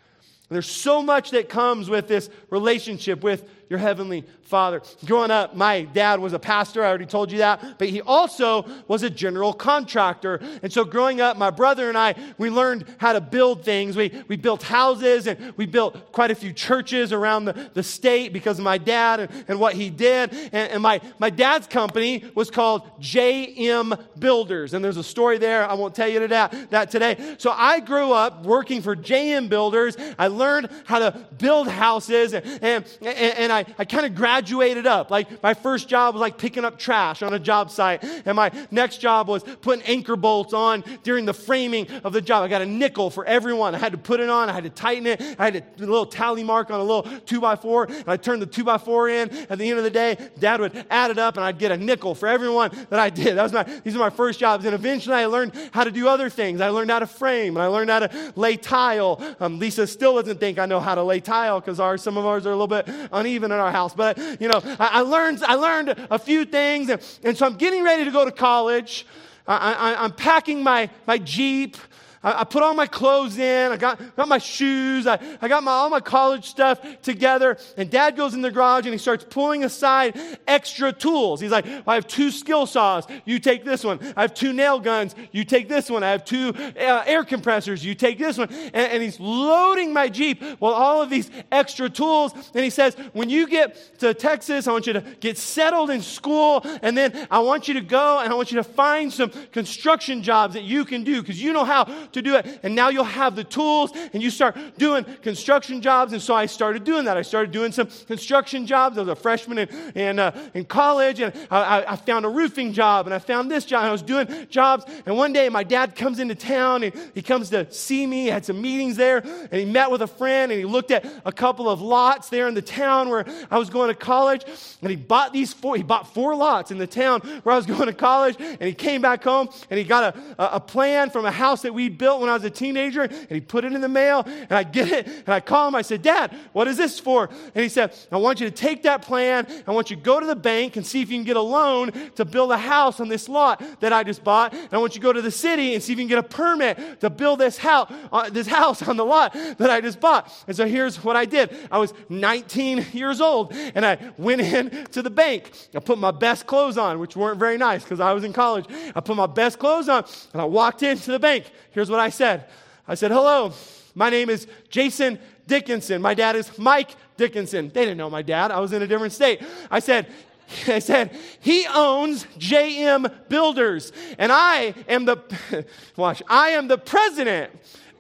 And 0.49 0.55
there's 0.55 0.69
so 0.69 1.03
much 1.03 1.31
that 1.31 1.49
comes 1.49 1.89
with 1.89 2.07
this 2.07 2.29
relationship 2.49 3.21
with 3.23 3.47
your 3.69 3.80
heavenly 3.80 4.25
Father. 4.43 4.82
Growing 5.06 5.32
up, 5.32 5.56
my 5.56 5.84
dad 5.84 6.19
was 6.19 6.34
a 6.34 6.39
pastor. 6.39 6.84
I 6.84 6.88
already 6.88 7.08
told 7.08 7.32
you 7.32 7.39
that. 7.39 7.80
But 7.80 7.89
he 7.89 8.01
also 8.01 8.65
was 8.88 9.01
a 9.01 9.10
general 9.10 9.54
contractor. 9.54 10.39
And 10.62 10.71
so 10.71 10.84
growing 10.84 11.19
up, 11.19 11.36
my 11.38 11.49
brother 11.49 11.89
and 11.89 11.97
I, 11.97 12.13
we 12.38 12.49
learned 12.49 12.86
how 12.99 13.13
to 13.13 13.21
build 13.21 13.65
things. 13.65 13.95
We, 13.95 14.23
we 14.28 14.36
built 14.36 14.62
houses 14.62 15.25
and 15.25 15.54
we 15.58 15.65
built 15.65 16.12
quite 16.12 16.30
a 16.30 16.36
few 16.36 16.54
churches 16.54 17.12
around 17.12 17.45
the, 17.45 17.69
the 17.73 17.82
state 17.82 18.34
because 18.34 18.60
of 18.60 18.65
my 18.65 18.78
dad 18.78 19.21
and, 19.21 19.45
and 19.47 19.60
what 19.60 19.73
he 19.73 19.89
did. 19.89 20.32
And, 20.34 20.71
and 20.71 20.82
my, 20.84 21.01
my 21.17 21.32
dad's 21.32 21.65
company 21.65 22.23
was 22.36 22.51
called 22.51 22.84
JM 23.01 23.99
Builders. 24.19 24.75
And 24.75 24.86
there's 24.86 24.97
a 24.97 25.04
story 25.04 25.39
there. 25.39 25.67
I 25.67 25.73
won't 25.73 25.95
tell 25.95 26.08
you 26.08 26.28
that, 26.28 26.69
that 26.69 26.91
today. 26.91 27.36
So 27.39 27.51
I 27.51 27.80
grew 27.80 28.12
up 28.12 28.45
working 28.45 28.82
for 28.82 28.95
JM 28.95 29.49
Builders. 29.49 29.97
I 30.19 30.28
learned 30.28 30.69
how 30.86 30.99
to 30.99 31.19
build 31.38 31.67
houses 31.67 32.34
and, 32.34 32.45
and, 32.62 32.86
and 33.01 33.54
I, 33.55 33.65
I 33.77 33.85
kind 33.85 34.05
of 34.05 34.15
graduated 34.15 34.85
up. 34.85 35.09
Like 35.09 35.41
my 35.41 35.53
first 35.53 35.87
job 35.87 36.13
was 36.13 36.21
like 36.21 36.37
picking 36.37 36.65
up 36.65 36.77
trash 36.77 37.21
on 37.21 37.33
a 37.33 37.39
job 37.39 37.71
site. 37.71 38.03
And 38.25 38.35
my 38.35 38.51
next 38.71 38.97
job 38.97 39.27
was 39.27 39.43
putting 39.43 39.83
anchor 39.85 40.15
bolts 40.15 40.53
on 40.53 40.83
during 41.03 41.25
the 41.25 41.33
framing 41.33 41.89
of 42.03 42.13
the 42.13 42.21
job. 42.21 42.43
I 42.43 42.47
got 42.47 42.61
a 42.61 42.65
nickel 42.65 43.09
for 43.09 43.25
everyone. 43.25 43.73
I 43.73 43.77
had 43.77 43.93
to 43.93 43.97
put 43.97 44.19
it 44.19 44.29
on. 44.29 44.49
I 44.49 44.53
had 44.53 44.63
to 44.63 44.69
tighten 44.69 45.07
it. 45.07 45.21
I 45.39 45.45
had 45.45 45.55
a 45.55 45.63
little 45.79 46.05
tally 46.05 46.43
mark 46.43 46.69
on 46.69 46.79
a 46.79 46.83
little 46.83 47.03
two 47.25 47.39
by 47.39 47.55
four. 47.55 47.85
And 47.85 48.07
I 48.07 48.17
turned 48.17 48.41
the 48.41 48.45
two 48.47 48.63
by 48.63 48.77
four 48.77 49.09
in. 49.09 49.29
At 49.49 49.57
the 49.57 49.69
end 49.69 49.77
of 49.77 49.83
the 49.83 49.89
day, 49.89 50.17
dad 50.39 50.59
would 50.59 50.85
add 50.89 51.11
it 51.11 51.17
up 51.17 51.37
and 51.37 51.45
I'd 51.45 51.57
get 51.57 51.71
a 51.71 51.77
nickel 51.77 52.15
for 52.15 52.27
everyone 52.27 52.71
that 52.89 52.99
I 52.99 53.09
did. 53.09 53.37
That 53.37 53.43
was 53.43 53.53
my, 53.53 53.63
these 53.83 53.95
are 53.95 53.99
my 53.99 54.09
first 54.09 54.39
jobs. 54.39 54.65
And 54.65 54.75
eventually 54.75 55.15
I 55.15 55.25
learned 55.25 55.53
how 55.71 55.83
to 55.83 55.91
do 55.91 56.07
other 56.07 56.29
things. 56.29 56.61
I 56.61 56.69
learned 56.69 56.91
how 56.91 56.99
to 56.99 57.07
frame 57.07 57.55
and 57.55 57.63
I 57.63 57.67
learned 57.67 57.89
how 57.89 57.99
to 57.99 58.33
lay 58.35 58.57
tile. 58.57 59.21
Um, 59.39 59.59
Lisa 59.59 59.87
still 59.87 60.15
doesn't 60.15 60.39
think 60.39 60.59
I 60.59 60.65
know 60.65 60.79
how 60.79 60.95
to 60.95 61.03
lay 61.03 61.19
tile 61.19 61.59
because 61.61 62.01
some 62.01 62.17
of 62.17 62.25
ours 62.25 62.45
are 62.45 62.51
a 62.51 62.57
little 62.57 62.67
bit 62.67 62.87
uneven 63.11 63.44
in 63.51 63.60
our 63.60 63.71
house. 63.71 63.93
But, 63.93 64.17
you 64.39 64.47
know, 64.47 64.62
I, 64.79 64.99
I 64.99 65.01
learned, 65.01 65.43
I 65.43 65.55
learned 65.55 65.89
a 66.10 66.19
few 66.19 66.45
things. 66.45 66.89
And, 66.89 67.01
and, 67.23 67.38
so 67.38 67.45
I'm 67.45 67.55
getting 67.55 67.84
ready 67.84 68.05
to 68.05 68.12
go 68.12 68.25
to 68.25 68.31
college. 68.31 69.05
I, 69.47 69.95
I'm 69.97 70.12
packing 70.12 70.63
my, 70.63 70.89
my 71.05 71.17
Jeep. 71.17 71.77
I, 72.25 72.41
I 72.41 72.43
put 72.43 72.63
all 72.63 72.73
my 72.73 72.88
clothes 72.88 73.38
in. 73.38 73.71
I 73.71 73.77
got, 73.77 74.15
got 74.15 74.27
my 74.27 74.39
shoes. 74.39 75.05
I, 75.05 75.19
I 75.41 75.47
got 75.47 75.63
my, 75.63 75.71
all 75.71 75.89
my 75.89 75.99
college 75.99 76.45
stuff 76.45 76.81
together. 77.01 77.57
And 77.77 77.89
dad 77.89 78.17
goes 78.17 78.33
in 78.33 78.41
the 78.41 78.51
garage 78.51 78.85
and 78.85 78.93
he 78.93 78.97
starts 78.97 79.23
pulling 79.29 79.63
aside 79.63 80.19
extra 80.47 80.91
tools. 80.91 81.39
He's 81.39 81.51
like, 81.51 81.65
I 81.88 81.93
have 81.93 82.07
two 82.07 82.31
skill 82.31 82.65
saws. 82.65 83.05
You 83.23 83.39
take 83.39 83.63
this 83.63 83.83
one. 83.83 83.99
I 84.17 84.23
have 84.23 84.33
two 84.33 84.51
nail 84.51 84.79
guns. 84.79 85.13
You 85.31 85.45
take 85.45 85.69
this 85.69 85.89
one. 85.89 86.03
I 86.03 86.09
have 86.09 86.25
two 86.25 86.53
uh, 86.57 87.03
air 87.05 87.23
compressors. 87.23 87.85
You 87.85 87.93
take 87.93 88.17
this 88.17 88.38
one. 88.38 88.49
And, 88.51 88.91
and 88.91 89.03
he's 89.03 89.19
loading 89.19 89.93
my 89.93 90.09
Jeep 90.09 90.41
with 90.41 90.61
all 90.61 91.01
of 91.01 91.11
these 91.11 91.29
extra 91.51 91.89
tools. 91.89 92.33
And 92.55 92.63
he 92.63 92.71
says, 92.71 92.95
when 93.13 93.29
you 93.29 93.47
get 93.47 93.99
to 93.99 94.13
Texas, 94.15 94.67
I 94.67 94.71
want 94.71 94.88
you 94.88 94.93
to 94.93 95.01
get 95.19 95.38
settled 95.38 95.91
in 95.91 96.01
school. 96.01 96.65
And 96.81 96.97
then 96.97 97.27
I 97.29 97.39
want 97.39 97.67
you 97.67 97.75
to 97.75 97.81
go 97.81 98.19
and 98.19 98.33
I 98.33 98.35
want 98.35 98.51
you 98.51 98.57
to 98.57 98.63
find 98.63 99.13
some 99.13 99.29
construction 99.51 100.23
jobs 100.23 100.55
that 100.55 100.63
you 100.63 100.85
can 100.85 101.03
do 101.03 101.21
because 101.21 101.39
you 101.41 101.53
know 101.53 101.63
how 101.63 101.85
to 102.15 102.21
do 102.21 102.36
it. 102.36 102.60
And 102.63 102.73
now 102.73 102.89
you'll 102.89 103.04
have 103.04 103.36
the 103.36 103.43
tools 103.43 103.91
and 104.13 104.23
you 104.23 104.30
start 104.30 104.58
doing 104.78 105.06
construction 105.21 105.82
jobs. 105.82 106.13
And 106.13 106.21
so 106.21 106.34
I 106.34 106.47
started 106.47 106.84
doing 106.84 107.06
that. 107.06 107.17
I 107.17 107.21
started 107.21 107.51
doing 107.51 107.71
some 107.71 107.88
construction 108.08 108.65
jobs. 108.65 108.97
I 108.97 109.01
was 109.01 109.10
a 109.10 109.15
freshman 109.15 109.60
in, 109.60 109.69
in, 109.95 110.19
uh, 110.19 110.49
in 110.54 110.65
college 110.65 111.19
and 111.19 111.34
I, 111.51 111.86
I, 111.88 111.95
found 111.95 112.25
a 112.25 112.30
roofing 112.30 112.73
job 112.73 113.06
and 113.06 113.13
I 113.13 113.19
found 113.19 113.51
this 113.51 113.65
job. 113.65 113.82
And 113.82 113.89
I 113.89 113.91
was 113.91 114.01
doing 114.01 114.47
jobs. 114.49 114.86
And 115.06 115.15
one 115.17 115.34
day 115.34 115.49
my 115.49 115.63
dad 115.63 115.95
comes 115.95 116.19
into 116.19 116.36
town 116.36 116.84
and 116.84 116.93
he 117.13 117.21
comes 117.21 117.49
to 117.51 117.71
see 117.71 118.08
me. 118.08 118.23
He 118.23 118.28
had 118.28 118.45
some 118.45 118.62
meetings 118.62 118.95
there 118.95 119.17
and 119.19 119.54
he 119.54 119.65
met 119.65 119.91
with 119.91 120.01
a 120.01 120.08
friend 120.08 120.51
and 120.51 120.60
he 120.60 120.65
looked 120.65 120.91
at 120.91 121.06
a 121.25 121.32
couple 121.32 121.69
of 121.69 121.82
lots 121.82 122.30
there 122.30 122.47
in 122.47 122.54
the 122.54 122.62
town 122.62 123.10
where 123.10 123.25
I 123.51 123.60
was 123.60 123.69
going 123.69 123.89
to 123.89 123.95
college. 123.95 124.45
And 124.82 124.89
he 124.89 124.95
bought 124.95 125.34
these 125.34 125.54
four, 125.54 125.75
he 125.75 125.84
bought 125.84 126.13
four 126.13 126.36
lots 126.36 126.71
in 126.71 126.78
the 126.78 126.88
town 126.88 127.21
where 127.43 127.54
I 127.54 127.58
was 127.58 127.65
going 127.75 127.88
to 127.88 127.93
college. 127.93 128.38
And 128.39 128.63
he 128.63 128.73
came 128.73 129.01
back 129.01 129.23
home 129.23 129.49
and 129.69 129.78
he 129.78 129.84
got 129.84 130.15
a, 130.15 130.56
a 130.56 130.60
plan 130.60 131.10
from 131.10 131.25
a 131.25 131.32
house 131.32 131.62
that 131.63 131.73
we 131.73 131.89
built 131.95 132.21
when 132.21 132.29
I 132.29 132.34
was 132.34 132.43
a 132.43 132.49
teenager, 132.49 133.01
and 133.01 133.29
he 133.29 133.41
put 133.41 133.65
it 133.65 133.73
in 133.73 133.81
the 133.81 133.89
mail, 133.89 134.23
and 134.25 134.51
I 134.51 134.63
get 134.63 134.91
it, 134.91 135.08
and 135.08 135.29
I 135.29 135.39
call 135.39 135.67
him. 135.67 135.75
I 135.75 135.81
said, 135.81 136.01
Dad, 136.01 136.36
what 136.53 136.67
is 136.67 136.77
this 136.77 136.99
for? 136.99 137.29
And 137.55 137.63
he 137.63 137.69
said, 137.69 137.95
I 138.12 138.17
want 138.17 138.39
you 138.39 138.49
to 138.49 138.55
take 138.55 138.84
that 138.84 139.01
plan. 139.01 139.47
I 139.65 139.71
want 139.71 139.89
you 139.89 139.95
to 139.95 140.01
go 140.01 140.19
to 140.19 140.25
the 140.25 140.36
bank 140.36 140.75
and 140.75 140.86
see 140.86 141.01
if 141.01 141.10
you 141.10 141.17
can 141.17 141.25
get 141.25 141.38
a 141.38 141.41
loan 141.41 141.91
to 142.15 142.25
build 142.25 142.51
a 142.51 142.58
house 142.58 142.99
on 142.99 143.08
this 143.08 143.27
lot 143.27 143.63
that 143.79 143.93
I 143.93 144.03
just 144.03 144.23
bought. 144.23 144.53
And 144.53 144.73
I 144.73 144.77
want 144.77 144.95
you 144.95 145.01
to 145.01 145.03
go 145.03 145.13
to 145.13 145.21
the 145.21 145.31
city 145.31 145.73
and 145.73 145.84
see 145.84 145.93
if 145.93 145.99
you 145.99 146.03
can 146.03 146.10
get 146.10 146.19
a 146.19 146.23
permit 146.23 146.99
to 147.01 147.10
build 147.10 147.39
this 147.39 147.58
house, 147.58 147.91
uh, 148.12 148.29
this 148.29 148.47
house 148.47 148.81
on 148.88 148.97
the 148.97 149.05
lot 149.05 149.34
that 149.34 149.69
I 149.69 149.81
just 149.81 149.99
bought. 149.99 150.31
And 150.47 150.55
so 150.55 150.67
here's 150.67 151.03
what 151.03 151.15
I 151.15 151.25
did. 151.25 151.55
I 151.71 151.77
was 151.77 151.93
19 152.10 152.86
years 152.93 153.21
old, 153.21 153.53
and 153.53 153.86
I 153.86 153.97
went 154.17 154.41
in 154.41 154.86
to 154.88 155.01
the 155.01 155.10
bank. 155.10 155.51
I 155.73 155.79
put 155.79 155.97
my 155.97 156.12
best 156.12 156.45
clothes 156.45 156.77
on, 156.77 156.99
which 156.99 157.15
weren't 157.15 157.39
very 157.39 157.58
nice 157.58 157.84
because 157.84 157.99
I 157.99 158.13
was 158.13 158.23
in 158.23 158.34
college. 158.34 158.65
I 158.95 158.99
put 158.99 159.15
my 159.15 159.27
best 159.27 159.60
clothes 159.60 159.89
on, 159.89 160.05
and 160.34 160.41
I 160.41 160.45
walked 160.45 160.84
into 160.84 161.12
the 161.12 161.19
bank. 161.19 161.45
Here's 161.71 161.84
what 161.89 161.99
I 161.99 162.09
said 162.09 162.45
I 162.87 162.95
said, 162.95 163.11
Hello, 163.11 163.53
my 163.95 164.09
name 164.09 164.29
is 164.29 164.47
Jason 164.69 165.19
Dickinson. 165.47 166.01
My 166.01 166.13
dad 166.13 166.35
is 166.35 166.57
Mike 166.57 166.95
Dickinson. 167.17 167.69
They 167.69 167.81
didn't 167.81 167.97
know 167.97 168.09
my 168.09 168.21
dad. 168.21 168.51
I 168.51 168.59
was 168.59 168.73
in 168.73 168.81
a 168.81 168.87
different 168.87 169.13
state. 169.13 169.41
I 169.71 169.79
said, 169.79 170.07
I 170.67 170.79
said, 170.79 171.17
he 171.39 171.65
owns 171.67 172.25
JM 172.37 173.29
Builders. 173.29 173.91
And 174.17 174.31
I 174.31 174.75
am 174.87 175.05
the, 175.05 175.17
watch, 175.95 176.21
I 176.27 176.49
am 176.49 176.67
the 176.67 176.77
president 176.77 177.51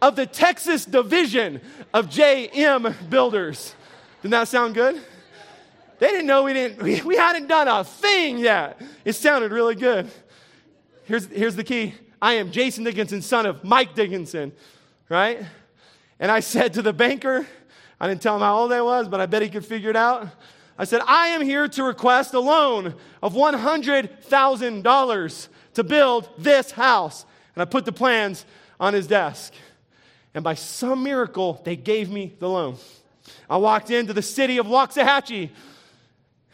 of 0.01 0.15
the 0.15 0.25
Texas 0.25 0.85
division 0.85 1.61
of 1.93 2.07
JM 2.07 3.09
Builders. 3.09 3.73
Didn't 4.21 4.31
that 4.31 4.47
sound 4.47 4.75
good? 4.75 5.01
They 5.97 6.07
didn't 6.07 6.27
know 6.27 6.43
we 6.43 6.53
didn't, 6.53 6.81
we, 6.83 7.01
we 7.01 7.15
hadn't 7.15 7.47
done 7.47 7.67
a 7.67 7.83
thing 7.83 8.37
yet. 8.37 8.79
It 9.03 9.13
sounded 9.13 9.51
really 9.51 9.75
good. 9.75 10.11
Here's, 11.05 11.27
here's 11.27 11.55
the 11.55 11.63
key 11.63 11.93
I 12.21 12.33
am 12.33 12.51
Jason 12.51 12.83
Dickinson, 12.83 13.21
son 13.21 13.45
of 13.45 13.63
Mike 13.63 13.95
Dickinson, 13.95 14.51
right? 15.09 15.45
And 16.19 16.31
I 16.31 16.39
said 16.39 16.73
to 16.75 16.81
the 16.81 16.93
banker, 16.93 17.45
I 17.99 18.07
didn't 18.07 18.21
tell 18.21 18.35
him 18.35 18.41
how 18.41 18.57
old 18.57 18.71
I 18.71 18.81
was, 18.81 19.07
but 19.07 19.21
I 19.21 19.25
bet 19.25 19.41
he 19.41 19.49
could 19.49 19.65
figure 19.65 19.89
it 19.89 19.95
out. 19.95 20.27
I 20.77 20.83
said, 20.83 21.01
I 21.07 21.29
am 21.29 21.41
here 21.41 21.69
to 21.69 21.83
request 21.83 22.33
a 22.33 22.39
loan 22.39 22.95
of 23.23 23.33
$100,000 23.33 25.47
to 25.73 25.83
build 25.83 26.29
this 26.37 26.71
house. 26.71 27.25
And 27.55 27.61
I 27.61 27.65
put 27.65 27.85
the 27.85 27.93
plans 27.93 28.45
on 28.79 28.93
his 28.93 29.07
desk. 29.07 29.53
And 30.33 30.43
by 30.43 30.55
some 30.55 31.03
miracle, 31.03 31.61
they 31.63 31.77
gave 31.77 32.09
me 32.09 32.33
the 32.39 32.49
loan. 32.49 32.75
I 33.49 33.57
walked 33.57 33.89
into 33.89 34.13
the 34.13 34.21
city 34.21 34.57
of 34.57 34.65
Waxahachie 34.65 35.51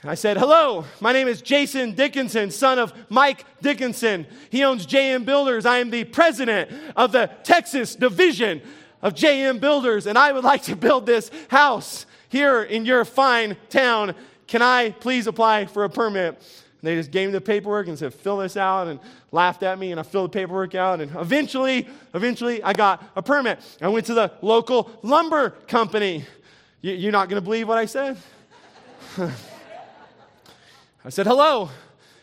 I 0.04 0.16
said, 0.16 0.38
Hello, 0.38 0.86
my 1.00 1.14
name 1.14 1.28
is 1.28 1.44
Jason 1.44 1.94
Dickinson, 1.94 2.50
son 2.50 2.80
of 2.80 2.92
Mike 3.10 3.46
Dickinson. 3.62 4.26
He 4.50 4.64
owns 4.64 4.88
JM 4.88 5.26
Builders. 5.26 5.64
I 5.64 5.78
am 5.78 5.92
the 5.92 6.06
president 6.06 6.72
of 6.96 7.12
the 7.12 7.30
Texas 7.44 7.96
division 7.96 8.62
of 9.04 9.14
JM 9.14 9.60
Builders, 9.60 10.08
and 10.08 10.18
I 10.18 10.32
would 10.32 10.44
like 10.44 10.64
to 10.64 10.76
build 10.76 11.06
this 11.06 11.30
house 11.50 12.08
here 12.30 12.64
in 12.64 12.86
your 12.86 13.06
fine 13.06 13.58
town. 13.70 14.16
Can 14.48 14.64
I 14.64 14.90
please 14.90 15.28
apply 15.28 15.66
for 15.66 15.84
a 15.84 15.90
permit? 15.90 16.30
And 16.34 16.88
they 16.88 16.96
just 16.96 17.12
gave 17.12 17.30
me 17.30 17.34
the 17.34 17.42
paperwork 17.42 17.88
and 17.88 17.98
said, 17.98 18.12
fill 18.12 18.38
this 18.38 18.58
out, 18.58 18.88
and 18.88 19.00
laughed 19.32 19.62
at 19.62 19.78
me, 19.78 19.92
and 19.92 20.00
I 20.00 20.04
filled 20.04 20.32
the 20.32 20.40
paperwork 20.40 20.74
out, 20.74 21.00
and 21.00 21.16
eventually, 21.16 21.88
eventually, 22.16 22.64
I 22.64 22.74
got 22.74 23.04
a 23.16 23.22
permit. 23.22 23.60
I 23.80 23.88
went 23.88 24.08
to 24.08 24.16
the 24.16 24.32
local 24.42 24.90
lumber 25.04 25.52
company. 25.68 26.26
You, 26.82 27.10
are 27.10 27.12
not 27.12 27.30
going 27.30 27.40
to 27.40 27.46
believe 27.46 27.68
what 27.68 27.78
I 27.78 27.86
said? 27.86 28.18
I 31.04 31.10
said, 31.10 31.26
Hello, 31.26 31.72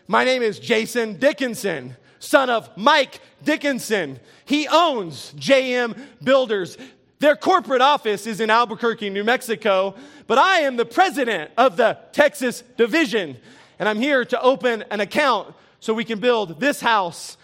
my 0.06 0.22
name 0.22 0.40
is 0.40 0.60
Jason 0.60 1.18
Dickinson, 1.18 1.96
son 2.20 2.48
of 2.48 2.70
Mike 2.76 3.20
Dickinson. 3.42 4.20
He 4.44 4.68
owns 4.68 5.32
JM 5.36 6.00
Builders. 6.22 6.78
Their 7.18 7.34
corporate 7.34 7.80
office 7.80 8.24
is 8.28 8.40
in 8.40 8.50
Albuquerque, 8.50 9.10
New 9.10 9.24
Mexico, 9.24 9.96
but 10.28 10.38
I 10.38 10.60
am 10.60 10.76
the 10.76 10.84
president 10.84 11.50
of 11.56 11.76
the 11.76 11.98
Texas 12.12 12.62
division, 12.76 13.36
and 13.80 13.88
I'm 13.88 13.98
here 13.98 14.24
to 14.26 14.40
open 14.40 14.84
an 14.92 15.00
account 15.00 15.52
so 15.80 15.92
we 15.92 16.04
can 16.04 16.20
build 16.20 16.60
this 16.60 16.80
house. 16.80 17.36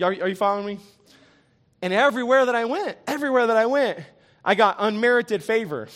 Are, 0.00 0.12
you 0.12 0.34
following 0.34 0.64
me? 0.64 0.78
And 1.82 1.92
everywhere 1.92 2.46
that 2.46 2.54
I 2.54 2.64
went, 2.64 2.96
everywhere 3.06 3.48
that 3.48 3.56
I 3.58 3.66
went, 3.66 3.98
I 4.42 4.54
got 4.54 4.76
unmerited 4.78 5.44
favor. 5.44 5.88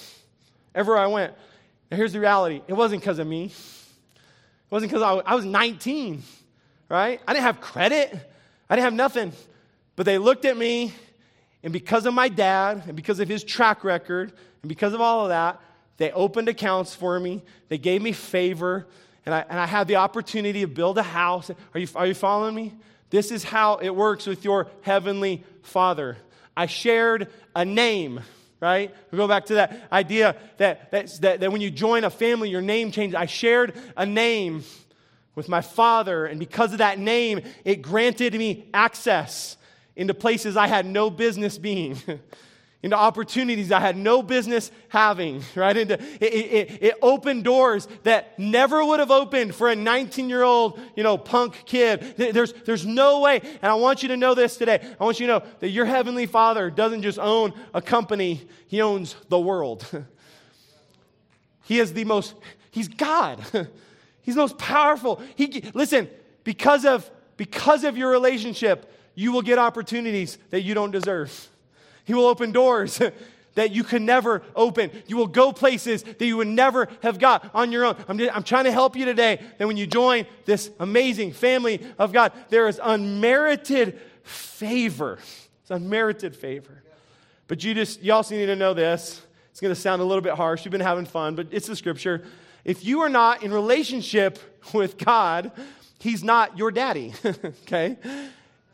Everywhere 0.75 1.03
I 1.03 1.07
went. 1.07 1.33
Now, 1.91 1.97
here's 1.97 2.13
the 2.13 2.21
reality 2.21 2.61
it 2.69 2.75
wasn't 2.75 3.01
because 3.01 3.19
of 3.19 3.27
me. 3.27 3.53
It 4.69 4.75
wasn't 4.75 4.93
because 4.93 5.03
I, 5.03 5.33
I 5.33 5.35
was 5.35 5.47
19, 5.47 6.23
right? 6.91 7.21
I 7.27 7.33
didn't 7.33 7.45
have 7.45 7.61
credit, 7.63 8.13
I 8.69 8.77
didn't 8.77 8.85
have 8.85 8.95
nothing. 8.95 9.33
But 9.97 10.05
they 10.05 10.19
looked 10.19 10.45
at 10.45 10.57
me, 10.57 10.93
and 11.63 11.73
because 11.73 12.05
of 12.05 12.13
my 12.13 12.29
dad, 12.29 12.83
and 12.87 12.95
because 12.95 13.19
of 13.19 13.29
his 13.29 13.43
track 13.43 13.83
record, 13.83 14.33
and 14.63 14.69
because 14.69 14.93
of 14.93 15.01
all 15.01 15.23
of 15.23 15.31
that, 15.31 15.59
they 15.97 16.13
opened 16.13 16.49
accounts 16.49 16.95
for 16.95 17.19
me. 17.19 17.43
They 17.69 17.79
gave 17.79 18.03
me 18.03 18.13
favor, 18.13 18.87
and 19.25 19.35
I, 19.35 19.45
and 19.49 19.59
I 19.59 19.67
had 19.67 19.89
the 19.89 19.97
opportunity 19.97 20.61
to 20.61 20.67
build 20.67 20.99
a 20.99 21.03
house. 21.03 21.51
Are 21.75 21.81
you, 21.81 21.89
are 21.95 22.07
you 22.07 22.15
following 22.15 22.55
me? 22.55 22.75
This 23.11 23.31
is 23.31 23.43
how 23.43 23.77
it 23.77 23.91
works 23.91 24.27
with 24.27 24.45
your 24.45 24.69
heavenly 24.83 25.45
Father. 25.63 26.19
I 26.55 26.67
shared 26.67 27.29
a 27.57 27.65
name 27.65 28.21
right? 28.61 28.95
We 29.11 29.17
go 29.17 29.29
back 29.29 29.47
to 29.47 29.55
that 29.55 29.89
idea 29.93 30.37
that, 30.57 30.91
that, 30.91 31.09
that, 31.21 31.41
that 31.41 31.53
when 31.53 31.61
you 31.61 31.71
join 31.71 32.05
a 32.05 32.11
family, 32.11 32.51
your 32.51 32.61
name 32.61 32.91
changes. 32.91 33.15
I 33.15 33.27
shared 33.27 33.75
a 33.97 34.05
name 34.05 34.65
with 35.35 35.49
my 35.49 35.61
father, 35.61 36.27
and 36.27 36.41
because 36.41 36.73
of 36.73 36.79
that 36.79 36.99
name, 36.99 37.41
it 37.65 37.83
granted 37.83 38.35
me 38.35 38.69
access 38.75 39.57
into 39.95 40.15
places 40.15 40.57
I 40.57 40.67
had 40.67 40.87
no 40.87 41.11
business 41.11 41.59
being. 41.59 41.99
into 42.83 42.97
opportunities 42.97 43.73
I 43.73 43.81
had 43.81 43.97
no 43.97 44.23
business 44.23 44.71
having, 44.89 45.43
right? 45.55 45.77
Into, 45.77 45.95
it, 45.95 46.33
it, 46.33 46.83
it, 46.83 46.95
opened 47.03 47.45
doors 47.45 47.89
that 48.05 48.39
never 48.39 48.85
would 48.85 49.01
have 49.01 49.11
opened 49.11 49.55
for 49.55 49.69
a 49.69 49.75
19 49.75 50.29
year 50.29 50.43
old, 50.43 50.81
you 50.95 51.03
know, 51.03 51.19
punk 51.19 51.65
kid. 51.67 52.15
There's, 52.17 52.53
there's 52.53 52.87
no 52.87 53.21
way. 53.21 53.41
And 53.41 53.71
I 53.71 53.75
want 53.75 54.03
you 54.03 54.09
to 54.11 54.17
know 54.17 54.35
this 54.35 54.57
today. 54.57 54.81
I 54.99 55.05
want 55.05 55.19
you 55.19 55.27
to 55.27 55.33
know 55.35 55.47
that 55.59 55.71
your 55.71 55.87
heavenly 55.87 56.27
father 56.27 56.71
doesn't 56.71 57.03
just 57.03 57.19
own 57.19 57.53
a 57.75 57.83
company, 57.83 58.47
he 58.69 58.81
owns 58.81 59.17
the 59.29 59.41
world. 59.41 59.85
he 61.65 61.81
is 61.81 61.93
the 61.93 62.05
most, 62.05 62.35
He's 62.71 62.89
God. 62.89 63.45
He's 64.23 64.37
most 64.37 64.59
powerful. 64.59 65.23
He, 65.35 65.65
listen, 65.75 66.09
because 66.45 66.85
of, 66.85 67.11
because 67.37 67.83
of 67.83 67.97
your 67.97 68.11
relationship, 68.11 68.93
you 69.15 69.33
will 69.33 69.43
get 69.43 69.59
opportunities 69.59 70.39
that 70.51 70.61
you 70.61 70.75
don't 70.75 70.91
deserve. 70.91 71.49
He 72.09 72.15
will 72.15 72.25
open 72.25 72.53
doors 72.53 73.03
that 73.55 73.71
you 73.71 73.85
could 73.85 74.01
never 74.01 74.43
open. 74.57 74.91
You 75.07 75.19
will 75.19 75.27
go 75.27 75.53
places 75.53 76.03
that 76.03 76.25
you 76.25 76.39
would 76.39 76.49
never 76.49 76.89
have 77.03 77.19
got 77.19 77.55
on 77.55 77.71
your 77.71 77.85
own. 77.85 77.97
I'm, 78.09 78.17
just, 78.17 78.35
I'm 78.35 78.43
trying 78.43 78.65
to 78.65 78.73
help 78.73 78.97
you 78.97 79.05
today 79.05 79.43
that 79.59 79.69
when 79.69 79.77
you 79.77 79.87
join 79.87 80.25
this 80.47 80.71
amazing 80.81 81.35
family 81.35 81.85
of 81.99 82.15
God, 82.15 82.33
there 82.49 82.67
is 82.67 82.81
unmerited 82.83 84.01
favor. 84.23 85.19
It's 85.61 85.71
unmerited 85.71 86.35
favor. 86.35 86.83
But 87.47 87.63
you 87.63 87.75
just, 87.75 88.03
you 88.03 88.15
also 88.15 88.35
need 88.35 88.47
to 88.47 88.57
know 88.57 88.73
this. 88.73 89.21
It's 89.51 89.61
going 89.61 89.75
to 89.75 89.79
sound 89.79 90.01
a 90.01 90.05
little 90.07 90.23
bit 90.23 90.33
harsh. 90.33 90.65
You've 90.65 90.73
been 90.73 90.81
having 90.81 91.05
fun, 91.05 91.35
but 91.35 91.49
it's 91.51 91.67
the 91.67 91.77
scripture. 91.77 92.25
If 92.65 92.87
you 92.87 93.03
are 93.03 93.11
not 93.11 93.43
in 93.43 93.53
relationship 93.53 94.39
with 94.73 94.97
God, 94.97 95.53
He's 95.99 96.25
not 96.25 96.57
your 96.57 96.71
daddy, 96.71 97.13
okay? 97.27 97.99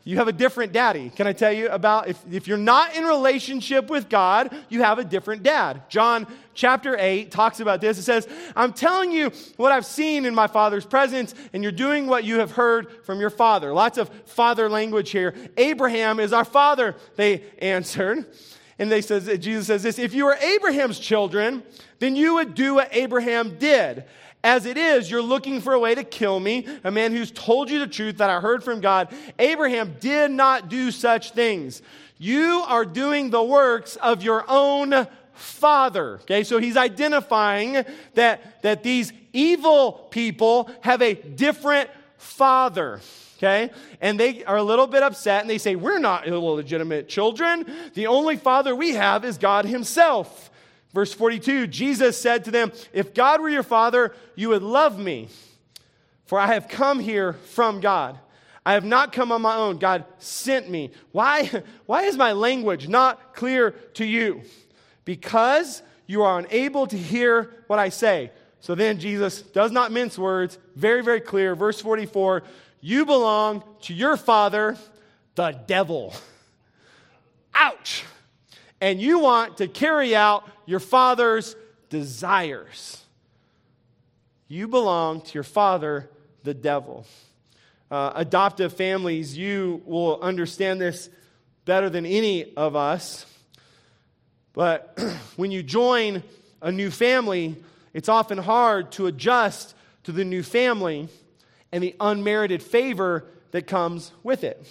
You 0.07 0.17
have 0.17 0.27
a 0.27 0.31
different 0.31 0.71
daddy. 0.71 1.09
Can 1.09 1.25
I 1.25 1.33
tell 1.33 1.51
you 1.51 1.67
about 1.67 2.07
if, 2.07 2.23
if 2.31 2.47
you're 2.47 2.57
not 2.57 2.95
in 2.95 3.05
relationship 3.05 3.89
with 3.89 4.07
God, 4.07 4.55
you 4.69 4.83
have 4.83 4.99
a 4.99 5.03
different 5.03 5.41
dad. 5.41 5.81
John 5.89 6.27
chapter 6.53 6.95
8 6.95 7.31
talks 7.31 7.59
about 7.59 7.81
this. 7.81 7.97
It 7.97 8.03
says, 8.03 8.27
I'm 8.55 8.71
telling 8.71 9.11
you 9.11 9.31
what 9.57 9.71
I've 9.71 9.85
seen 9.85 10.25
in 10.25 10.35
my 10.35 10.45
father's 10.45 10.85
presence, 10.85 11.33
and 11.53 11.63
you're 11.63 11.71
doing 11.71 12.05
what 12.05 12.23
you 12.23 12.37
have 12.37 12.51
heard 12.51 13.03
from 13.03 13.19
your 13.19 13.31
father. 13.31 13.73
Lots 13.73 13.97
of 13.97 14.09
father 14.25 14.69
language 14.69 15.09
here. 15.09 15.33
Abraham 15.57 16.19
is 16.19 16.33
our 16.33 16.45
father, 16.45 16.95
they 17.15 17.43
answered. 17.57 18.27
And 18.77 18.91
they 18.91 19.01
says, 19.01 19.25
Jesus 19.39 19.65
says 19.67 19.81
this, 19.81 19.97
if 19.97 20.13
you 20.13 20.25
were 20.25 20.35
Abraham's 20.35 20.99
children, 20.99 21.63
then 21.97 22.15
you 22.15 22.35
would 22.35 22.53
do 22.53 22.75
what 22.75 22.89
Abraham 22.91 23.57
did. 23.57 24.03
As 24.45 24.67
it 24.67 24.77
is, 24.77 25.09
you're 25.09 25.23
looking 25.23 25.59
for 25.59 25.73
a 25.73 25.79
way 25.79 25.95
to 25.95 26.03
kill 26.03 26.39
me, 26.39 26.67
a 26.83 26.91
man 26.91 27.11
who's 27.11 27.31
told 27.31 27.67
you 27.67 27.79
the 27.79 27.87
truth 27.87 28.19
that 28.19 28.29
I 28.29 28.39
heard 28.39 28.63
from 28.63 28.79
God. 28.79 29.11
Abraham 29.39 29.95
did 29.99 30.29
not 30.29 30.69
do 30.69 30.91
such 30.91 31.31
things. 31.31 31.81
You 32.19 32.63
are 32.67 32.85
doing 32.85 33.31
the 33.31 33.43
works 33.43 33.95
of 33.95 34.21
your 34.21 34.45
own 34.47 35.07
father. 35.33 36.19
Okay, 36.21 36.43
so 36.43 36.59
he's 36.59 36.77
identifying 36.77 37.83
that, 38.13 38.61
that 38.61 38.83
these 38.83 39.11
evil 39.33 39.93
people 40.11 40.69
have 40.81 41.01
a 41.01 41.15
different 41.15 41.89
father. 42.19 43.01
Okay? 43.37 43.71
And 43.99 44.19
they 44.19 44.45
are 44.45 44.57
a 44.57 44.63
little 44.63 44.85
bit 44.85 45.01
upset 45.01 45.41
and 45.41 45.49
they 45.49 45.57
say, 45.57 45.75
We're 45.75 45.97
not 45.97 46.27
illegitimate 46.27 47.09
children. 47.09 47.65
The 47.95 48.05
only 48.05 48.35
father 48.35 48.75
we 48.75 48.93
have 48.93 49.25
is 49.25 49.39
God 49.39 49.65
Himself. 49.65 50.51
Verse 50.95 51.13
42 51.13 51.67
Jesus 51.67 52.17
said 52.17 52.45
to 52.45 52.51
them, 52.51 52.71
If 52.93 53.13
God 53.13 53.41
were 53.41 53.49
your 53.49 53.63
father, 53.63 54.15
you 54.33 54.49
would 54.49 54.63
love 54.63 54.97
me, 54.97 55.27
for 56.25 56.39
I 56.39 56.47
have 56.47 56.69
come 56.69 57.01
here 57.01 57.33
from 57.33 57.81
God. 57.81 58.17
I 58.65 58.73
have 58.73 58.85
not 58.85 59.11
come 59.11 59.31
on 59.31 59.41
my 59.41 59.57
own. 59.57 59.77
God 59.77 60.05
sent 60.17 60.69
me. 60.69 60.91
Why, 61.11 61.51
why 61.85 62.03
is 62.03 62.15
my 62.15 62.31
language 62.31 62.87
not 62.87 63.35
clear 63.35 63.71
to 63.95 64.05
you? 64.05 64.41
Because 65.03 65.83
you 66.07 66.23
are 66.23 66.39
unable 66.39 66.87
to 66.87 66.97
hear 66.97 67.53
what 67.67 67.77
I 67.77 67.89
say. 67.89 68.31
So 68.61 68.73
then 68.73 68.97
Jesus 68.97 69.41
does 69.41 69.71
not 69.71 69.91
mince 69.91 70.17
words, 70.17 70.57
very, 70.75 71.03
very 71.03 71.19
clear. 71.19 71.55
Verse 71.55 71.81
44 71.81 72.41
You 72.79 73.05
belong 73.05 73.63
to 73.81 73.93
your 73.93 74.15
father, 74.15 74.77
the 75.35 75.51
devil. 75.67 76.13
Ouch 77.53 78.05
and 78.81 79.01
you 79.01 79.19
want 79.19 79.57
to 79.57 79.67
carry 79.67 80.15
out 80.15 80.47
your 80.65 80.79
father's 80.79 81.55
desires. 81.89 83.03
You 84.47 84.67
belong 84.67 85.21
to 85.21 85.33
your 85.33 85.43
father, 85.43 86.09
the 86.43 86.53
devil. 86.53 87.05
Uh, 87.89 88.11
adoptive 88.15 88.73
families, 88.73 89.37
you 89.37 89.81
will 89.85 90.19
understand 90.21 90.81
this 90.81 91.09
better 91.65 91.89
than 91.89 92.05
any 92.05 92.53
of 92.55 92.75
us. 92.75 93.25
But 94.53 94.99
when 95.35 95.51
you 95.51 95.63
join 95.63 96.23
a 96.61 96.71
new 96.71 96.91
family, 96.91 97.55
it's 97.93 98.09
often 98.09 98.37
hard 98.37 98.91
to 98.93 99.07
adjust 99.07 99.75
to 100.03 100.11
the 100.11 100.25
new 100.25 100.43
family 100.43 101.09
and 101.71 101.83
the 101.83 101.95
unmerited 101.99 102.61
favor 102.61 103.25
that 103.51 103.67
comes 103.67 104.11
with 104.23 104.43
it. 104.43 104.65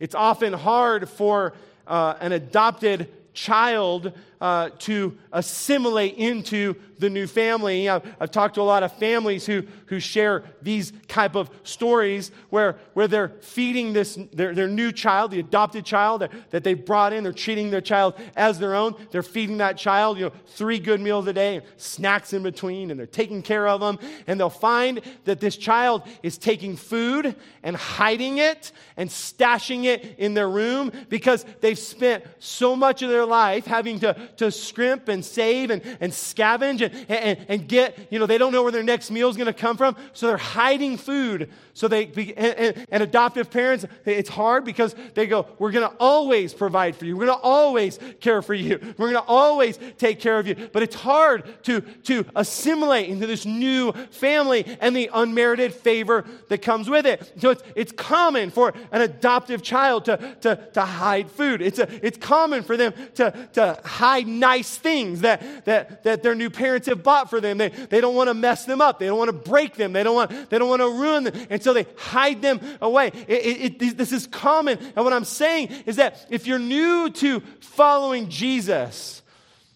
It's 0.00 0.14
often 0.14 0.52
hard 0.52 1.08
for 1.08 1.54
uh, 1.88 2.14
an 2.20 2.32
adopted 2.32 3.08
child 3.34 4.12
uh, 4.40 4.70
to 4.78 5.16
assimilate 5.32 6.16
into 6.16 6.74
the 6.98 7.10
new 7.10 7.26
family. 7.26 7.88
I've, 7.88 8.02
I've, 8.20 8.30
talked 8.30 8.56
to 8.56 8.60
a 8.60 8.62
lot 8.62 8.82
of 8.82 8.92
families 8.98 9.46
who, 9.46 9.64
who 9.86 10.00
share 10.00 10.44
these 10.62 10.92
type 11.06 11.36
of 11.36 11.50
stories 11.62 12.30
where, 12.50 12.76
where 12.94 13.08
they're 13.08 13.30
feeding 13.40 13.92
this, 13.92 14.18
their, 14.32 14.54
their 14.54 14.68
new 14.68 14.92
child, 14.92 15.30
the 15.30 15.40
adopted 15.40 15.84
child 15.84 16.22
that, 16.22 16.32
that 16.50 16.64
they 16.64 16.74
brought 16.74 17.12
in. 17.12 17.22
They're 17.22 17.32
treating 17.32 17.70
their 17.70 17.80
child 17.80 18.14
as 18.36 18.58
their 18.58 18.74
own. 18.74 18.94
They're 19.10 19.22
feeding 19.22 19.58
that 19.58 19.76
child, 19.76 20.18
you 20.18 20.26
know, 20.26 20.32
three 20.46 20.78
good 20.78 21.00
meals 21.00 21.26
a 21.26 21.32
day, 21.32 21.60
snacks 21.76 22.32
in 22.32 22.42
between, 22.42 22.90
and 22.90 22.98
they're 22.98 23.06
taking 23.06 23.42
care 23.42 23.68
of 23.68 23.80
them. 23.80 23.98
And 24.26 24.38
they'll 24.38 24.50
find 24.50 25.00
that 25.24 25.40
this 25.40 25.56
child 25.56 26.02
is 26.22 26.38
taking 26.38 26.76
food 26.76 27.34
and 27.62 27.76
hiding 27.76 28.38
it 28.38 28.72
and 28.96 29.08
stashing 29.08 29.84
it 29.84 30.16
in 30.18 30.34
their 30.34 30.48
room 30.48 30.92
because 31.08 31.44
they've 31.60 31.78
spent 31.78 32.24
so 32.38 32.74
much 32.76 33.02
of 33.02 33.10
their 33.10 33.26
life 33.26 33.66
having 33.66 34.00
to 34.00 34.16
to 34.36 34.50
scrimp 34.50 35.08
and 35.08 35.24
save 35.24 35.70
and, 35.70 35.82
and 36.00 36.12
scavenge 36.12 36.80
and, 36.82 37.10
and, 37.10 37.38
and 37.48 37.68
get, 37.68 38.08
you 38.10 38.18
know, 38.18 38.26
they 38.26 38.38
don't 38.38 38.52
know 38.52 38.62
where 38.62 38.72
their 38.72 38.82
next 38.82 39.10
meal 39.10 39.28
is 39.28 39.36
going 39.36 39.46
to 39.46 39.52
come 39.52 39.76
from. 39.76 39.96
So 40.12 40.26
they're 40.26 40.36
hiding 40.36 40.96
food. 40.96 41.50
So 41.74 41.88
they, 41.88 42.06
and, 42.36 42.86
and 42.90 43.02
adoptive 43.02 43.50
parents, 43.50 43.86
it's 44.04 44.28
hard 44.28 44.64
because 44.64 44.94
they 45.14 45.26
go, 45.26 45.46
we're 45.58 45.70
going 45.70 45.88
to 45.88 45.96
always 45.98 46.52
provide 46.52 46.96
for 46.96 47.04
you. 47.04 47.16
We're 47.16 47.26
going 47.26 47.38
to 47.38 47.44
always 47.44 47.98
care 48.20 48.42
for 48.42 48.54
you. 48.54 48.78
We're 48.98 49.12
going 49.12 49.22
to 49.22 49.28
always 49.28 49.78
take 49.96 50.18
care 50.18 50.38
of 50.38 50.46
you. 50.48 50.56
But 50.72 50.82
it's 50.82 50.96
hard 50.96 51.62
to, 51.64 51.80
to 51.80 52.24
assimilate 52.34 53.08
into 53.08 53.26
this 53.26 53.46
new 53.46 53.92
family 54.10 54.64
and 54.80 54.96
the 54.96 55.08
unmerited 55.12 55.72
favor 55.72 56.24
that 56.48 56.62
comes 56.62 56.90
with 56.90 57.06
it. 57.06 57.32
So 57.38 57.50
it's, 57.50 57.62
it's 57.76 57.92
common 57.92 58.50
for 58.50 58.74
an 58.90 59.02
adoptive 59.02 59.62
child 59.62 60.06
to, 60.06 60.36
to, 60.40 60.56
to 60.72 60.80
hide 60.80 61.30
food. 61.30 61.62
It's, 61.62 61.78
a, 61.78 61.88
it's 62.04 62.18
common 62.18 62.64
for 62.64 62.76
them 62.76 62.92
to, 63.14 63.48
to 63.52 63.80
hide 63.84 64.17
buy 64.18 64.30
nice 64.30 64.76
things 64.76 65.20
that, 65.22 65.64
that, 65.64 66.04
that 66.04 66.22
their 66.22 66.34
new 66.34 66.50
parents 66.50 66.86
have 66.88 67.02
bought 67.02 67.30
for 67.30 67.40
them. 67.40 67.58
They, 67.58 67.68
they 67.68 68.00
don't 68.00 68.14
want 68.14 68.28
to 68.28 68.34
mess 68.34 68.64
them 68.64 68.80
up. 68.80 68.98
They 68.98 69.06
don't 69.06 69.18
want 69.18 69.28
to 69.28 69.50
break 69.50 69.74
them. 69.74 69.92
They 69.92 70.02
don't 70.02 70.14
want, 70.14 70.50
they 70.50 70.58
don't 70.58 70.68
want 70.68 70.82
to 70.82 70.88
ruin 70.88 71.24
them. 71.24 71.46
And 71.50 71.62
so 71.62 71.72
they 71.72 71.86
hide 71.96 72.42
them 72.42 72.60
away. 72.80 73.08
It, 73.26 73.46
it, 73.46 73.82
it, 73.82 73.98
this 73.98 74.12
is 74.12 74.26
common. 74.26 74.78
And 74.96 75.04
what 75.04 75.12
I'm 75.12 75.24
saying 75.24 75.70
is 75.86 75.96
that 75.96 76.26
if 76.30 76.46
you're 76.46 76.58
new 76.58 77.10
to 77.10 77.40
following 77.60 78.28
Jesus, 78.28 79.22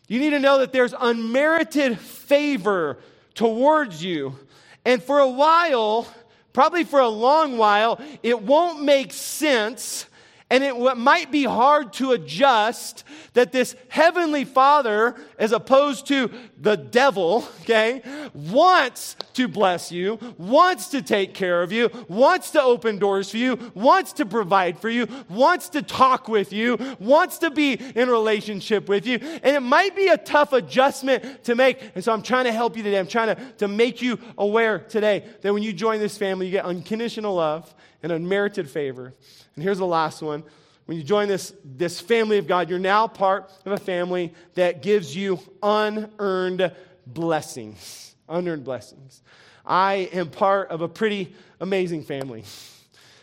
you 0.09 0.19
need 0.19 0.31
to 0.31 0.41
know 0.41 0.59
that 0.59 0.73
there's 0.73 0.95
unmerited 0.99 1.99
favor 1.99 2.99
towards 3.35 4.05
you. 4.05 4.39
And 4.85 5.03
for 5.03 5.21
a 5.21 5.29
while, 5.29 6.07
probably 6.53 6.85
for 6.85 7.01
a 7.01 7.09
long 7.09 7.57
while, 7.57 8.01
it 8.23 8.43
won't 8.43 8.83
make 8.83 9.13
sense 9.13 10.07
and 10.53 10.63
it 10.63 10.99
might 10.99 11.33
be 11.33 11.45
hard 11.45 11.95
to 11.95 12.13
adjust 12.13 13.05
that 13.33 13.53
this 13.53 13.75
heavenly 13.89 14.45
father, 14.45 15.17
as 15.39 15.51
opposed 15.51 16.07
to 16.09 16.31
the 16.61 16.77
devil, 16.77 17.49
okay, 17.63 18.03
wants 18.35 19.17
to 19.33 19.49
bless 19.49 19.91
you, 19.91 20.19
wants 20.37 20.89
to 20.89 21.01
take 21.01 21.33
care 21.33 21.63
of 21.63 21.73
you, 21.73 21.89
wants 22.07 22.51
to 22.51 22.63
open 22.63 22.99
doors 22.99 23.31
for 23.31 23.39
you, 23.39 23.73
wants 23.73 24.13
to 24.13 24.27
provide 24.27 24.79
for 24.79 24.91
you, 24.91 25.09
wants 25.31 25.71
to 25.71 25.81
talk 25.81 26.29
with 26.29 26.53
you, 26.53 26.77
wants 27.01 27.39
to 27.39 27.51
be 27.51 27.73
in 27.73 28.11
relationship 28.11 28.91
with 28.91 29.07
you. 29.07 29.17
And 29.43 29.57
it 29.57 29.61
might 29.61 29.97
be 29.97 30.09
a 30.09 30.19
tough 30.19 30.53
adjustment 30.53 31.45
to 31.45 31.55
make. 31.55 31.81
And 31.95 32.05
so 32.05 32.13
I'm 32.13 32.23
trying 32.23 32.45
to 32.45 32.53
help 32.53 32.77
you 32.77 32.83
today. 32.83 32.99
I'm 32.99 33.07
trying 33.07 33.35
to, 33.35 33.53
to 33.53 33.69
make 33.69 34.03
you 34.03 34.19
aware 34.37 34.81
today 34.81 35.25
that 35.41 35.55
when 35.55 35.63
you 35.63 35.73
join 35.73 35.99
this 35.99 36.19
family, 36.19 36.45
you 36.45 36.53
get 36.53 36.67
unconditional 36.67 37.37
love 37.37 37.75
and 38.03 38.13
unmerited 38.13 38.69
favor. 38.69 39.15
And 39.55 39.63
here's 39.63 39.79
the 39.79 39.87
last 39.87 40.23
one. 40.23 40.43
When 40.87 40.99
you 40.99 41.05
join 41.05 41.29
this, 41.29 41.53
this 41.65 42.01
family 42.01 42.39
of 42.39 42.47
God, 42.47 42.69
you're 42.69 42.79
now 42.79 43.07
part 43.07 43.51
of 43.65 43.73
a 43.73 43.77
family 43.77 44.35
that 44.55 44.83
gives 44.83 45.15
you 45.15 45.39
unearned 45.63 46.73
blessings. 47.07 48.15
Unearned 48.29 48.65
blessings. 48.65 49.23
I 49.65 50.11
am 50.13 50.29
part 50.29 50.71
of 50.71 50.81
a 50.81 50.89
pretty 50.89 51.35
amazing 51.61 52.03
family. 52.03 52.45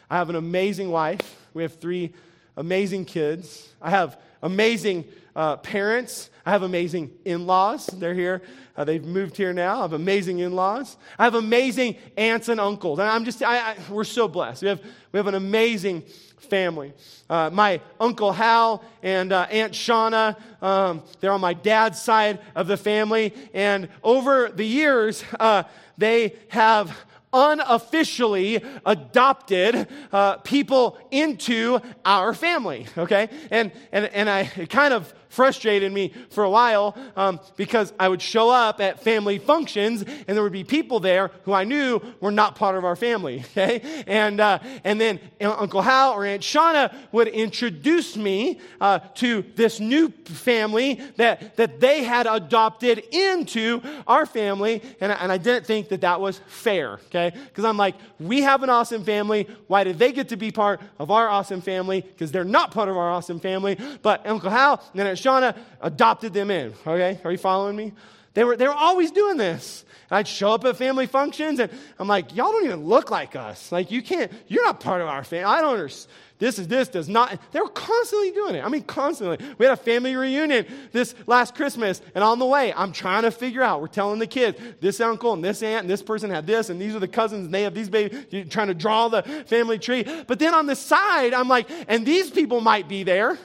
I 0.09 0.17
have 0.17 0.30
an 0.30 0.36
amazing 0.36 0.89
wife. 0.89 1.38
We 1.53 1.63
have 1.63 1.75
three 1.75 2.13
amazing 2.55 3.05
kids. 3.05 3.69
I 3.82 3.89
have 3.89 4.17
amazing 4.41 5.05
uh, 5.40 5.56
parents. 5.56 6.30
I 6.46 6.52
have 6.52 6.64
amazing 6.64 7.12
in 7.24 7.48
laws. 7.48 7.86
They're 7.86 8.14
here. 8.14 8.42
Uh, 8.76 8.84
they've 8.84 9.06
moved 9.06 9.38
here 9.38 9.54
now. 9.54 9.80
I 9.80 9.82
have 9.84 9.94
amazing 9.94 10.40
in 10.40 10.52
laws. 10.52 10.98
I 11.18 11.24
have 11.24 11.34
amazing 11.34 11.96
aunts 12.18 12.50
and 12.50 12.60
uncles. 12.60 13.00
And 13.00 13.08
I'm 13.08 13.24
just, 13.24 13.42
I, 13.42 13.72
I, 13.72 13.78
we're 13.90 14.04
so 14.04 14.28
blessed. 14.28 14.64
We 14.64 14.68
have, 14.68 14.82
we 15.14 15.18
have 15.18 15.28
an 15.28 15.36
amazing 15.36 16.02
family. 16.50 16.92
Uh, 17.30 17.52
my 17.54 17.80
Uncle 18.02 18.34
Hal 18.34 18.84
and 19.02 19.32
uh, 19.32 19.48
Aunt 19.50 19.72
Shauna, 19.72 20.36
um, 20.62 21.04
they're 21.22 21.32
on 21.32 21.40
my 21.40 21.54
dad's 21.54 22.02
side 22.02 22.40
of 22.54 22.68
the 22.68 22.76
family. 22.76 23.34
And 23.54 23.88
over 24.04 24.50
the 24.50 24.66
years, 24.66 25.24
uh, 25.40 25.64
they 25.98 26.36
have 26.50 26.94
unofficially 27.32 28.64
adopted 28.86 29.88
uh, 30.12 30.38
people 30.38 30.98
into 31.12 31.80
our 32.04 32.34
family 32.34 32.88
okay 32.98 33.30
and 33.52 33.72
and 33.92 34.06
and 34.06 34.28
i 34.28 34.46
kind 34.70 34.94
of 34.94 35.14
frustrated 35.30 35.91
me 35.93 36.11
for 36.32 36.43
a 36.43 36.49
while 36.49 36.97
um, 37.15 37.39
because 37.55 37.93
I 37.99 38.09
would 38.09 38.21
show 38.21 38.49
up 38.49 38.82
at 38.82 39.01
family 39.01 39.38
functions 39.38 40.01
and 40.01 40.36
there 40.36 40.43
would 40.43 40.51
be 40.51 40.63
people 40.63 40.99
there 40.99 41.32
who 41.45 41.53
I 41.53 41.63
knew 41.63 42.01
were 42.19 42.32
not 42.32 42.55
part 42.55 42.75
of 42.75 42.84
our 42.84 42.95
family. 42.95 43.45
Okay, 43.59 44.03
and 44.07 44.39
uh, 44.39 44.59
and 44.84 45.01
then 45.01 45.19
Uncle 45.41 45.82
Hal 45.82 46.13
or 46.13 46.23
Aunt 46.25 46.41
Shauna 46.41 46.93
would 47.11 47.27
introduce 47.27 48.15
me 48.15 48.59
uh, 48.80 48.99
to 49.15 49.43
this 49.55 49.80
new 49.80 50.09
family 50.25 51.01
that 51.17 51.57
that 51.57 51.80
they 51.80 52.03
had 52.03 52.25
adopted 52.25 52.99
into 53.11 53.82
our 54.07 54.25
family, 54.25 54.82
and 55.01 55.11
I, 55.11 55.15
and 55.15 55.32
I 55.32 55.38
didn't 55.38 55.65
think 55.65 55.89
that 55.89 56.01
that 56.01 56.21
was 56.21 56.39
fair. 56.47 56.99
Okay, 57.07 57.34
because 57.47 57.65
I'm 57.65 57.75
like, 57.75 57.95
we 58.19 58.41
have 58.41 58.63
an 58.63 58.69
awesome 58.69 59.03
family. 59.03 59.47
Why 59.67 59.84
did 59.84 59.99
they 59.99 60.13
get 60.13 60.30
to 60.30 60.38
be 60.38 60.51
part 60.51 60.80
of 60.99 61.11
our 61.11 61.27
awesome 61.27 61.61
family? 61.61 62.01
Because 62.01 62.32
they're 62.32 62.45
not 62.45 62.71
part 62.71 62.88
of 62.88 62.95
our 62.95 63.11
awesome 63.11 63.39
family. 63.39 63.77
But 64.01 64.25
Uncle 64.25 64.49
Hal 64.49 64.82
and 64.93 65.01
Aunt 65.01 65.18
Shauna 65.20 65.57
adopted 65.82 66.34
them 66.34 66.51
in. 66.51 66.74
Okay? 66.86 67.20
Are 67.24 67.32
you 67.32 67.38
following 67.38 67.76
me? 67.76 67.93
They 68.34 68.43
were, 68.43 68.55
they 68.55 68.67
were 68.67 68.74
always 68.74 69.11
doing 69.11 69.38
this. 69.38 69.84
And 70.09 70.17
I'd 70.17 70.28
show 70.28 70.51
up 70.51 70.63
at 70.65 70.78
family 70.78 71.07
functions 71.07 71.59
and 71.59 71.72
I'm 71.99 72.07
like, 72.07 72.36
y'all 72.36 72.51
don't 72.51 72.65
even 72.65 72.86
look 72.86 73.11
like 73.11 73.36
us. 73.36 73.72
Like, 73.72 73.91
you 73.91 74.01
can't, 74.01 74.32
you're 74.47 74.63
not 74.63 74.80
part 74.80 75.01
of 75.01 75.07
our 75.07 75.24
family. 75.24 75.45
I 75.45 75.61
don't 75.61 75.74
understand. 75.74 76.13
This 76.39 76.57
is 76.57 76.70
this 76.70 76.88
does 76.88 77.09
not. 77.09 77.38
They 77.51 77.59
were 77.59 77.67
constantly 77.67 78.32
doing 78.32 78.55
it. 78.55 78.63
I 78.63 78.70
mean, 78.70 78.84
constantly. 78.84 79.45
We 79.57 79.65
had 79.65 79.74
a 79.74 79.82
family 79.82 80.15
reunion 80.15 80.65
this 80.93 81.13
last 81.28 81.53
Christmas, 81.53 82.01
and 82.15 82.24
on 82.24 82.39
the 82.39 82.45
way, 82.45 82.74
I'm 82.74 82.93
trying 82.93 83.24
to 83.24 83.32
figure 83.32 83.61
out. 83.61 83.82
We're 83.82 83.88
telling 83.88 84.20
the 84.20 84.28
kids, 84.28 84.57
this 84.80 85.01
uncle 85.01 85.34
and 85.34 85.43
this 85.43 85.61
aunt 85.61 85.82
and 85.82 85.89
this 85.89 86.01
person 86.01 86.30
had 86.30 86.47
this, 86.47 86.70
and 86.70 86.80
these 86.80 86.95
are 86.95 86.99
the 86.99 87.09
cousins, 87.09 87.45
and 87.45 87.53
they 87.53 87.63
have 87.63 87.76
these 87.76 87.89
babies. 87.89 88.26
You're 88.32 88.45
trying 88.45 88.70
to 88.70 88.74
draw 88.74 89.09
the 89.09 89.24
family 89.47 89.80
tree. 89.80 90.05
But 90.28 90.39
then 90.39 90.53
on 90.53 90.65
the 90.65 90.78
side, 90.78 91.34
I'm 91.34 91.49
like, 91.49 91.70
and 91.89 92.05
these 92.05 92.32
people 92.32 92.61
might 92.61 92.88
be 92.88 93.03
there. 93.03 93.38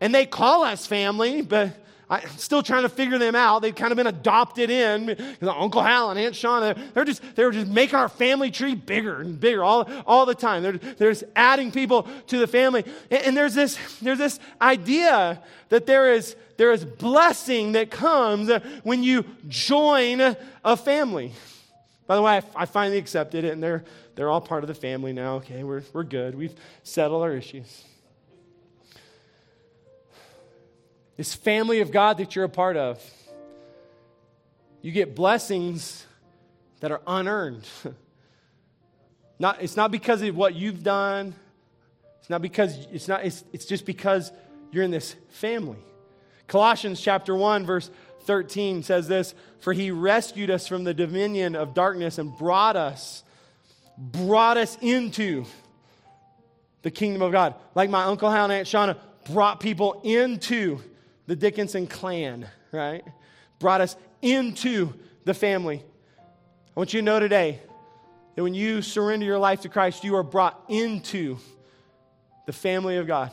And 0.00 0.14
they 0.14 0.26
call 0.26 0.62
us 0.64 0.86
family, 0.86 1.42
but 1.42 1.76
I'm 2.10 2.26
still 2.38 2.62
trying 2.62 2.82
to 2.82 2.88
figure 2.88 3.18
them 3.18 3.34
out. 3.34 3.60
They've 3.60 3.74
kind 3.74 3.92
of 3.92 3.96
been 3.96 4.06
adopted 4.06 4.70
in. 4.70 5.16
Uncle 5.42 5.82
Hal 5.82 6.10
and 6.10 6.18
Aunt 6.18 6.34
Shauna, 6.34 6.94
they're 6.94 7.04
just, 7.04 7.22
they're 7.34 7.50
just 7.50 7.66
making 7.66 7.96
our 7.96 8.08
family 8.08 8.50
tree 8.50 8.74
bigger 8.74 9.20
and 9.20 9.38
bigger 9.38 9.62
all, 9.62 9.88
all 10.06 10.24
the 10.24 10.34
time. 10.34 10.62
They're, 10.62 10.78
they're 10.78 11.10
just 11.10 11.24
adding 11.36 11.70
people 11.70 12.08
to 12.28 12.38
the 12.38 12.46
family. 12.46 12.84
And, 13.10 13.22
and 13.24 13.36
there's, 13.36 13.54
this, 13.54 13.78
there's 14.00 14.18
this 14.18 14.40
idea 14.60 15.42
that 15.68 15.84
there 15.84 16.12
is, 16.14 16.34
there 16.56 16.72
is 16.72 16.84
blessing 16.84 17.72
that 17.72 17.90
comes 17.90 18.50
when 18.84 19.02
you 19.02 19.24
join 19.48 20.36
a 20.64 20.76
family. 20.76 21.32
By 22.06 22.16
the 22.16 22.22
way, 22.22 22.38
I, 22.38 22.62
I 22.62 22.64
finally 22.64 22.96
accepted 22.96 23.44
it, 23.44 23.52
and 23.52 23.62
they're, 23.62 23.84
they're 24.14 24.30
all 24.30 24.40
part 24.40 24.64
of 24.64 24.68
the 24.68 24.74
family 24.74 25.12
now. 25.12 25.36
Okay, 25.36 25.62
we're, 25.62 25.82
we're 25.92 26.04
good. 26.04 26.34
We've 26.34 26.54
settled 26.82 27.22
our 27.22 27.34
issues. 27.34 27.84
This 31.18 31.34
family 31.34 31.80
of 31.80 31.90
God 31.90 32.18
that 32.18 32.34
you're 32.34 32.46
a 32.46 32.48
part 32.48 32.76
of. 32.78 33.02
You 34.80 34.92
get 34.92 35.14
blessings 35.16 36.06
that 36.80 36.92
are 36.92 37.02
unearned. 37.06 37.68
not, 39.38 39.60
it's 39.60 39.76
not 39.76 39.90
because 39.90 40.22
of 40.22 40.36
what 40.36 40.54
you've 40.54 40.84
done. 40.84 41.34
It's 42.20 42.30
not 42.30 42.40
because 42.40 42.78
it's 42.92 43.08
not 43.08 43.24
it's, 43.24 43.44
it's 43.52 43.66
just 43.66 43.84
because 43.84 44.30
you're 44.70 44.84
in 44.84 44.92
this 44.92 45.16
family. 45.30 45.78
Colossians 46.46 47.00
chapter 47.00 47.34
1 47.34 47.66
verse 47.66 47.90
13 48.22 48.84
says 48.84 49.08
this, 49.08 49.34
for 49.58 49.72
he 49.72 49.90
rescued 49.90 50.50
us 50.50 50.68
from 50.68 50.84
the 50.84 50.94
dominion 50.94 51.56
of 51.56 51.74
darkness 51.74 52.18
and 52.18 52.36
brought 52.38 52.76
us 52.76 53.24
brought 53.96 54.56
us 54.56 54.78
into 54.80 55.44
the 56.82 56.92
kingdom 56.92 57.22
of 57.22 57.32
God. 57.32 57.56
Like 57.74 57.90
my 57.90 58.04
uncle 58.04 58.30
Hal 58.30 58.44
and 58.44 58.52
Aunt 58.52 58.68
Shauna 58.68 58.96
brought 59.32 59.58
people 59.58 60.00
into 60.04 60.80
the 61.28 61.36
Dickinson 61.36 61.86
clan, 61.86 62.48
right? 62.72 63.04
Brought 63.58 63.82
us 63.82 63.96
into 64.22 64.94
the 65.24 65.34
family. 65.34 65.84
I 66.18 66.80
want 66.80 66.94
you 66.94 67.00
to 67.00 67.04
know 67.04 67.20
today 67.20 67.60
that 68.34 68.42
when 68.42 68.54
you 68.54 68.80
surrender 68.80 69.26
your 69.26 69.38
life 69.38 69.60
to 69.60 69.68
Christ, 69.68 70.04
you 70.04 70.16
are 70.16 70.22
brought 70.22 70.58
into 70.68 71.36
the 72.46 72.52
family 72.54 72.96
of 72.96 73.06
God. 73.06 73.30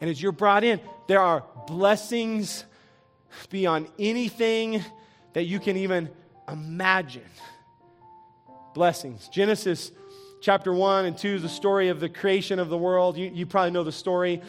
And 0.00 0.10
as 0.10 0.20
you're 0.20 0.32
brought 0.32 0.64
in, 0.64 0.80
there 1.06 1.20
are 1.20 1.44
blessings 1.68 2.64
beyond 3.48 3.86
anything 3.96 4.82
that 5.34 5.44
you 5.44 5.60
can 5.60 5.76
even 5.76 6.10
imagine. 6.50 7.22
Blessings. 8.74 9.28
Genesis 9.28 9.92
chapter 10.40 10.72
1 10.72 11.04
and 11.04 11.16
2 11.16 11.28
is 11.28 11.42
the 11.42 11.48
story 11.48 11.90
of 11.90 12.00
the 12.00 12.08
creation 12.08 12.58
of 12.58 12.70
the 12.70 12.78
world. 12.78 13.16
You, 13.16 13.30
you 13.32 13.46
probably 13.46 13.70
know 13.70 13.84
the 13.84 13.92
story 13.92 14.42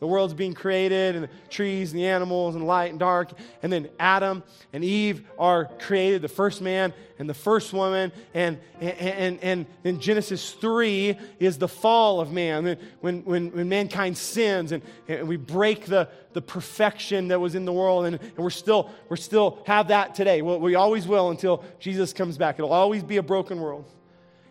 the 0.00 0.06
world's 0.06 0.34
being 0.34 0.54
created 0.54 1.14
and 1.14 1.24
the 1.24 1.30
trees 1.50 1.92
and 1.92 2.00
the 2.00 2.06
animals 2.06 2.56
and 2.56 2.66
light 2.66 2.90
and 2.90 2.98
dark. 2.98 3.32
And 3.62 3.70
then 3.70 3.88
Adam 4.00 4.42
and 4.72 4.82
Eve 4.82 5.22
are 5.38 5.66
created, 5.66 6.22
the 6.22 6.28
first 6.28 6.62
man 6.62 6.94
and 7.18 7.28
the 7.28 7.34
first 7.34 7.74
woman. 7.74 8.10
And, 8.32 8.58
and, 8.80 9.38
and, 9.42 9.66
then 9.82 10.00
Genesis 10.00 10.52
3 10.52 11.18
is 11.38 11.58
the 11.58 11.68
fall 11.68 12.18
of 12.18 12.32
man, 12.32 12.78
when, 13.00 13.20
when, 13.24 13.52
when 13.52 13.68
mankind 13.68 14.16
sins 14.16 14.72
and, 14.72 14.82
and 15.06 15.28
we 15.28 15.36
break 15.36 15.84
the, 15.84 16.08
the 16.32 16.40
perfection 16.40 17.28
that 17.28 17.38
was 17.38 17.54
in 17.54 17.66
the 17.66 17.72
world. 17.72 18.06
And, 18.06 18.18
and 18.18 18.38
we're 18.38 18.48
still, 18.48 18.90
we're 19.10 19.16
still 19.16 19.62
have 19.66 19.88
that 19.88 20.14
today. 20.14 20.40
Well, 20.40 20.58
we 20.58 20.76
always 20.76 21.06
will 21.06 21.28
until 21.28 21.62
Jesus 21.78 22.14
comes 22.14 22.38
back. 22.38 22.58
It'll 22.58 22.72
always 22.72 23.02
be 23.02 23.18
a 23.18 23.22
broken 23.22 23.60
world. 23.60 23.84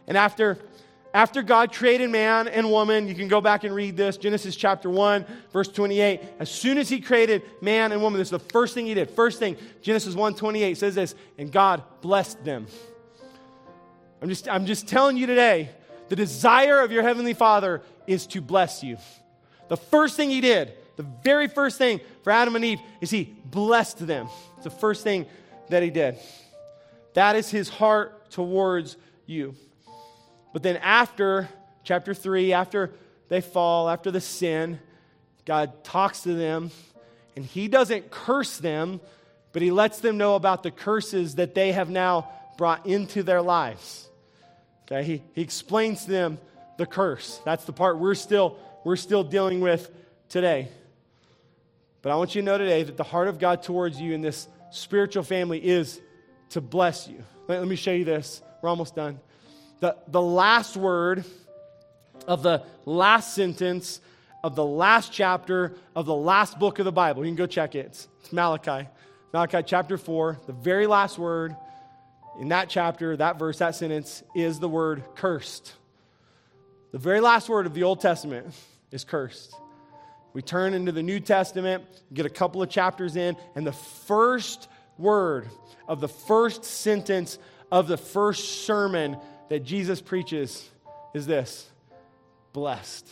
And 0.07 0.15
after 0.15 0.59
after 1.13 1.41
God 1.41 1.73
created 1.73 2.09
man 2.09 2.47
and 2.47 2.69
woman, 2.69 3.07
you 3.07 3.15
can 3.15 3.27
go 3.27 3.41
back 3.41 3.63
and 3.63 3.73
read 3.73 3.97
this, 3.97 4.17
Genesis 4.17 4.55
chapter 4.55 4.89
1, 4.89 5.25
verse 5.51 5.67
28. 5.67 6.21
As 6.39 6.51
soon 6.51 6.77
as 6.77 6.87
he 6.87 7.01
created 7.01 7.41
man 7.61 7.91
and 7.91 8.01
woman, 8.01 8.19
this 8.19 8.27
is 8.27 8.31
the 8.31 8.39
first 8.39 8.75
thing 8.75 8.85
he 8.85 8.93
did. 8.93 9.09
First 9.09 9.39
thing, 9.39 9.57
Genesis 9.81 10.13
1 10.13 10.35
28 10.35 10.77
says 10.77 10.95
this, 10.95 11.15
and 11.37 11.51
God 11.51 11.83
blessed 12.01 12.43
them. 12.43 12.67
I'm 14.21 14.29
just, 14.29 14.47
I'm 14.47 14.65
just 14.65 14.87
telling 14.87 15.17
you 15.17 15.25
today, 15.25 15.69
the 16.09 16.15
desire 16.15 16.81
of 16.81 16.91
your 16.91 17.03
heavenly 17.03 17.33
Father 17.33 17.81
is 18.05 18.27
to 18.27 18.41
bless 18.41 18.83
you. 18.83 18.97
The 19.69 19.77
first 19.77 20.15
thing 20.15 20.29
he 20.29 20.41
did, 20.41 20.73
the 20.95 21.05
very 21.23 21.47
first 21.47 21.77
thing 21.77 22.01
for 22.23 22.31
Adam 22.31 22.55
and 22.55 22.65
Eve, 22.65 22.79
is 23.01 23.09
he 23.09 23.35
blessed 23.45 24.05
them. 24.05 24.27
It's 24.55 24.65
the 24.65 24.69
first 24.69 25.03
thing 25.03 25.25
that 25.69 25.81
he 25.81 25.89
did. 25.89 26.17
That 27.13 27.35
is 27.35 27.49
his 27.49 27.69
heart 27.69 28.29
towards 28.29 28.97
you. 29.25 29.55
But 30.53 30.63
then 30.63 30.77
after 30.77 31.49
chapter 31.83 32.13
3, 32.13 32.53
after 32.53 32.91
they 33.29 33.41
fall, 33.41 33.89
after 33.89 34.11
the 34.11 34.21
sin, 34.21 34.79
God 35.45 35.83
talks 35.83 36.21
to 36.21 36.33
them 36.33 36.71
and 37.35 37.45
he 37.45 37.67
doesn't 37.67 38.11
curse 38.11 38.57
them, 38.57 38.99
but 39.53 39.61
he 39.61 39.71
lets 39.71 39.99
them 39.99 40.17
know 40.17 40.35
about 40.35 40.63
the 40.63 40.71
curses 40.71 41.35
that 41.35 41.55
they 41.55 41.71
have 41.71 41.89
now 41.89 42.29
brought 42.57 42.85
into 42.85 43.23
their 43.23 43.41
lives. 43.41 44.09
Okay, 44.83 45.03
he, 45.03 45.23
he 45.33 45.41
explains 45.41 46.05
to 46.05 46.11
them 46.11 46.39
the 46.77 46.85
curse. 46.85 47.39
That's 47.45 47.65
the 47.65 47.73
part 47.73 47.97
we're 47.97 48.15
still, 48.15 48.57
we're 48.83 48.95
still 48.95 49.23
dealing 49.23 49.61
with 49.61 49.89
today. 50.29 50.67
But 52.01 52.11
I 52.11 52.15
want 52.15 52.35
you 52.35 52.41
to 52.41 52.45
know 52.45 52.57
today 52.57 52.83
that 52.83 52.97
the 52.97 53.03
heart 53.03 53.27
of 53.27 53.39
God 53.39 53.63
towards 53.63 54.01
you 54.01 54.13
in 54.13 54.21
this 54.21 54.47
spiritual 54.71 55.23
family 55.23 55.63
is 55.63 56.01
to 56.51 56.61
bless 56.61 57.07
you. 57.07 57.23
Let, 57.47 57.59
let 57.59 57.67
me 57.67 57.75
show 57.75 57.91
you 57.91 58.05
this. 58.05 58.41
We're 58.61 58.69
almost 58.69 58.95
done 58.95 59.19
the, 59.79 59.95
the 60.07 60.21
last 60.21 60.75
word 60.75 61.23
of 62.27 62.43
the 62.43 62.63
last 62.85 63.33
sentence 63.33 64.01
of 64.43 64.55
the 64.55 64.65
last 64.65 65.11
chapter 65.11 65.75
of 65.95 66.05
the 66.05 66.15
last 66.15 66.59
book 66.59 66.79
of 66.79 66.85
the 66.85 66.91
Bible. 66.91 67.25
You 67.25 67.29
can 67.29 67.35
go 67.35 67.45
check 67.45 67.75
it. 67.75 67.87
It's, 67.87 68.07
it's 68.21 68.33
Malachi. 68.33 68.87
Malachi 69.33 69.61
chapter 69.63 69.97
4, 69.97 70.39
the 70.47 70.53
very 70.53 70.87
last 70.87 71.19
word 71.19 71.55
in 72.39 72.49
that 72.49 72.69
chapter, 72.69 73.15
that 73.17 73.37
verse, 73.37 73.59
that 73.59 73.75
sentence 73.75 74.23
is 74.33 74.59
the 74.59 74.69
word 74.69 75.03
cursed. 75.15 75.73
The 76.91 76.97
very 76.97 77.19
last 77.19 77.49
word 77.49 77.65
of 77.65 77.73
the 77.73 77.83
Old 77.83 78.01
Testament 78.01 78.55
is 78.91 79.03
cursed. 79.03 79.53
We 80.33 80.41
turn 80.41 80.73
into 80.73 80.91
the 80.91 81.03
New 81.03 81.19
Testament, 81.19 81.83
get 82.13 82.25
a 82.25 82.29
couple 82.29 82.61
of 82.63 82.69
chapters 82.69 83.15
in, 83.15 83.35
and 83.55 83.67
the 83.67 83.73
first 83.73 84.67
word 84.97 85.47
of 85.87 86.01
the 86.01 86.07
first 86.07 86.63
sentence 86.63 87.37
of 87.71 87.87
the 87.87 87.97
first 87.97 88.65
sermon 88.65 89.17
that 89.49 89.63
Jesus 89.63 90.01
preaches 90.01 90.69
is 91.13 91.25
this 91.25 91.69
blessed. 92.53 93.07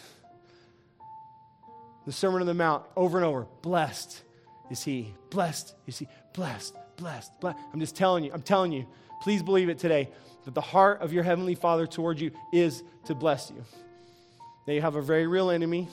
the 2.06 2.12
Sermon 2.12 2.42
on 2.42 2.48
the 2.48 2.54
Mount 2.54 2.84
over 2.96 3.18
and 3.18 3.26
over. 3.26 3.48
Blessed 3.62 4.24
is 4.70 4.84
he. 4.84 5.14
Blessed 5.30 5.76
is 5.86 6.00
he. 6.00 6.08
Blessed, 6.34 6.76
blessed, 6.96 7.32
blessed. 7.40 7.58
I'm 7.74 7.80
just 7.80 7.96
telling 7.96 8.24
you, 8.24 8.32
I'm 8.34 8.42
telling 8.42 8.72
you, 8.72 8.88
please 9.22 9.44
believe 9.44 9.70
it 9.70 9.80
today 9.80 10.10
that 10.46 10.54
the 10.54 10.62
heart 10.62 11.02
of 11.02 11.12
your 11.12 11.24
Heavenly 11.24 11.56
Father 11.56 11.86
towards 11.86 12.22
you 12.22 12.32
is 12.54 12.84
to 13.06 13.16
bless 13.16 13.52
you. 13.52 13.64
Now 14.68 14.74
you 14.74 14.82
have 14.82 14.96
a 14.96 15.02
very 15.02 15.28
real 15.28 15.50
enemy, 15.50 15.88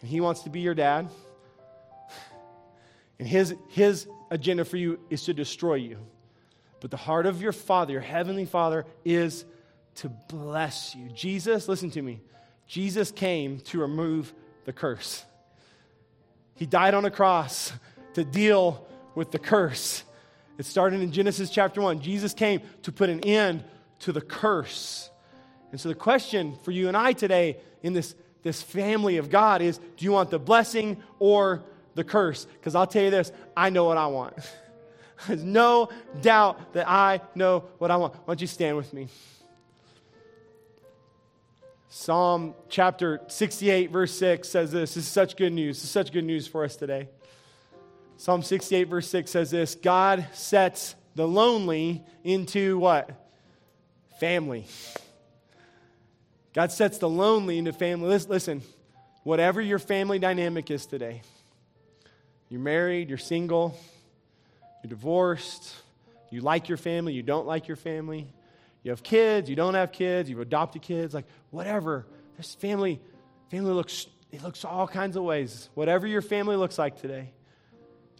and 0.00 0.10
he 0.10 0.20
wants 0.20 0.42
to 0.42 0.50
be 0.50 0.60
your 0.60 0.74
dad. 0.74 1.08
And 3.18 3.28
his, 3.28 3.54
his 3.68 4.08
agenda 4.30 4.64
for 4.64 4.76
you 4.76 4.98
is 5.08 5.24
to 5.24 5.34
destroy 5.34 5.76
you. 5.76 5.98
But 6.80 6.90
the 6.90 6.96
heart 6.96 7.26
of 7.26 7.40
your 7.40 7.52
Father, 7.52 7.92
your 7.92 8.02
Heavenly 8.02 8.44
Father, 8.44 8.84
is 9.04 9.44
to 9.96 10.08
bless 10.08 10.94
you. 10.94 11.08
Jesus, 11.10 11.68
listen 11.68 11.90
to 11.92 12.02
me. 12.02 12.20
Jesus 12.66 13.10
came 13.10 13.60
to 13.60 13.80
remove 13.80 14.32
the 14.64 14.72
curse. 14.72 15.24
He 16.56 16.66
died 16.66 16.94
on 16.94 17.04
a 17.04 17.10
cross 17.10 17.72
to 18.14 18.24
deal 18.24 18.86
with 19.14 19.30
the 19.30 19.38
curse. 19.38 20.04
It 20.58 20.66
started 20.66 21.00
in 21.00 21.12
Genesis 21.12 21.50
chapter 21.50 21.80
1. 21.80 22.00
Jesus 22.00 22.32
came 22.32 22.60
to 22.82 22.92
put 22.92 23.10
an 23.10 23.20
end 23.20 23.64
to 24.00 24.12
the 24.12 24.20
curse. 24.20 25.10
And 25.72 25.80
so 25.80 25.88
the 25.88 25.94
question 25.94 26.56
for 26.62 26.70
you 26.70 26.88
and 26.88 26.96
I 26.96 27.12
today 27.12 27.56
in 27.82 27.92
this, 27.92 28.14
this 28.42 28.62
family 28.62 29.16
of 29.16 29.30
God 29.30 29.62
is 29.62 29.78
do 29.78 30.04
you 30.04 30.12
want 30.12 30.30
the 30.30 30.38
blessing 30.38 31.02
or 31.18 31.64
the 31.94 32.04
curse? 32.04 32.44
Because 32.44 32.74
I'll 32.74 32.86
tell 32.86 33.02
you 33.02 33.10
this 33.10 33.32
I 33.56 33.70
know 33.70 33.84
what 33.84 33.96
I 33.96 34.06
want. 34.06 34.34
There's 35.26 35.42
no 35.42 35.88
doubt 36.20 36.74
that 36.74 36.88
I 36.88 37.20
know 37.34 37.64
what 37.78 37.90
I 37.90 37.96
want. 37.96 38.14
Why 38.14 38.22
don't 38.26 38.40
you 38.40 38.46
stand 38.46 38.76
with 38.76 38.92
me? 38.92 39.08
Psalm 41.96 42.56
chapter 42.68 43.20
68, 43.28 43.92
verse 43.92 44.12
6 44.18 44.48
says 44.48 44.72
this. 44.72 44.94
This 44.94 45.04
is 45.04 45.08
such 45.08 45.36
good 45.36 45.52
news. 45.52 45.76
This 45.76 45.84
is 45.84 45.90
such 45.90 46.10
good 46.10 46.24
news 46.24 46.48
for 46.48 46.64
us 46.64 46.74
today. 46.74 47.08
Psalm 48.16 48.42
68, 48.42 48.88
verse 48.88 49.08
6 49.08 49.30
says 49.30 49.52
this 49.52 49.76
God 49.76 50.26
sets 50.32 50.96
the 51.14 51.26
lonely 51.26 52.02
into 52.24 52.78
what? 52.80 53.10
Family. 54.18 54.66
God 56.52 56.72
sets 56.72 56.98
the 56.98 57.08
lonely 57.08 57.58
into 57.58 57.72
family. 57.72 58.08
Listen, 58.08 58.62
whatever 59.22 59.60
your 59.60 59.78
family 59.78 60.18
dynamic 60.18 60.72
is 60.72 60.86
today, 60.86 61.22
you're 62.48 62.60
married, 62.60 63.08
you're 63.08 63.18
single, 63.18 63.78
you're 64.82 64.90
divorced, 64.90 65.72
you 66.30 66.40
like 66.40 66.68
your 66.68 66.76
family, 66.76 67.12
you 67.12 67.22
don't 67.22 67.46
like 67.46 67.68
your 67.68 67.76
family, 67.76 68.26
you 68.84 68.90
have 68.90 69.02
kids, 69.02 69.50
you 69.50 69.56
don't 69.56 69.74
have 69.74 69.90
kids, 69.90 70.30
you've 70.30 70.40
adopted 70.40 70.82
kids, 70.82 71.14
like 71.14 71.24
whatever. 71.50 72.06
This 72.36 72.54
family, 72.54 73.00
family 73.50 73.72
looks, 73.72 74.06
it 74.30 74.42
looks 74.42 74.64
all 74.64 74.86
kinds 74.86 75.16
of 75.16 75.24
ways. 75.24 75.70
Whatever 75.74 76.06
your 76.06 76.22
family 76.22 76.54
looks 76.54 76.78
like 76.78 77.00
today, 77.00 77.32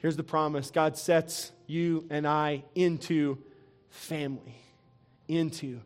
here's 0.00 0.16
the 0.16 0.24
promise 0.24 0.70
God 0.70 0.96
sets 0.96 1.52
you 1.66 2.06
and 2.08 2.26
I 2.26 2.64
into 2.74 3.38
family. 3.90 4.56
Into 5.28 5.80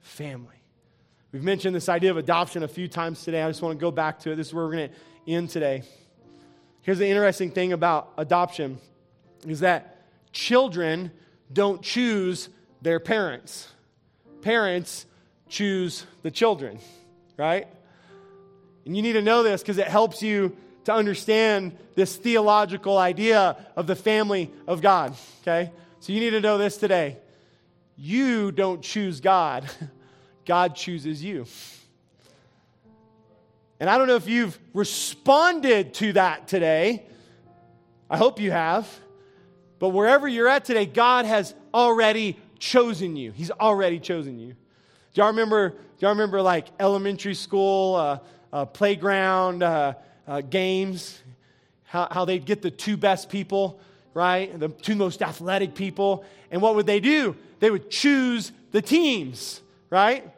family. 0.00 0.62
We've 1.30 1.44
mentioned 1.44 1.74
this 1.74 1.88
idea 1.88 2.10
of 2.10 2.16
adoption 2.16 2.62
a 2.62 2.68
few 2.68 2.88
times 2.88 3.22
today. 3.22 3.42
I 3.42 3.48
just 3.48 3.62
want 3.62 3.78
to 3.78 3.80
go 3.80 3.90
back 3.90 4.20
to 4.20 4.32
it. 4.32 4.36
This 4.36 4.48
is 4.48 4.54
where 4.54 4.64
we're 4.64 4.72
going 4.72 4.88
to 4.88 4.94
end 5.32 5.50
today. 5.50 5.82
Here's 6.82 6.98
the 6.98 7.06
interesting 7.06 7.50
thing 7.50 7.72
about 7.72 8.12
adoption 8.16 8.78
is 9.46 9.60
that 9.60 10.04
children 10.32 11.10
don't 11.52 11.82
choose 11.82 12.48
their 12.80 12.98
parents. 12.98 13.71
Parents 14.42 15.06
choose 15.48 16.04
the 16.22 16.30
children, 16.30 16.78
right? 17.36 17.66
And 18.84 18.96
you 18.96 19.02
need 19.02 19.12
to 19.14 19.22
know 19.22 19.42
this 19.42 19.62
because 19.62 19.78
it 19.78 19.88
helps 19.88 20.22
you 20.22 20.56
to 20.84 20.92
understand 20.92 21.76
this 21.94 22.16
theological 22.16 22.98
idea 22.98 23.56
of 23.76 23.86
the 23.86 23.94
family 23.94 24.50
of 24.66 24.82
God, 24.82 25.14
okay? 25.42 25.70
So 26.00 26.12
you 26.12 26.20
need 26.20 26.30
to 26.30 26.40
know 26.40 26.58
this 26.58 26.76
today. 26.76 27.18
You 27.96 28.50
don't 28.50 28.82
choose 28.82 29.20
God, 29.20 29.68
God 30.44 30.74
chooses 30.74 31.22
you. 31.22 31.46
And 33.78 33.90
I 33.90 33.98
don't 33.98 34.06
know 34.06 34.16
if 34.16 34.28
you've 34.28 34.58
responded 34.74 35.94
to 35.94 36.12
that 36.14 36.48
today. 36.48 37.04
I 38.08 38.16
hope 38.16 38.40
you 38.40 38.50
have. 38.50 38.88
But 39.78 39.88
wherever 39.88 40.28
you're 40.28 40.46
at 40.46 40.64
today, 40.64 40.86
God 40.86 41.24
has 41.24 41.52
already 41.74 42.38
chosen 42.62 43.16
you. 43.16 43.32
He's 43.32 43.50
already 43.50 43.98
chosen 43.98 44.38
you. 44.38 44.52
Do 44.52 45.20
y'all 45.20 45.26
remember, 45.26 45.70
do 45.70 45.76
y'all 45.98 46.10
remember 46.10 46.40
like 46.40 46.68
elementary 46.78 47.34
school, 47.34 47.96
uh, 47.96 48.18
uh, 48.52 48.64
playground 48.66 49.64
uh, 49.64 49.94
uh 50.28 50.42
games? 50.42 51.20
How, 51.82 52.06
how 52.10 52.24
they'd 52.24 52.44
get 52.44 52.62
the 52.62 52.70
two 52.70 52.96
best 52.96 53.28
people, 53.28 53.80
right? 54.14 54.58
The 54.58 54.68
two 54.68 54.94
most 54.94 55.22
athletic 55.22 55.74
people. 55.74 56.24
And 56.52 56.62
what 56.62 56.76
would 56.76 56.86
they 56.86 57.00
do? 57.00 57.36
They 57.58 57.70
would 57.70 57.90
choose 57.90 58.52
the 58.70 58.80
teams, 58.80 59.60
right? 59.90 60.32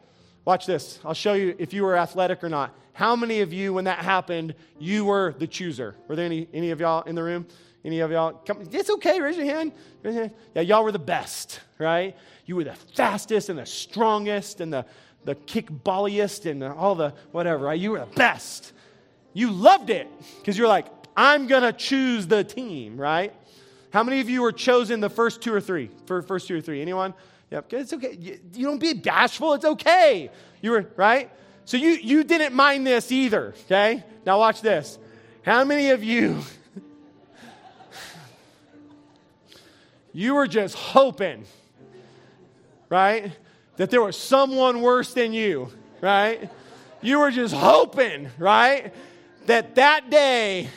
Watch 0.47 0.64
this. 0.64 0.99
I'll 1.05 1.14
show 1.14 1.35
you 1.35 1.55
if 1.59 1.75
you 1.75 1.85
were 1.85 1.97
athletic 1.97 2.43
or 2.43 2.49
not. 2.49 2.75
How 2.95 3.16
many 3.16 3.41
of 3.41 3.53
you, 3.53 3.75
when 3.75 3.85
that 3.85 3.99
happened, 3.99 4.55
you 4.79 5.05
were 5.05 5.35
the 5.39 5.47
chooser? 5.47 5.95
Were 6.09 6.16
there 6.16 6.25
any, 6.25 6.49
any 6.55 6.70
of 6.70 6.81
y'all 6.81 7.03
in 7.03 7.14
the 7.16 7.22
room? 7.22 7.47
Any 7.85 8.01
of 8.01 8.11
y'all? 8.11 8.32
Come, 8.47 8.66
it's 8.72 8.89
okay, 8.89 9.20
raise 9.20 9.37
your 9.37 9.47
hand. 9.47 9.72
Yeah, 10.03 10.62
y'all 10.62 10.85
were 10.85 10.93
the 10.93 10.99
best, 10.99 11.61
right? 11.78 12.16
You 12.47 12.57
were 12.57 12.64
the 12.64 12.74
fastest 12.74 13.51
and 13.51 13.59
the 13.59 13.66
strongest 13.66 14.61
and 14.61 14.72
the, 14.72 14.87
the 15.24 15.35
kickballiest 15.35 16.51
and 16.51 16.64
all 16.64 16.95
the 16.95 17.12
whatever, 17.32 17.64
right? 17.64 17.78
You 17.78 17.93
were 17.93 18.01
the 18.01 18.07
best. 18.07 18.72
You 19.35 19.51
loved 19.51 19.91
it 19.91 20.09
because 20.39 20.57
you're 20.57 20.68
like, 20.68 20.87
I'm 21.16 21.47
going 21.47 21.62
to 21.62 21.72
choose 21.72 22.26
the 22.26 22.43
team, 22.43 22.97
right? 22.97 23.35
How 23.91 24.03
many 24.03 24.20
of 24.20 24.30
you 24.30 24.43
were 24.43 24.53
chosen 24.53 25.01
the 25.01 25.11
first 25.11 25.43
two 25.43 25.53
or 25.53 25.61
three? 25.61 25.91
For 26.07 26.22
first 26.22 26.49
two 26.49 26.57
or 26.57 26.61
three? 26.61 26.80
Anyone? 26.80 27.14
Yep, 27.51 27.72
it's 27.74 27.93
okay. 27.93 28.16
You, 28.18 28.41
you 28.55 28.66
don't 28.66 28.80
be 28.80 28.95
bashful. 28.95 29.53
It's 29.55 29.64
okay. 29.64 30.30
You 30.62 30.70
were, 30.72 30.91
right? 30.97 31.30
So 31.66 31.76
you, 31.76 31.91
you 31.91 32.24
didn't 32.24 32.55
mind 32.55 32.87
this 32.87 33.12
either, 33.12 33.55
okay? 33.66 34.03
Now 34.24 34.39
watch 34.39 34.62
this. 34.62 34.99
How 35.43 35.64
many 35.64 35.91
of 35.91 36.03
you 36.03 36.43
you 40.14 40.34
were 40.34 40.46
just 40.46 40.76
hoping, 40.76 41.44
right? 42.88 43.32
That 43.76 43.90
there 43.90 44.00
was 44.00 44.16
someone 44.16 44.80
worse 44.80 45.12
than 45.12 45.32
you, 45.32 45.70
right? 46.00 46.48
You 47.02 47.18
were 47.18 47.32
just 47.32 47.52
hoping, 47.52 48.30
right? 48.38 48.94
That 49.46 49.74
that 49.74 50.08
day, 50.08 50.68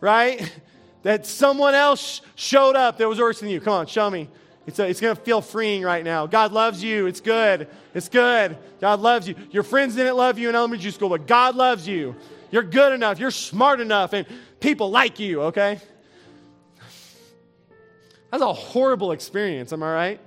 right? 0.00 0.50
That 1.02 1.26
someone 1.26 1.74
else 1.74 2.22
showed 2.36 2.76
up 2.76 2.98
that 2.98 3.08
was 3.08 3.18
worse 3.18 3.40
than 3.40 3.50
you. 3.50 3.60
Come 3.60 3.72
on, 3.72 3.86
show 3.86 4.08
me. 4.08 4.28
It's, 4.66 4.78
it's 4.78 5.00
going 5.00 5.16
to 5.16 5.22
feel 5.22 5.40
freeing 5.40 5.82
right 5.82 6.04
now. 6.04 6.26
God 6.26 6.52
loves 6.52 6.82
you. 6.82 7.06
It's 7.06 7.22
good. 7.22 7.68
It's 7.94 8.08
good. 8.08 8.58
God 8.80 9.00
loves 9.00 9.26
you. 9.26 9.34
Your 9.50 9.62
friends 9.62 9.94
didn't 9.94 10.16
love 10.16 10.38
you 10.38 10.50
in 10.50 10.54
elementary 10.54 10.90
school, 10.90 11.08
but 11.08 11.26
God 11.26 11.56
loves 11.56 11.88
you. 11.88 12.14
You're 12.50 12.62
good 12.62 12.92
enough. 12.92 13.18
You're 13.18 13.30
smart 13.30 13.80
enough, 13.80 14.12
and 14.12 14.26
people 14.60 14.90
like 14.90 15.18
you, 15.18 15.42
okay? 15.42 15.80
That's 18.30 18.42
a 18.42 18.52
horrible 18.52 19.12
experience, 19.12 19.72
am 19.72 19.82
I 19.82 19.92
right? 19.92 20.20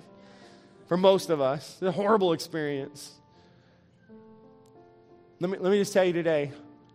For 0.88 0.98
most 0.98 1.30
of 1.30 1.40
us, 1.40 1.74
it's 1.74 1.84
a 1.84 1.92
horrible 1.92 2.34
experience. 2.34 3.14
Let 5.40 5.50
me, 5.50 5.58
let 5.58 5.72
me 5.72 5.78
just 5.78 5.94
tell 5.94 6.04
you 6.04 6.14
today 6.14 6.52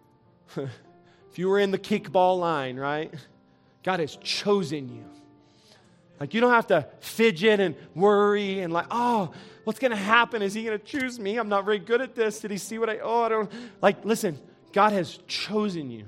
if 0.57 1.39
you 1.39 1.49
were 1.49 1.59
in 1.59 1.71
the 1.71 1.79
kickball 1.79 2.39
line, 2.39 2.77
right? 2.77 3.13
God 3.83 4.01
has 4.01 4.17
chosen 4.17 4.89
you. 4.89 5.05
Like, 6.19 6.35
you 6.35 6.41
don't 6.41 6.53
have 6.53 6.67
to 6.69 6.87
fidget 7.01 7.61
and 7.61 7.75
worry 7.95 8.61
and, 8.61 8.73
like, 8.73 8.87
oh, 8.91 9.33
what's 9.65 9.79
going 9.79 9.91
to 9.91 9.97
happen? 9.97 10.43
Is 10.43 10.55
he 10.55 10.65
going 10.65 10.79
to 10.79 10.85
choose 10.85 11.19
me? 11.19 11.39
I'm 11.39 11.49
not 11.49 11.65
very 11.65 11.79
good 11.79 12.01
at 12.01 12.15
this. 12.15 12.41
Did 12.41 12.51
he 12.51 12.59
see 12.59 12.79
what 12.79 12.89
I, 12.89 12.99
oh, 12.99 13.23
I 13.23 13.29
don't. 13.29 13.53
Like, 13.83 14.05
listen, 14.05 14.39
God 14.73 14.93
has 14.93 15.19
chosen 15.27 15.91
you. 15.91 16.07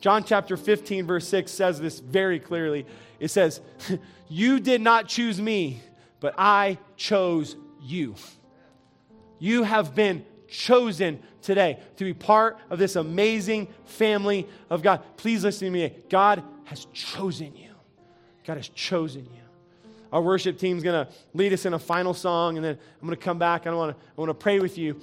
John 0.00 0.24
chapter 0.24 0.56
15, 0.56 1.06
verse 1.06 1.28
6 1.28 1.50
says 1.50 1.80
this 1.80 2.00
very 2.00 2.40
clearly. 2.40 2.86
It 3.22 3.30
says, 3.30 3.60
You 4.28 4.58
did 4.58 4.80
not 4.80 5.06
choose 5.06 5.40
me, 5.40 5.80
but 6.18 6.34
I 6.36 6.76
chose 6.96 7.56
you. 7.80 8.16
You 9.38 9.62
have 9.62 9.94
been 9.94 10.24
chosen 10.48 11.22
today 11.40 11.78
to 11.96 12.04
be 12.04 12.14
part 12.14 12.58
of 12.68 12.80
this 12.80 12.96
amazing 12.96 13.68
family 13.84 14.48
of 14.68 14.82
God. 14.82 15.02
Please 15.16 15.44
listen 15.44 15.66
to 15.66 15.70
me. 15.70 15.94
God 16.08 16.42
has 16.64 16.86
chosen 16.92 17.54
you. 17.56 17.70
God 18.44 18.56
has 18.56 18.68
chosen 18.68 19.24
you. 19.24 19.40
Our 20.12 20.20
worship 20.20 20.58
team's 20.58 20.82
going 20.82 21.06
to 21.06 21.12
lead 21.32 21.52
us 21.52 21.64
in 21.64 21.74
a 21.74 21.78
final 21.78 22.14
song, 22.14 22.56
and 22.56 22.64
then 22.64 22.76
I'm 23.00 23.06
going 23.06 23.16
to 23.16 23.24
come 23.24 23.38
back 23.38 23.68
I 23.68 23.72
want 23.72 23.96
to 23.96 24.04
I 24.04 24.20
want 24.20 24.30
to 24.30 24.34
pray 24.34 24.58
with 24.58 24.76
you. 24.76 25.00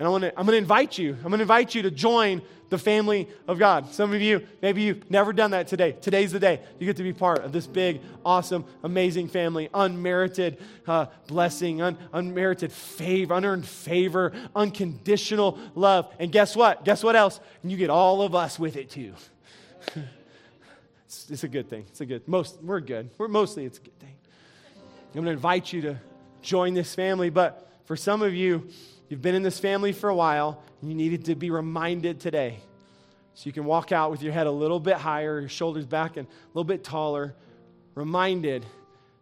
And 0.00 0.06
I 0.06 0.10
want 0.10 0.22
to, 0.22 0.30
I'm 0.30 0.46
going 0.46 0.54
to 0.54 0.58
invite 0.58 0.96
you. 0.96 1.12
I'm 1.12 1.24
going 1.24 1.40
to 1.40 1.42
invite 1.42 1.74
you 1.74 1.82
to 1.82 1.90
join 1.90 2.40
the 2.70 2.78
family 2.78 3.28
of 3.46 3.58
God. 3.58 3.92
Some 3.92 4.14
of 4.14 4.22
you, 4.22 4.46
maybe 4.62 4.80
you've 4.80 5.10
never 5.10 5.30
done 5.34 5.50
that 5.50 5.68
today. 5.68 5.92
Today's 5.92 6.32
the 6.32 6.40
day. 6.40 6.62
You 6.78 6.86
get 6.86 6.96
to 6.96 7.02
be 7.02 7.12
part 7.12 7.44
of 7.44 7.52
this 7.52 7.66
big, 7.66 8.00
awesome, 8.24 8.64
amazing 8.82 9.28
family. 9.28 9.68
Unmerited 9.74 10.56
uh, 10.86 11.04
blessing, 11.26 11.82
un- 11.82 11.98
unmerited 12.14 12.72
favor, 12.72 13.34
unearned 13.34 13.66
favor, 13.66 14.32
unconditional 14.56 15.58
love. 15.74 16.10
And 16.18 16.32
guess 16.32 16.56
what? 16.56 16.82
Guess 16.82 17.04
what 17.04 17.14
else? 17.14 17.38
And 17.62 17.70
you 17.70 17.76
get 17.76 17.90
all 17.90 18.22
of 18.22 18.34
us 18.34 18.58
with 18.58 18.76
it 18.76 18.88
too. 18.88 19.12
it's, 21.04 21.28
it's 21.28 21.44
a 21.44 21.48
good 21.48 21.68
thing. 21.68 21.84
It's 21.88 22.00
a 22.00 22.06
good, 22.06 22.26
most, 22.26 22.58
we're 22.62 22.80
good. 22.80 23.10
We're 23.18 23.28
mostly, 23.28 23.66
it's 23.66 23.76
a 23.76 23.82
good 23.82 23.98
thing. 24.00 24.16
I'm 25.08 25.12
going 25.12 25.26
to 25.26 25.32
invite 25.32 25.74
you 25.74 25.82
to 25.82 25.98
join 26.40 26.72
this 26.72 26.94
family, 26.94 27.28
but 27.28 27.70
for 27.84 27.96
some 27.96 28.22
of 28.22 28.32
you, 28.32 28.66
you've 29.10 29.20
been 29.20 29.34
in 29.34 29.42
this 29.42 29.60
family 29.60 29.92
for 29.92 30.08
a 30.08 30.14
while, 30.14 30.62
and 30.80 30.88
you 30.88 30.96
needed 30.96 31.26
to 31.26 31.34
be 31.34 31.50
reminded 31.50 32.20
today. 32.20 32.60
So 33.34 33.46
you 33.46 33.52
can 33.52 33.66
walk 33.66 33.92
out 33.92 34.10
with 34.10 34.22
your 34.22 34.32
head 34.32 34.46
a 34.46 34.50
little 34.50 34.80
bit 34.80 34.96
higher, 34.96 35.40
your 35.40 35.48
shoulders 35.48 35.84
back, 35.84 36.16
and 36.16 36.26
a 36.26 36.48
little 36.54 36.64
bit 36.64 36.82
taller, 36.82 37.34
reminded 37.94 38.64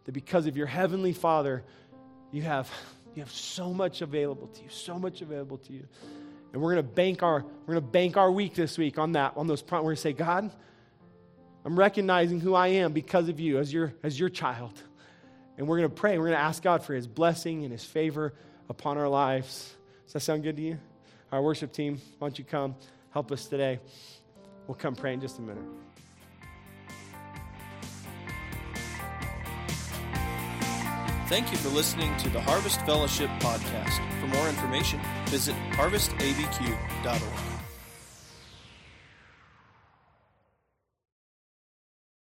that 0.05 0.11
because 0.13 0.45
of 0.45 0.55
your 0.55 0.67
heavenly 0.67 1.13
Father, 1.13 1.63
you 2.31 2.43
have, 2.43 2.69
you 3.15 3.21
have 3.21 3.31
so 3.31 3.73
much 3.73 4.01
available 4.01 4.47
to 4.47 4.63
you, 4.63 4.69
so 4.69 4.97
much 4.97 5.21
available 5.21 5.57
to 5.57 5.73
you. 5.73 5.85
And 6.53 6.61
we're 6.61 6.75
to 6.75 6.83
bank 6.83 7.21
our 7.21 7.45
we're 7.67 7.75
to 7.75 7.81
bank 7.81 8.17
our 8.17 8.31
week 8.31 8.55
this 8.55 8.77
week 8.77 8.97
on 8.97 9.11
that 9.11 9.33
on 9.37 9.45
those 9.45 9.63
we're 9.69 9.93
to 9.93 10.01
say, 10.01 10.13
God, 10.13 10.51
I'm 11.63 11.77
recognizing 11.77 12.39
who 12.39 12.55
I 12.55 12.67
am 12.67 12.91
because 12.91 13.29
of 13.29 13.39
you 13.39 13.59
as 13.59 13.71
your 13.71 13.93
as 14.01 14.19
your 14.19 14.29
child. 14.29 14.73
And 15.57 15.67
we're 15.67 15.81
to 15.81 15.89
pray. 15.89 16.17
We're 16.17 16.29
to 16.29 16.37
ask 16.37 16.63
God 16.63 16.83
for 16.83 16.93
his 16.93 17.05
blessing 17.05 17.63
and 17.63 17.71
his 17.71 17.83
favor 17.83 18.33
upon 18.69 18.97
our 18.97 19.09
lives. 19.09 19.75
Does 20.09 20.13
that 20.13 20.19
sound 20.21 20.41
good 20.41 20.55
to 20.55 20.61
you? 20.63 20.79
Our 21.31 21.39
worship 21.39 21.71
team, 21.71 22.01
why 22.17 22.29
don't 22.29 22.39
you 22.39 22.43
come 22.43 22.75
help 23.11 23.31
us 23.31 23.45
today? 23.45 23.79
We'll 24.65 24.73
come 24.73 24.95
pray 24.95 25.13
in 25.13 25.21
just 25.21 25.37
a 25.37 25.41
minute. 25.43 25.63
Thank 31.27 31.51
you 31.51 31.57
for 31.57 31.69
listening 31.69 32.17
to 32.17 32.29
the 32.29 32.41
Harvest 32.41 32.81
Fellowship 32.87 33.29
podcast. 33.39 33.99
For 34.19 34.25
more 34.35 34.49
information, 34.49 34.99
visit 35.27 35.53
harvestabq.org. 35.73 37.48